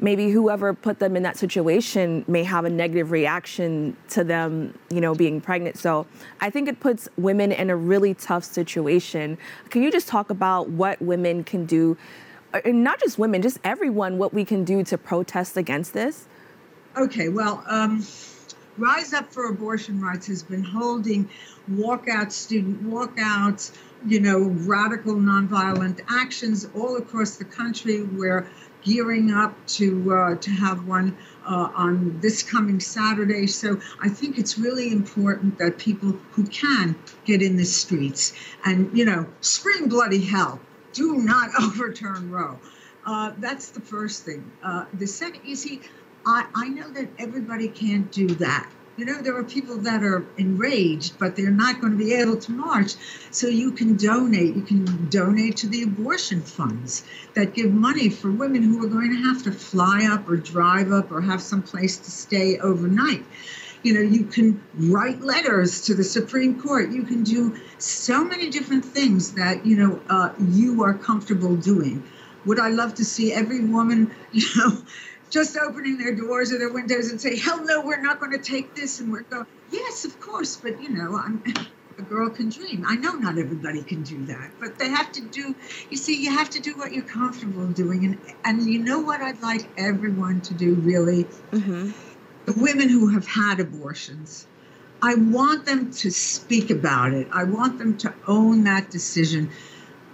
maybe 0.00 0.30
whoever 0.30 0.74
put 0.74 0.98
them 0.98 1.16
in 1.16 1.22
that 1.22 1.36
situation 1.36 2.24
may 2.26 2.42
have 2.42 2.64
a 2.64 2.70
negative 2.70 3.12
reaction 3.12 3.96
to 4.08 4.24
them, 4.24 4.76
you 4.90 5.00
know, 5.00 5.14
being 5.14 5.40
pregnant. 5.40 5.78
So 5.78 6.06
I 6.40 6.50
think 6.50 6.68
it 6.68 6.80
puts 6.80 7.08
women 7.16 7.52
in 7.52 7.70
a 7.70 7.76
really 7.76 8.14
tough 8.14 8.44
situation. 8.44 9.38
Can 9.70 9.82
you 9.82 9.92
just 9.92 10.08
talk 10.08 10.30
about 10.30 10.68
what 10.68 11.00
women 11.00 11.44
can 11.44 11.64
do, 11.64 11.96
and 12.64 12.82
not 12.82 13.00
just 13.00 13.18
women, 13.18 13.40
just 13.40 13.58
everyone, 13.62 14.18
what 14.18 14.34
we 14.34 14.44
can 14.44 14.64
do 14.64 14.82
to 14.84 14.98
protest 14.98 15.56
against 15.56 15.92
this? 15.92 16.26
Okay, 16.96 17.28
well, 17.28 17.62
um, 17.66 18.04
Rise 18.76 19.12
Up 19.12 19.32
for 19.32 19.48
Abortion 19.48 20.00
Rights 20.00 20.26
has 20.26 20.42
been 20.42 20.64
holding 20.64 21.28
walkouts, 21.70 22.32
student 22.32 22.82
walkouts, 22.84 23.70
you 24.06 24.20
know, 24.20 24.40
radical 24.40 25.14
nonviolent 25.14 26.00
actions 26.08 26.66
all 26.74 26.96
across 26.96 27.36
the 27.36 27.44
country. 27.44 28.02
We're 28.02 28.48
gearing 28.82 29.30
up 29.30 29.54
to 29.66 30.12
uh, 30.12 30.34
to 30.36 30.50
have 30.50 30.88
one 30.88 31.16
uh, 31.46 31.70
on 31.74 32.18
this 32.20 32.42
coming 32.42 32.80
Saturday. 32.80 33.46
So 33.46 33.80
I 34.02 34.08
think 34.08 34.38
it's 34.38 34.58
really 34.58 34.90
important 34.92 35.56
that 35.58 35.78
people 35.78 36.18
who 36.32 36.44
can 36.46 36.96
get 37.24 37.42
in 37.42 37.56
the 37.56 37.64
streets 37.64 38.32
and 38.64 38.90
you 38.96 39.04
know 39.04 39.26
scream 39.40 39.88
bloody 39.88 40.20
hell. 40.24 40.58
Do 40.92 41.14
not 41.18 41.50
overturn 41.62 42.28
Roe. 42.30 42.58
Uh, 43.06 43.32
that's 43.38 43.70
the 43.70 43.80
first 43.80 44.24
thing. 44.24 44.50
Uh, 44.62 44.86
the 44.94 45.06
second, 45.06 45.42
you 45.44 45.56
see, 45.56 45.82
I, 46.26 46.46
I 46.54 46.68
know 46.68 46.88
that 46.90 47.08
everybody 47.18 47.68
can't 47.68 48.10
do 48.10 48.26
that. 48.36 48.70
You 48.96 49.04
know, 49.04 49.20
there 49.20 49.36
are 49.36 49.44
people 49.44 49.78
that 49.78 50.04
are 50.04 50.24
enraged, 50.38 51.18
but 51.18 51.34
they're 51.34 51.50
not 51.50 51.80
going 51.80 51.92
to 51.92 51.98
be 51.98 52.14
able 52.14 52.36
to 52.36 52.52
march. 52.52 52.94
So 53.32 53.48
you 53.48 53.72
can 53.72 53.96
donate. 53.96 54.54
You 54.54 54.62
can 54.62 55.08
donate 55.10 55.56
to 55.58 55.66
the 55.66 55.82
abortion 55.82 56.40
funds 56.40 57.04
that 57.34 57.54
give 57.54 57.72
money 57.72 58.08
for 58.08 58.30
women 58.30 58.62
who 58.62 58.84
are 58.84 58.88
going 58.88 59.10
to 59.10 59.22
have 59.22 59.42
to 59.44 59.52
fly 59.52 60.08
up 60.10 60.28
or 60.28 60.36
drive 60.36 60.92
up 60.92 61.10
or 61.10 61.20
have 61.20 61.42
some 61.42 61.60
place 61.62 61.96
to 61.96 62.10
stay 62.10 62.58
overnight. 62.58 63.24
You 63.82 63.94
know, 63.94 64.00
you 64.00 64.24
can 64.24 64.62
write 64.74 65.20
letters 65.20 65.82
to 65.82 65.94
the 65.94 66.04
Supreme 66.04 66.60
Court. 66.62 66.90
You 66.90 67.02
can 67.02 67.24
do 67.24 67.56
so 67.78 68.24
many 68.24 68.48
different 68.48 68.84
things 68.84 69.32
that, 69.32 69.66
you 69.66 69.76
know, 69.76 70.00
uh, 70.08 70.32
you 70.38 70.84
are 70.84 70.94
comfortable 70.94 71.56
doing. 71.56 72.02
Would 72.46 72.60
I 72.60 72.68
love 72.68 72.94
to 72.94 73.04
see 73.04 73.32
every 73.32 73.60
woman, 73.64 74.10
you 74.32 74.46
know, 74.56 74.78
just 75.34 75.56
opening 75.56 75.98
their 75.98 76.14
doors 76.14 76.52
or 76.52 76.58
their 76.58 76.72
windows 76.72 77.10
and 77.10 77.20
say, 77.20 77.36
"Hell 77.36 77.62
no, 77.64 77.84
we're 77.84 78.00
not 78.00 78.20
going 78.20 78.30
to 78.30 78.38
take 78.38 78.74
this," 78.76 79.00
and 79.00 79.10
we're 79.10 79.22
going, 79.22 79.46
"Yes, 79.70 80.04
of 80.04 80.20
course," 80.20 80.56
but 80.56 80.80
you 80.80 80.90
know, 80.90 81.16
I'm, 81.16 81.42
a 81.98 82.02
girl 82.02 82.30
can 82.30 82.48
dream. 82.48 82.84
I 82.86 82.94
know 82.94 83.14
not 83.14 83.36
everybody 83.36 83.82
can 83.82 84.04
do 84.04 84.24
that, 84.26 84.52
but 84.60 84.78
they 84.78 84.88
have 84.88 85.10
to 85.12 85.20
do. 85.20 85.54
You 85.90 85.96
see, 85.96 86.22
you 86.22 86.30
have 86.30 86.50
to 86.50 86.60
do 86.60 86.74
what 86.76 86.92
you're 86.92 87.04
comfortable 87.04 87.66
doing, 87.66 88.04
and 88.04 88.18
and 88.44 88.70
you 88.70 88.78
know 88.78 89.00
what 89.00 89.20
I'd 89.20 89.42
like 89.42 89.68
everyone 89.76 90.40
to 90.42 90.54
do 90.54 90.74
really. 90.74 91.24
Mm-hmm. 91.50 91.90
The 92.46 92.52
women 92.52 92.88
who 92.88 93.08
have 93.08 93.26
had 93.26 93.58
abortions. 93.58 94.46
I 95.02 95.16
want 95.16 95.66
them 95.66 95.90
to 95.90 96.10
speak 96.10 96.70
about 96.70 97.12
it. 97.12 97.26
I 97.30 97.44
want 97.44 97.78
them 97.78 97.98
to 97.98 98.14
own 98.26 98.64
that 98.64 98.90
decision. 98.90 99.50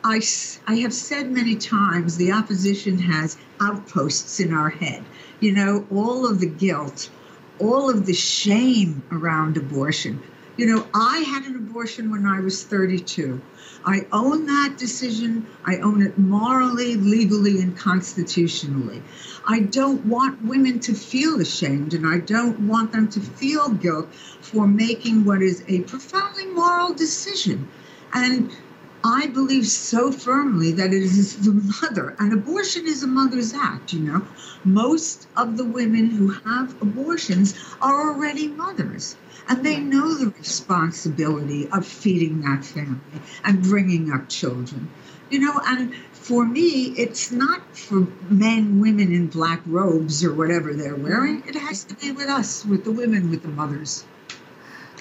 I, 0.02 0.22
I 0.66 0.76
have 0.76 0.94
said 0.94 1.30
many 1.30 1.56
times 1.56 2.16
the 2.16 2.32
opposition 2.32 2.98
has 2.98 3.36
outposts 3.60 4.40
in 4.40 4.52
our 4.52 4.70
head. 4.70 5.04
You 5.40 5.52
know, 5.52 5.86
all 5.90 6.26
of 6.26 6.40
the 6.40 6.48
guilt, 6.48 7.10
all 7.58 7.90
of 7.90 8.06
the 8.06 8.14
shame 8.14 9.02
around 9.12 9.56
abortion. 9.56 10.22
You 10.56 10.66
know, 10.66 10.86
I 10.94 11.18
had 11.20 11.44
an 11.44 11.56
abortion 11.56 12.10
when 12.10 12.26
I 12.26 12.40
was 12.40 12.64
32. 12.64 13.40
I 13.84 14.06
own 14.12 14.46
that 14.46 14.76
decision. 14.76 15.46
I 15.64 15.76
own 15.76 16.02
it 16.02 16.18
morally, 16.18 16.96
legally, 16.96 17.60
and 17.60 17.76
constitutionally. 17.76 19.02
I 19.46 19.60
don't 19.60 20.04
want 20.06 20.44
women 20.44 20.80
to 20.80 20.94
feel 20.94 21.40
ashamed 21.40 21.94
and 21.94 22.06
I 22.06 22.18
don't 22.18 22.60
want 22.60 22.92
them 22.92 23.08
to 23.08 23.20
feel 23.20 23.70
guilt 23.70 24.08
for 24.40 24.66
making 24.66 25.24
what 25.24 25.40
is 25.42 25.62
a 25.68 25.80
profoundly 25.80 26.46
moral 26.46 26.92
decision. 26.92 27.68
And 28.12 28.50
I 29.02 29.28
believe 29.28 29.66
so 29.66 30.12
firmly 30.12 30.72
that 30.72 30.92
it 30.92 31.02
is 31.02 31.36
the 31.38 31.52
mother, 31.52 32.14
and 32.18 32.34
abortion 32.34 32.86
is 32.86 33.02
a 33.02 33.06
mother's 33.06 33.54
act, 33.54 33.94
you 33.94 34.00
know. 34.00 34.26
Most 34.62 35.26
of 35.38 35.56
the 35.56 35.64
women 35.64 36.10
who 36.10 36.28
have 36.28 36.80
abortions 36.82 37.54
are 37.80 38.10
already 38.10 38.48
mothers, 38.48 39.16
and 39.48 39.64
they 39.64 39.78
know 39.80 40.14
the 40.14 40.28
responsibility 40.30 41.66
of 41.68 41.86
feeding 41.86 42.42
that 42.42 42.62
family 42.62 43.00
and 43.42 43.62
bringing 43.62 44.12
up 44.12 44.28
children, 44.28 44.90
you 45.30 45.38
know. 45.38 45.58
And 45.64 45.94
for 46.12 46.44
me, 46.44 46.92
it's 46.98 47.32
not 47.32 47.74
for 47.74 48.06
men, 48.28 48.80
women 48.80 49.12
in 49.12 49.28
black 49.28 49.62
robes 49.64 50.22
or 50.22 50.34
whatever 50.34 50.74
they're 50.74 50.94
wearing. 50.94 51.40
Mm-hmm. 51.40 51.48
It 51.48 51.56
has 51.56 51.84
to 51.84 51.94
be 51.94 52.12
with 52.12 52.28
us, 52.28 52.66
with 52.66 52.84
the 52.84 52.92
women, 52.92 53.30
with 53.30 53.42
the 53.42 53.48
mothers. 53.48 54.04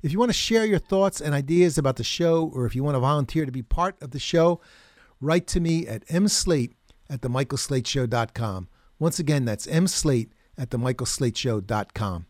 If 0.02 0.14
you 0.14 0.20
want 0.20 0.30
to 0.30 0.38
share 0.38 0.66
your 0.66 0.80
thoughts 0.80 1.20
and 1.20 1.34
ideas 1.34 1.78
about 1.78 1.98
the 1.98 2.04
show, 2.04 2.50
or 2.54 2.66
if 2.66 2.76
you 2.76 2.84
want 2.84 2.96
to 2.96 3.00
volunteer 3.00 3.46
to 3.46 3.52
be 3.52 3.62
part 3.62 4.02
of 4.02 4.12
the 4.12 4.20
show, 4.20 4.62
write 5.20 5.48
to 5.48 5.60
me 5.60 5.86
at 5.88 6.08
mslate 6.08 6.72
at 7.10 7.20
themichaelslateshow.com. 7.22 8.70
Once 9.00 9.20
again, 9.20 9.44
that's 9.46 9.68
mslate 9.68 10.30
at 10.58 10.70
themichaelslateshow.com. 10.70 12.26